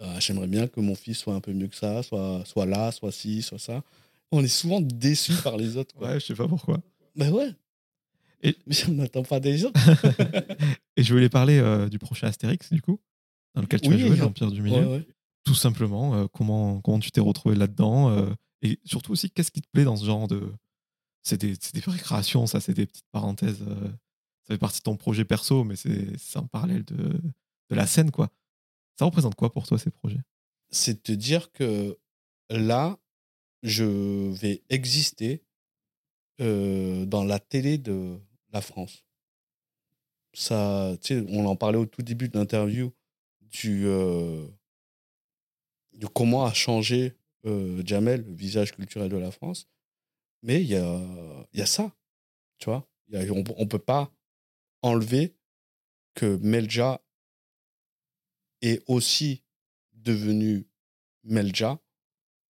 euh, 0.01 0.19
j'aimerais 0.19 0.47
bien 0.47 0.67
que 0.67 0.79
mon 0.79 0.93
fils 0.93 1.17
soit 1.17 1.33
un 1.33 1.41
peu 1.41 1.53
mieux 1.53 1.67
que 1.67 1.75
ça, 1.75 2.03
soit, 2.03 2.43
soit 2.45 2.65
là, 2.65 2.91
soit 2.91 3.11
ci, 3.11 3.41
soit 3.41 3.59
ça. 3.59 3.83
On 4.31 4.43
est 4.43 4.47
souvent 4.47 4.81
déçus 4.81 5.33
par 5.43 5.57
les 5.57 5.77
autres. 5.77 5.95
Quoi. 5.95 6.09
Ouais, 6.09 6.19
je 6.19 6.25
sais 6.27 6.35
pas 6.35 6.47
pourquoi. 6.47 6.79
Ben 7.15 7.31
ouais. 7.31 7.51
Et- 8.45 8.57
Mais 8.67 8.75
on 8.89 8.91
n'attend 8.93 9.23
pas 9.23 9.39
des 9.39 9.65
autres. 9.65 9.79
Et 10.97 11.03
je 11.03 11.13
voulais 11.13 11.29
parler 11.29 11.57
euh, 11.59 11.89
du 11.89 11.99
prochain 11.99 12.27
Astérix, 12.27 12.71
du 12.71 12.81
coup, 12.81 12.99
dans 13.55 13.61
lequel 13.61 13.81
tu 13.81 13.89
Oui, 13.89 13.95
as 13.95 14.07
joué, 14.07 14.15
l'Empire 14.15 14.51
du 14.51 14.61
Milieu. 14.61 14.85
Ouais, 14.87 14.97
ouais. 14.97 15.07
Tout 15.43 15.55
simplement, 15.55 16.15
euh, 16.15 16.27
comment, 16.31 16.81
comment 16.81 16.99
tu 16.99 17.11
t'es 17.11 17.21
retrouvé 17.21 17.55
là-dedans 17.55 18.09
euh, 18.09 18.33
Et 18.61 18.79
surtout 18.85 19.11
aussi, 19.11 19.29
qu'est-ce 19.29 19.51
qui 19.51 19.61
te 19.61 19.67
plaît 19.71 19.83
dans 19.83 19.95
ce 19.97 20.05
genre 20.05 20.27
de. 20.27 20.51
C'est 21.23 21.39
des, 21.41 21.53
des 21.73 21.79
récréations, 21.85 22.45
ça, 22.47 22.59
c'est 22.59 22.73
des 22.73 22.85
petites 22.85 23.07
parenthèses. 23.11 23.59
ça 23.59 24.53
fait 24.53 24.57
partie 24.59 24.79
de 24.79 24.83
ton 24.83 24.95
projet 24.95 25.25
perso, 25.25 25.63
mais 25.63 25.75
c'est 25.75 26.37
en 26.37 26.45
parallèle 26.47 26.85
de, 26.85 26.95
de 26.95 27.75
la 27.75 27.87
scène, 27.87 28.11
quoi. 28.11 28.29
Ça 28.99 29.05
représente 29.05 29.33
quoi 29.35 29.51
pour 29.51 29.65
toi, 29.67 29.79
ces 29.79 29.89
projets? 29.89 30.21
C'est 30.69 31.01
te 31.03 31.11
dire 31.11 31.51
que 31.51 31.97
là, 32.51 32.97
je 33.63 33.85
vais 34.33 34.61
exister 34.69 35.43
euh, 36.41 37.05
dans 37.07 37.23
la 37.23 37.39
télé 37.39 37.77
de 37.79 38.19
la 38.55 38.61
France. 38.61 39.05
Ça, 40.33 40.97
on 41.29 41.45
en 41.45 41.55
parlait 41.55 41.77
au 41.77 41.85
tout 41.85 42.01
début 42.01 42.29
de 42.29 42.37
l'interview 42.37 42.91
du 43.41 43.85
euh, 43.85 44.47
de 45.93 46.07
comment 46.07 46.45
a 46.45 46.53
changé 46.53 47.17
euh, 47.45 47.83
Jamel, 47.85 48.21
le 48.25 48.33
visage 48.33 48.73
culturel 48.73 49.09
de 49.09 49.17
la 49.17 49.31
France. 49.31 49.67
Mais 50.41 50.61
il 50.61 50.67
y 50.67 50.75
a, 50.75 51.47
y 51.53 51.61
a 51.61 51.65
ça, 51.65 51.95
tu 52.57 52.65
vois. 52.65 52.87
On 53.11 53.63
ne 53.63 53.65
peut 53.65 53.79
pas 53.79 54.11
enlever 54.81 55.35
que 56.15 56.37
Melja 56.37 57.01
est 58.61 58.83
aussi 58.87 59.43
devenu 59.93 60.67
Melja 61.23 61.79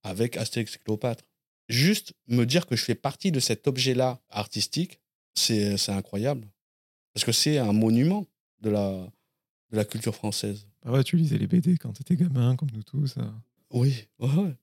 avec 0.04 0.38
Astérix 0.38 0.78
Cléopâtre. 0.78 1.24
Juste 1.68 2.14
me 2.28 2.46
dire 2.46 2.68
que 2.68 2.76
je 2.76 2.84
fais 2.84 2.96
partie 2.96 3.32
de 3.32 3.40
cet 3.40 3.68
objet-là 3.68 4.22
artistique, 4.30 5.00
c'est 5.36 5.78
c'est 5.78 5.92
incroyable. 5.92 6.48
Parce 7.14 7.24
que 7.26 7.32
c'est 7.32 7.58
un 7.60 7.72
monument 7.74 8.26
de 8.62 8.70
la, 8.70 8.92
de 9.72 9.78
la 9.78 9.86
culture 9.86 10.16
française. 10.16 10.68
Bah 10.84 10.92
ouais, 10.92 11.04
tu 11.04 11.16
lisais 11.18 11.38
les 11.38 11.48
BD 11.48 11.78
quand 11.78 11.94
t'étais 11.94 12.16
gamin, 12.16 12.56
comme 12.56 12.70
nous 12.74 12.84
tous. 12.84 13.16
euh, 13.18 13.24
Oui, 13.72 14.08
ouais, 14.20 14.30
ouais. 14.30 14.56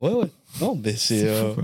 Ouais, 0.00 0.12
ouais. 0.12 0.30
Non, 0.60 0.74
mais 0.76 0.94
c'est. 0.96 1.26
Euh. 1.28 1.54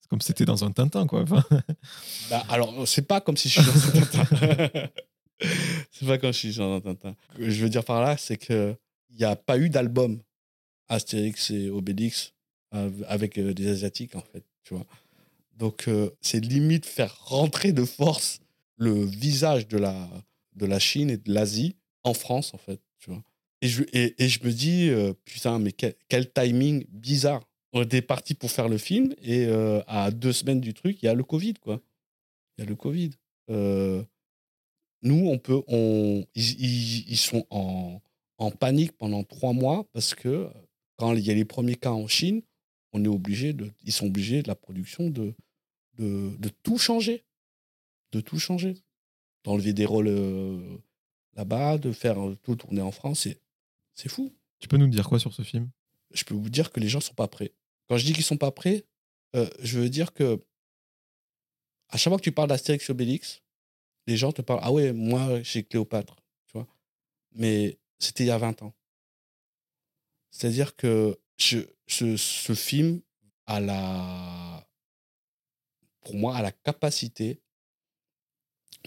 C'est 0.00 0.08
comme 0.08 0.20
si 0.20 0.28
t'étais 0.28 0.44
dans 0.44 0.64
un 0.64 0.70
Tintin, 0.72 1.06
quoi. 1.06 1.22
Enfin, 1.22 1.44
bah, 2.30 2.44
alors, 2.48 2.86
c'est 2.88 3.02
pas 3.06 3.20
comme 3.20 3.36
si 3.36 3.48
je 3.48 3.60
suis 3.60 3.70
dans 3.70 3.98
un 3.98 4.04
Tintin. 4.04 4.88
c'est 5.90 6.06
pas 6.06 6.18
comme 6.18 6.32
si 6.32 6.48
je 6.48 6.52
suis 6.52 6.60
dans 6.60 6.74
un 6.74 6.80
Tintin. 6.80 7.14
Ce 7.34 7.38
que 7.38 7.50
je 7.50 7.62
veux 7.62 7.68
dire 7.70 7.84
par 7.84 8.00
là, 8.02 8.16
c'est 8.16 8.36
qu'il 8.36 8.76
n'y 9.18 9.24
a 9.24 9.36
pas 9.36 9.58
eu 9.58 9.68
d'album 9.68 10.20
Astérix 10.88 11.50
et 11.50 11.70
Obélix 11.70 12.34
av- 12.72 13.04
avec 13.08 13.38
euh, 13.38 13.52
des 13.54 13.68
Asiatiques, 13.68 14.14
en 14.16 14.22
fait. 14.32 14.44
Tu 14.64 14.74
vois. 14.74 14.86
Donc, 15.56 15.88
euh, 15.88 16.10
c'est 16.20 16.40
limite 16.40 16.86
faire 16.86 17.16
rentrer 17.24 17.72
de 17.72 17.84
force 17.84 18.40
le 18.76 19.04
visage 19.04 19.66
de 19.68 19.78
la, 19.78 20.08
de 20.54 20.66
la 20.66 20.78
Chine 20.78 21.10
et 21.10 21.16
de 21.16 21.32
l'Asie 21.32 21.76
en 22.04 22.14
France, 22.14 22.52
en 22.54 22.58
fait. 22.58 22.80
Tu 22.98 23.10
vois. 23.10 23.22
Et, 23.62 23.68
je, 23.68 23.82
et, 23.92 24.28
je 24.28 24.44
me 24.44 24.52
dis, 24.52 24.88
euh, 24.90 25.14
putain, 25.24 25.58
mais 25.58 25.72
quel, 25.72 26.32
timing 26.32 26.84
bizarre. 26.90 27.42
On 27.72 27.82
était 27.82 28.02
parti 28.02 28.34
pour 28.34 28.50
faire 28.50 28.68
le 28.68 28.78
film 28.78 29.14
et 29.22 29.46
euh, 29.46 29.82
à 29.86 30.10
deux 30.10 30.32
semaines 30.32 30.60
du 30.60 30.72
truc, 30.72 30.98
il 31.02 31.06
y 31.06 31.08
a 31.08 31.14
le 31.14 31.24
Covid, 31.24 31.54
quoi. 31.54 31.80
Il 32.56 32.62
y 32.64 32.66
a 32.66 32.70
le 32.70 32.76
Covid. 32.76 33.10
Nous, 35.02 35.26
on 35.28 35.38
peut, 35.38 35.62
on, 35.68 36.24
ils- 36.34 37.08
ils 37.08 37.16
sont 37.16 37.46
en, 37.50 38.00
en 38.38 38.50
panique 38.50 38.92
pendant 38.92 39.24
trois 39.24 39.52
mois 39.52 39.84
parce 39.92 40.14
que 40.14 40.48
quand 40.96 41.14
il 41.14 41.24
y 41.24 41.30
a 41.30 41.34
les 41.34 41.44
premiers 41.44 41.76
cas 41.76 41.90
en 41.92 42.06
Chine, 42.08 42.42
on 42.92 43.04
est 43.04 43.08
obligé 43.08 43.52
de, 43.52 43.70
ils 43.84 43.92
sont 43.92 44.06
obligés 44.06 44.42
de 44.42 44.48
la 44.48 44.54
production 44.54 45.10
de, 45.10 45.34
de, 45.96 46.36
de 46.38 46.48
tout 46.48 46.78
changer, 46.78 47.24
de 48.12 48.20
tout 48.20 48.38
changer, 48.38 48.76
d'enlever 49.44 49.72
des 49.72 49.84
rôles 49.84 50.08
euh, 50.08 50.78
là-bas, 51.34 51.78
de 51.78 51.92
faire 51.92 52.16
tout 52.42 52.56
tourner 52.56 52.82
en 52.82 52.90
France. 52.90 53.28
C'est, 53.94 54.08
fou. 54.08 54.34
Tu 54.58 54.68
peux 54.68 54.76
nous 54.76 54.88
dire 54.88 55.08
quoi 55.08 55.18
sur 55.18 55.32
ce 55.32 55.42
film? 55.42 55.70
Je 56.12 56.24
peux 56.24 56.34
vous 56.34 56.48
dire 56.50 56.72
que 56.72 56.80
les 56.80 56.88
gens 56.88 57.00
sont 57.00 57.14
pas 57.14 57.28
prêts. 57.28 57.52
Quand 57.88 57.96
je 57.96 58.04
dis 58.04 58.12
qu'ils 58.12 58.24
sont 58.24 58.36
pas 58.36 58.50
prêts, 58.50 58.84
euh, 59.34 59.48
je 59.60 59.78
veux 59.78 59.88
dire 59.88 60.12
que 60.12 60.40
à 61.88 61.96
chaque 61.96 62.10
fois 62.10 62.18
que 62.18 62.24
tu 62.24 62.32
parles 62.32 62.48
d'Astérix 62.48 62.90
Obélix, 62.90 63.42
les 64.06 64.16
gens 64.16 64.32
te 64.32 64.42
parlent 64.42 64.60
Ah 64.62 64.72
ouais, 64.72 64.92
moi, 64.92 65.42
j'ai 65.42 65.62
Cléopâtre. 65.62 66.16
Tu 66.46 66.52
vois 66.52 66.66
Mais 67.32 67.78
c'était 67.98 68.24
il 68.24 68.28
y 68.28 68.30
a 68.30 68.38
20 68.38 68.62
ans. 68.62 68.74
C'est-à-dire 70.30 70.76
que 70.76 71.18
je, 71.38 71.60
ce, 71.86 72.16
ce 72.16 72.54
film 72.54 73.00
a 73.46 73.60
la. 73.60 74.45
Pour 76.06 76.14
moi, 76.14 76.36
a 76.36 76.42
la 76.42 76.52
capacité 76.52 77.40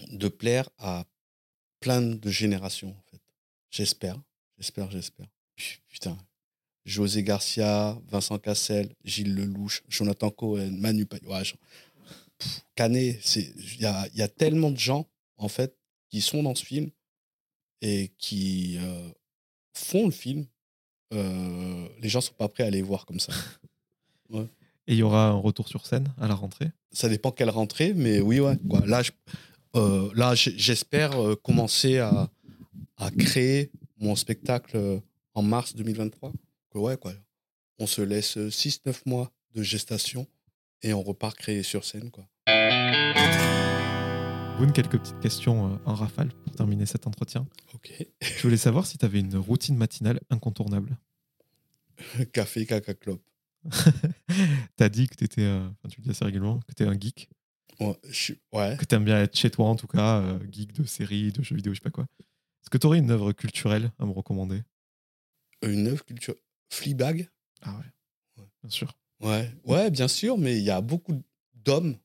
de 0.08 0.28
plaire 0.28 0.70
à 0.78 1.04
plein 1.78 2.00
de 2.00 2.30
générations, 2.30 2.96
en 2.96 3.02
fait. 3.10 3.20
J'espère, 3.70 4.18
j'espère, 4.56 4.90
j'espère. 4.90 5.26
Putain. 5.90 6.16
José 6.86 7.22
Garcia, 7.22 8.00
Vincent 8.08 8.38
Cassel, 8.38 8.96
Gilles 9.04 9.34
Lelouch, 9.34 9.82
Jonathan 9.86 10.30
Cohen, 10.30 10.70
Manu 10.78 11.04
Payet. 11.04 11.26
Ouais, 11.26 11.42
Canet, 12.74 13.36
il 13.36 13.80
y 13.82 13.84
a, 13.84 14.08
y 14.14 14.22
a, 14.22 14.28
tellement 14.28 14.70
de 14.70 14.78
gens, 14.78 15.06
en 15.36 15.48
fait, 15.48 15.76
qui 16.08 16.22
sont 16.22 16.42
dans 16.42 16.54
ce 16.54 16.64
film 16.64 16.90
et 17.82 18.12
qui 18.16 18.78
euh, 18.78 19.10
font 19.74 20.06
le 20.06 20.10
film. 20.10 20.46
Euh, 21.12 21.86
les 21.98 22.08
gens 22.08 22.22
sont 22.22 22.32
pas 22.32 22.48
prêts 22.48 22.64
à 22.64 22.70
les 22.70 22.80
voir 22.80 23.04
comme 23.04 23.20
ça. 23.20 23.34
Ouais. 24.30 24.46
Et 24.86 24.92
il 24.92 24.98
y 24.98 25.02
aura 25.02 25.26
un 25.26 25.34
retour 25.34 25.66
sur 25.66 25.84
scène 25.86 26.06
à 26.16 26.28
la 26.28 26.36
rentrée? 26.36 26.70
Ça 26.92 27.08
dépend 27.08 27.30
quelle 27.30 27.50
rentrée, 27.50 27.94
mais 27.94 28.20
oui, 28.20 28.40
ouais. 28.40 28.56
Quoi. 28.68 28.84
Là, 28.86 29.02
je, 29.02 29.12
euh, 29.76 30.10
là, 30.14 30.34
j'espère 30.34 31.20
euh, 31.20 31.36
commencer 31.36 31.98
à, 31.98 32.28
à, 32.96 33.10
créer 33.10 33.70
mon 33.98 34.16
spectacle 34.16 34.76
euh, 34.76 35.00
en 35.34 35.42
mars 35.42 35.74
2023. 35.76 36.32
Que, 36.70 36.78
ouais, 36.78 36.96
quoi. 36.96 37.12
On 37.78 37.86
se 37.86 38.02
laisse 38.02 38.36
6-9 38.36 39.02
mois 39.06 39.30
de 39.54 39.62
gestation 39.62 40.26
et 40.82 40.92
on 40.92 41.02
repart 41.02 41.36
créer 41.36 41.62
sur 41.62 41.84
scène. 41.84 42.10
Quoi. 42.10 42.24
Boone, 44.58 44.72
quelques 44.72 44.98
petites 44.98 45.20
questions 45.20 45.80
en 45.86 45.94
rafale 45.94 46.30
pour 46.44 46.54
terminer 46.54 46.84
cet 46.84 47.06
entretien. 47.06 47.46
Ok. 47.72 47.92
Je 48.20 48.42
voulais 48.42 48.58
savoir 48.58 48.86
si 48.86 48.98
tu 48.98 49.04
avais 49.06 49.20
une 49.20 49.36
routine 49.36 49.76
matinale 49.76 50.20
incontournable. 50.28 50.98
Café, 52.32 52.66
caca, 52.66 52.94
clope. 52.94 53.22
T'as 54.76 54.88
dit 54.88 55.08
que 55.08 55.14
t'étais, 55.14 55.42
euh, 55.42 55.68
tu 55.90 56.00
le 56.00 56.04
dis 56.04 56.10
assez 56.10 56.24
régulièrement, 56.24 56.60
que 56.60 56.72
t'es 56.72 56.84
un 56.84 56.98
geek. 56.98 57.28
Ouais, 57.78 57.96
je, 58.08 58.34
ouais. 58.52 58.76
Que 58.78 58.84
t'aimes 58.84 59.04
bien 59.04 59.22
être 59.22 59.36
chez 59.36 59.50
toi 59.50 59.66
en 59.66 59.76
tout 59.76 59.86
cas, 59.86 60.20
euh, 60.20 60.38
geek 60.50 60.72
de 60.72 60.84
séries, 60.84 61.32
de 61.32 61.42
jeux 61.42 61.56
vidéo, 61.56 61.72
je 61.72 61.78
sais 61.78 61.82
pas 61.82 61.90
quoi. 61.90 62.06
Est-ce 62.20 62.70
que 62.70 62.78
t'aurais 62.78 62.98
une 62.98 63.10
œuvre 63.10 63.32
culturelle 63.32 63.90
à 63.98 64.06
me 64.06 64.12
recommander? 64.12 64.62
Une 65.62 65.88
œuvre 65.88 66.04
culturelle 66.04 66.40
Fleabag? 66.70 67.28
Ah 67.62 67.72
ouais. 67.76 67.84
ouais. 68.38 68.48
Bien 68.62 68.70
sûr. 68.70 68.92
Ouais, 69.20 69.50
ouais, 69.64 69.90
bien 69.90 70.08
sûr, 70.08 70.38
mais 70.38 70.56
il 70.56 70.64
y 70.64 70.70
a 70.70 70.80
beaucoup 70.80 71.22
d'hommes 71.54 71.96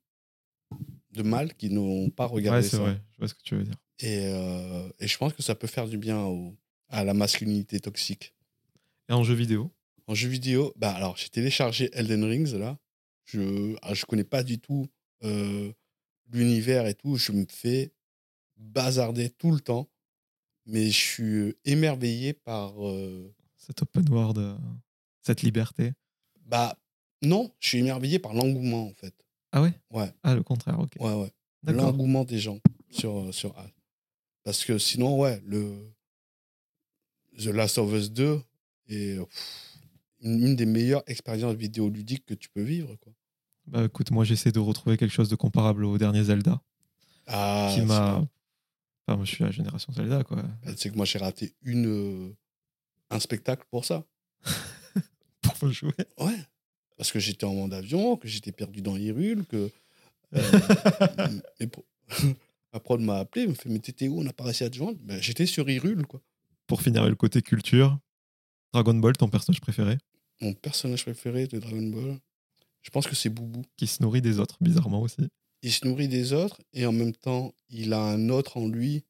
de 1.11 1.23
mal 1.23 1.53
qui 1.55 1.69
n'ont 1.69 2.09
pas 2.09 2.25
regardé 2.25 2.61
ouais, 2.61 2.69
c'est 2.69 2.77
vrai, 2.77 3.01
je 3.13 3.17
vois 3.19 3.27
ce 3.27 3.33
que 3.33 3.43
tu 3.43 3.55
veux 3.55 3.63
dire. 3.63 3.75
Et, 3.99 4.25
euh, 4.25 4.89
et, 4.99 5.07
je 5.07 5.17
pense 5.17 5.31
que 5.31 5.41
ça 5.41 5.55
peut 5.55 5.67
faire 5.67 5.87
du 5.87 5.97
bien 5.97 6.21
au, 6.23 6.53
à 6.89 7.05
la 7.05 7.13
masculinité 7.13 7.79
toxique. 7.79 8.35
Et 9.07 9.13
en 9.13 9.23
jeu 9.23 9.33
vidéo? 9.33 9.71
En 10.07 10.13
jeu 10.13 10.29
vidéo, 10.29 10.73
bah 10.75 10.93
alors 10.93 11.17
j'ai 11.17 11.29
téléchargé 11.29 11.89
Elden 11.93 12.23
Rings 12.23 12.53
là. 12.55 12.77
Je 13.25 13.75
ah, 13.81 13.93
je 13.93 14.05
connais 14.05 14.23
pas 14.23 14.43
du 14.43 14.59
tout 14.59 14.87
euh, 15.23 15.71
l'univers 16.31 16.85
et 16.85 16.93
tout. 16.93 17.17
Je 17.17 17.31
me 17.31 17.45
fais 17.49 17.91
bazarder 18.57 19.29
tout 19.31 19.51
le 19.51 19.59
temps, 19.59 19.89
mais 20.65 20.87
je 20.87 20.97
suis 20.97 21.55
émerveillé 21.65 22.33
par 22.33 22.87
euh... 22.87 23.33
cet 23.57 23.81
open 23.81 24.07
world, 24.09 24.57
cette 25.21 25.41
liberté. 25.41 25.93
Bah 26.45 26.77
non, 27.21 27.51
je 27.59 27.69
suis 27.69 27.77
émerveillé 27.79 28.19
par 28.19 28.33
l'engouement 28.33 28.87
en 28.87 28.93
fait. 28.93 29.13
Ah 29.51 29.61
ouais? 29.61 29.73
Ouais. 29.91 30.11
Ah, 30.23 30.35
le 30.35 30.43
contraire, 30.43 30.79
ok. 30.79 30.91
Ouais, 30.99 31.13
ouais. 31.13 31.31
L'engouement 31.63 32.25
des 32.25 32.39
gens 32.39 32.59
sur, 32.91 33.33
sur 33.33 33.55
Parce 34.43 34.65
que 34.65 34.77
sinon, 34.77 35.17
ouais, 35.17 35.41
le 35.45 35.93
The 37.37 37.47
Last 37.47 37.77
of 37.77 37.91
Us 37.93 38.11
2 38.11 38.41
est 38.89 39.17
pff, 39.17 39.74
une, 40.25 40.55
des 40.55 40.65
meilleures 40.65 41.03
expériences 41.07 41.55
vidéoludiques 41.55 42.25
que 42.25 42.33
tu 42.33 42.49
peux 42.49 42.61
vivre. 42.61 42.95
Quoi. 43.01 43.13
Bah 43.67 43.85
écoute, 43.85 44.11
moi 44.11 44.23
j'essaie 44.23 44.51
de 44.51 44.59
retrouver 44.59 44.97
quelque 44.97 45.13
chose 45.13 45.29
de 45.29 45.35
comparable 45.35 45.85
au 45.85 45.97
dernier 45.97 46.23
Zelda. 46.23 46.61
Ah, 47.27 47.71
qui 47.73 47.81
m'a. 47.81 48.25
Enfin, 49.07 49.17
moi 49.17 49.25
je 49.25 49.31
suis 49.31 49.43
la 49.43 49.51
génération 49.51 49.93
Zelda, 49.93 50.23
quoi. 50.23 50.43
Tu 50.67 50.77
sais 50.77 50.89
que 50.89 50.95
moi 50.95 51.05
j'ai 51.05 51.19
raté 51.19 51.53
une, 51.61 51.87
euh, 51.87 52.35
un 53.09 53.19
spectacle 53.19 53.65
pour 53.71 53.85
ça. 53.85 54.03
pour 55.41 55.71
jouer 55.71 55.93
Ouais 56.19 56.37
parce 56.97 57.11
que 57.11 57.19
j'étais 57.19 57.45
en 57.45 57.53
mode 57.53 57.73
avion, 57.73 58.17
que 58.17 58.27
j'étais 58.27 58.51
perdu 58.51 58.81
dans 58.81 58.95
Hyrule, 58.95 59.45
que. 59.45 59.69
Euh, 60.35 60.41
et 61.59 61.67
pour... 61.67 61.85
Ma 62.73 62.79
prod 62.81 62.99
m'a 62.99 63.19
appelé, 63.19 63.47
me 63.47 63.53
fait 63.53 63.69
Mais 63.69 63.79
t'étais 63.79 64.09
où? 64.09 64.19
On 64.19 64.23
n'a 64.23 64.33
pas 64.33 64.43
réussi 64.43 64.65
à 64.65 64.69
te 64.69 64.75
joindre 64.75 64.97
ben, 65.01 65.21
J'étais 65.21 65.45
sur 65.45 65.69
Hyrule, 65.69 66.05
quoi. 66.05 66.21
Pour 66.67 66.81
finir 66.81 67.07
le 67.07 67.15
côté 67.15 67.41
culture, 67.41 67.97
Dragon 68.73 68.95
Ball, 68.95 69.15
ton 69.15 69.29
personnage 69.29 69.61
préféré? 69.61 69.97
Mon 70.41 70.53
personnage 70.53 71.03
préféré 71.03 71.47
de 71.47 71.59
Dragon 71.59 71.87
Ball, 71.87 72.19
je 72.81 72.89
pense 72.89 73.07
que 73.07 73.15
c'est 73.15 73.29
Boubou. 73.29 73.63
Qui 73.77 73.87
se 73.87 74.03
nourrit 74.03 74.21
des 74.21 74.39
autres, 74.39 74.57
bizarrement 74.61 75.01
aussi. 75.01 75.27
Il 75.61 75.71
se 75.71 75.87
nourrit 75.87 76.07
des 76.07 76.33
autres 76.33 76.61
et 76.73 76.85
en 76.85 76.91
même 76.91 77.13
temps, 77.15 77.53
il 77.69 77.93
a 77.93 78.01
un 78.01 78.29
autre 78.29 78.57
en 78.57 78.67
lui 78.67 79.03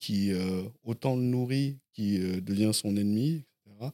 qui 0.00 0.32
euh, 0.32 0.64
autant 0.82 1.14
le 1.14 1.22
nourrit, 1.22 1.78
qui 1.92 2.18
euh, 2.18 2.40
devient 2.40 2.72
son 2.72 2.96
ennemi, 2.96 3.44
etc. 3.66 3.90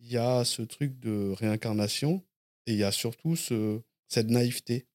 Il 0.00 0.12
y 0.12 0.16
a 0.18 0.44
ce 0.44 0.62
truc 0.62 0.98
de 1.00 1.32
réincarnation 1.38 2.22
et 2.66 2.72
il 2.72 2.78
y 2.78 2.84
a 2.84 2.92
surtout 2.92 3.36
ce, 3.36 3.80
cette 4.08 4.28
naïveté. 4.28 4.86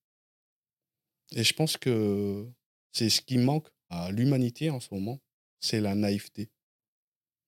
Et 1.31 1.43
je 1.43 1.53
pense 1.53 1.77
que 1.77 2.45
c'est 2.91 3.09
ce 3.09 3.21
qui 3.21 3.37
manque 3.37 3.67
à 3.89 4.11
l'humanité 4.11 4.69
en 4.69 4.79
ce 4.79 4.93
moment, 4.93 5.19
c'est 5.59 5.81
la 5.81 5.95
naïveté. 5.95 6.49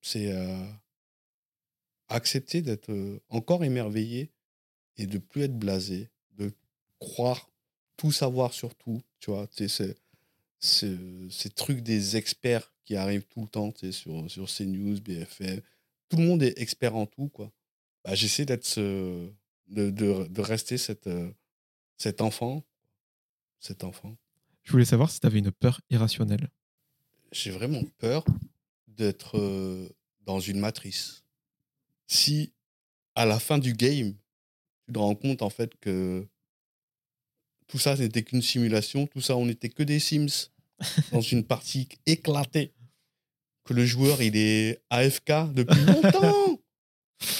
C'est 0.02 0.32
euh, 0.32 0.66
accepter 2.08 2.62
d'être 2.62 2.92
encore 3.28 3.64
émerveillé 3.64 4.30
et 4.96 5.06
de 5.06 5.18
plus 5.18 5.42
être 5.42 5.58
blasé, 5.58 6.10
de 6.36 6.52
croire 6.98 7.50
tout 7.96 8.12
savoir 8.12 8.52
sur 8.52 8.74
tout, 8.74 9.02
tu 9.18 9.30
vois, 9.30 9.48
c'est 9.50 9.96
ces 10.60 11.50
trucs 11.54 11.80
des 11.80 12.16
experts 12.16 12.72
qui 12.84 12.96
arrivent 12.96 13.26
tout 13.26 13.42
le 13.42 13.48
temps 13.48 13.74
sur, 13.90 14.30
sur 14.30 14.46
CNews, 14.48 15.00
BFM. 15.00 15.60
Tout 16.08 16.16
le 16.16 16.24
monde 16.24 16.42
est 16.42 16.58
expert 16.58 16.94
en 16.94 17.06
tout, 17.06 17.28
quoi. 17.28 17.52
Bah, 18.04 18.14
J'essaie 18.14 18.46
d'être 18.46 18.64
ce, 18.64 19.28
de, 19.66 19.90
de, 19.90 20.26
de 20.28 20.40
rester 20.40 20.78
cette, 20.78 21.08
euh, 21.08 21.30
cet 21.98 22.20
enfant. 22.20 22.64
Cet 23.58 23.82
enfant. 23.84 24.16
Je 24.62 24.72
voulais 24.72 24.84
savoir 24.84 25.10
si 25.10 25.18
tu 25.18 25.26
avais 25.26 25.40
une 25.40 25.50
peur 25.50 25.80
irrationnelle. 25.90 26.48
J'ai 27.32 27.50
vraiment 27.50 27.82
peur 27.98 28.24
d'être 28.86 29.38
euh, 29.38 29.88
dans 30.20 30.38
une 30.38 30.60
matrice. 30.60 31.24
Si 32.06 32.52
à 33.14 33.26
la 33.26 33.38
fin 33.38 33.58
du 33.58 33.72
game, 33.72 34.14
tu 34.86 34.92
te 34.92 34.98
rends 34.98 35.14
compte 35.14 35.42
en 35.42 35.50
fait 35.50 35.74
que 35.80 36.26
tout 37.66 37.78
ça 37.78 37.96
n'était 37.96 38.22
qu'une 38.22 38.42
simulation, 38.42 39.06
tout 39.06 39.20
ça 39.20 39.36
on 39.36 39.46
n'était 39.46 39.68
que 39.68 39.82
des 39.82 39.98
Sims 39.98 40.50
dans 41.12 41.20
une 41.20 41.44
partie 41.44 41.88
éclatée, 42.06 42.72
que 43.64 43.74
le 43.74 43.84
joueur 43.84 44.22
il 44.22 44.36
est 44.36 44.80
AFK 44.90 45.52
depuis 45.52 45.80
longtemps, 45.80 46.60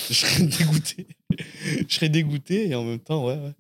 je 0.09 0.15
serais 0.15 0.43
dégoûté. 0.59 1.07
je 1.89 1.95
serais 1.95 2.09
dégoûté 2.09 2.69
et 2.69 2.75
en 2.75 2.85
même 2.85 3.01
temps, 3.01 3.27
ouais, 3.27 3.39
ouais. 3.39 3.55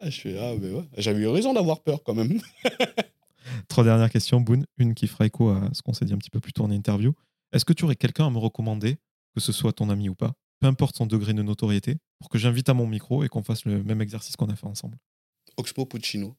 Ah, 0.00 0.10
je 0.10 0.20
fais, 0.20 0.38
ah, 0.38 0.54
mais 0.60 0.70
ouais, 0.70 0.84
j'avais 0.98 1.20
eu 1.20 1.28
raison 1.28 1.54
d'avoir 1.54 1.80
peur 1.80 2.02
quand 2.02 2.14
même. 2.14 2.38
Trois 3.68 3.84
dernières 3.84 4.10
questions, 4.10 4.40
Boone. 4.40 4.66
Une 4.76 4.94
qui 4.94 5.06
fera 5.06 5.24
écho 5.24 5.48
à 5.48 5.70
ce 5.72 5.80
qu'on 5.80 5.94
s'est 5.94 6.04
dit 6.04 6.12
un 6.12 6.18
petit 6.18 6.30
peu 6.30 6.40
plus 6.40 6.52
tôt 6.52 6.64
en 6.64 6.70
interview. 6.70 7.14
Est-ce 7.52 7.64
que 7.64 7.72
tu 7.72 7.84
aurais 7.84 7.96
quelqu'un 7.96 8.26
à 8.26 8.30
me 8.30 8.38
recommander, 8.38 8.98
que 9.36 9.40
ce 9.42 9.52
soit 9.52 9.74
ton 9.74 9.90
ami 9.90 10.08
ou 10.08 10.14
pas, 10.14 10.32
peu 10.60 10.66
importe 10.66 10.96
son 10.96 11.04
degré 11.04 11.34
de 11.34 11.42
notoriété, 11.42 11.98
pour 12.18 12.30
que 12.30 12.38
j'invite 12.38 12.70
à 12.70 12.74
mon 12.74 12.86
micro 12.86 13.22
et 13.22 13.28
qu'on 13.28 13.42
fasse 13.42 13.66
le 13.66 13.84
même 13.84 14.00
exercice 14.00 14.34
qu'on 14.34 14.48
a 14.48 14.56
fait 14.56 14.66
ensemble 14.66 14.96
Oxpo 15.58 15.84
Puccino. 15.84 16.34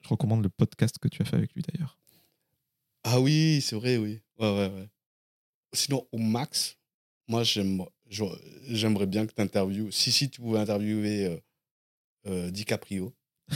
Je 0.00 0.08
recommande 0.08 0.42
le 0.42 0.48
podcast 0.48 0.98
que 0.98 1.08
tu 1.08 1.20
as 1.20 1.26
fait 1.26 1.36
avec 1.36 1.52
lui 1.52 1.60
d'ailleurs. 1.60 1.98
Ah 3.04 3.20
oui, 3.20 3.60
c'est 3.60 3.76
vrai, 3.76 3.98
oui. 3.98 4.22
Ouais, 4.38 4.50
ouais, 4.50 4.70
ouais. 4.70 4.88
Sinon, 5.74 6.08
au 6.10 6.16
max, 6.16 6.78
moi, 7.28 7.42
j'aimerais 7.44 9.06
bien 9.06 9.26
que 9.26 9.34
tu 9.34 9.42
interviewes. 9.42 9.92
Si, 9.92 10.10
si 10.10 10.30
tu 10.30 10.40
pouvais 10.40 10.58
interviewer 10.58 11.26
euh, 11.26 11.40
euh, 12.28 12.50
DiCaprio. 12.50 13.14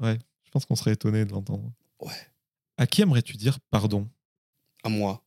ouais, 0.00 0.18
je 0.44 0.50
pense 0.50 0.66
qu'on 0.66 0.76
serait 0.76 0.92
étonné 0.92 1.24
de 1.24 1.32
l'entendre. 1.32 1.72
Ouais. 2.00 2.12
À 2.76 2.86
qui 2.86 3.00
aimerais-tu 3.00 3.38
dire 3.38 3.58
pardon? 3.70 4.10
À 4.82 4.90
moi. 4.90 5.24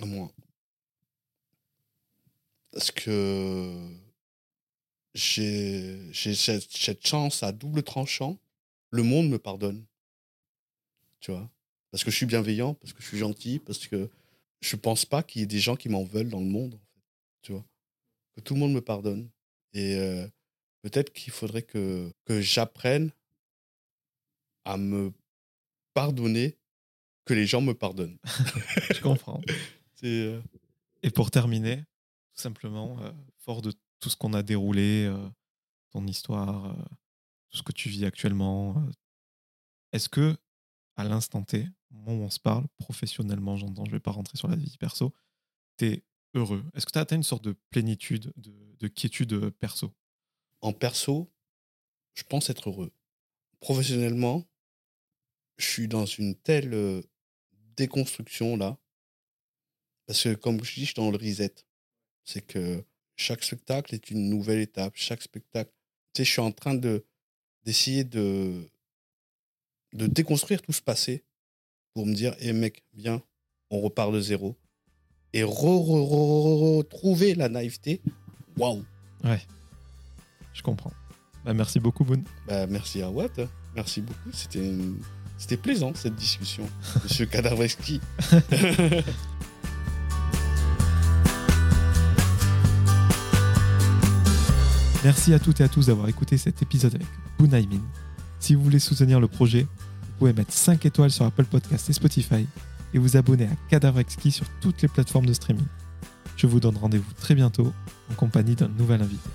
À 0.00 0.06
moi. 0.06 0.30
Parce 2.72 2.90
que 2.90 3.88
j'ai 5.14 6.12
cette, 6.12 7.06
chance 7.06 7.42
à 7.42 7.52
double 7.52 7.82
tranchant. 7.82 8.38
Le 8.90 9.02
monde 9.02 9.28
me 9.28 9.38
pardonne. 9.38 9.84
Tu 11.20 11.30
vois? 11.30 11.50
Parce 11.90 12.04
que 12.04 12.10
je 12.10 12.16
suis 12.16 12.26
bienveillant, 12.26 12.74
parce 12.74 12.92
que 12.92 13.02
je 13.02 13.08
suis 13.08 13.18
gentil, 13.18 13.58
parce 13.58 13.86
que 13.86 14.10
je 14.60 14.76
pense 14.76 15.06
pas 15.06 15.22
qu'il 15.22 15.40
y 15.40 15.44
ait 15.44 15.46
des 15.46 15.58
gens 15.58 15.76
qui 15.76 15.88
m'en 15.88 16.04
veulent 16.04 16.28
dans 16.28 16.40
le 16.40 16.46
monde, 16.46 16.78
tu 17.42 17.52
vois? 17.52 17.64
Que 18.34 18.42
tout 18.42 18.54
le 18.54 18.60
monde 18.60 18.74
me 18.74 18.80
pardonne. 18.80 19.30
Et 19.72 19.96
euh, 19.96 20.26
peut-être 20.82 21.12
qu'il 21.12 21.32
faudrait 21.32 21.62
que 21.62 22.12
j'apprenne 22.28 23.10
à 24.64 24.76
me 24.76 25.12
pardonner, 25.94 26.58
que 27.26 27.34
les 27.34 27.46
gens 27.46 27.60
me 27.60 27.74
pardonnent. 27.74 28.18
Je 28.94 29.00
comprends. 29.00 29.40
Euh, 30.04 30.42
Et 31.02 31.10
pour 31.10 31.30
terminer, 31.30 31.78
tout 31.78 32.42
simplement, 32.42 33.00
euh, 33.00 33.10
fort 33.38 33.62
de 33.62 33.72
tout 33.98 34.10
ce 34.10 34.16
qu'on 34.16 34.34
a 34.34 34.42
déroulé, 34.42 35.06
euh, 35.06 35.28
ton 35.90 36.06
histoire, 36.06 36.76
tout 37.48 37.56
ce 37.56 37.62
que 37.62 37.72
tu 37.72 37.88
vis 37.88 38.04
actuellement, 38.04 38.74
est-ce 39.92 40.10
que, 40.10 40.36
à 40.96 41.04
l'instant 41.04 41.42
T, 41.42 41.66
au 41.90 41.94
moment 41.94 42.12
où 42.12 42.26
on 42.26 42.30
se 42.30 42.38
parle, 42.38 42.66
professionnellement, 42.76 43.56
j'entends, 43.56 43.86
je 43.86 43.90
vais 43.90 44.00
pas 44.00 44.10
rentrer 44.10 44.36
sur 44.36 44.48
la 44.48 44.54
vie 44.54 44.76
perso, 44.76 45.14
tu 45.78 45.86
es 45.86 46.04
heureux? 46.34 46.62
Est-ce 46.74 46.84
que 46.84 46.92
tu 46.92 46.98
as 46.98 47.02
atteint 47.02 47.16
une 47.16 47.22
sorte 47.22 47.44
de 47.44 47.56
plénitude, 47.70 48.34
de, 48.36 48.54
de 48.78 48.86
quiétude 48.86 49.48
perso? 49.48 49.94
En 50.60 50.74
perso, 50.74 51.32
je 52.12 52.22
pense 52.22 52.50
être 52.50 52.68
heureux. 52.68 52.92
Professionnellement, 53.60 54.44
je 55.56 55.64
suis 55.66 55.88
dans 55.88 56.04
une 56.04 56.34
telle 56.34 57.02
déconstruction 57.76 58.56
là. 58.56 58.76
Parce 60.06 60.22
que, 60.22 60.34
comme 60.34 60.62
je 60.64 60.74
dis, 60.74 60.80
je 60.82 60.86
suis 60.86 60.94
dans 60.94 61.10
le 61.10 61.16
reset. 61.16 61.54
C'est 62.24 62.40
que 62.40 62.84
chaque 63.16 63.42
spectacle 63.42 63.94
est 63.94 64.10
une 64.10 64.28
nouvelle 64.28 64.60
étape. 64.60 64.92
Chaque 64.96 65.22
spectacle. 65.22 65.70
Tu 66.12 66.18
sais, 66.20 66.24
je 66.24 66.30
suis 66.30 66.40
en 66.40 66.52
train 66.52 66.74
de 66.74 67.04
d'essayer 67.64 68.04
de, 68.04 68.62
de 69.92 70.06
déconstruire 70.06 70.62
tout 70.62 70.72
ce 70.72 70.80
passé 70.82 71.24
pour 71.94 72.06
me 72.06 72.14
dire, 72.14 72.36
hé 72.38 72.52
mec, 72.52 72.84
viens, 72.94 73.20
on 73.70 73.80
repart 73.80 74.12
de 74.12 74.20
zéro. 74.20 74.56
Et 75.32 75.42
re- 75.42 75.46
re- 75.46 76.08
re- 76.08 76.76
retrouver 76.78 77.34
la 77.34 77.48
naïveté. 77.48 78.00
Waouh! 78.56 78.84
Ouais, 79.24 79.40
je 80.54 80.62
comprends. 80.62 80.92
Bah, 81.44 81.52
merci 81.54 81.80
beaucoup, 81.80 82.04
Boone. 82.04 82.24
Bah, 82.46 82.66
merci 82.68 83.02
à 83.02 83.10
Watt. 83.10 83.40
Merci 83.74 84.00
beaucoup. 84.00 84.30
C'était 84.32 84.60
une- 84.60 85.00
C'était 85.38 85.56
plaisant 85.56 85.92
cette 85.94 86.14
discussion, 86.16 86.68
Monsieur 87.04 87.26
Cadavreski. 87.26 88.00
Merci 95.04 95.34
à 95.34 95.38
toutes 95.38 95.60
et 95.60 95.64
à 95.64 95.68
tous 95.68 95.86
d'avoir 95.86 96.08
écouté 96.08 96.36
cet 96.36 96.62
épisode 96.62 96.96
avec 96.96 97.06
Bunaimin. 97.38 97.80
Si 98.40 98.54
vous 98.54 98.62
voulez 98.62 98.80
soutenir 98.80 99.20
le 99.20 99.28
projet, 99.28 99.62
vous 99.62 100.12
pouvez 100.18 100.32
mettre 100.32 100.52
5 100.52 100.84
étoiles 100.84 101.12
sur 101.12 101.24
Apple 101.24 101.44
Podcast 101.44 101.88
et 101.90 101.92
Spotify 101.92 102.46
et 102.92 102.98
vous 102.98 103.16
abonner 103.16 103.44
à 103.44 103.56
Cadavre 103.68 104.00
Exquis 104.00 104.32
sur 104.32 104.46
toutes 104.60 104.82
les 104.82 104.88
plateformes 104.88 105.26
de 105.26 105.32
streaming. 105.32 105.66
Je 106.36 106.46
vous 106.46 106.58
donne 106.60 106.76
rendez-vous 106.76 107.12
très 107.20 107.34
bientôt 107.34 107.72
en 108.10 108.14
compagnie 108.14 108.56
d'un 108.56 108.68
nouvel 108.68 109.00
invité. 109.02 109.28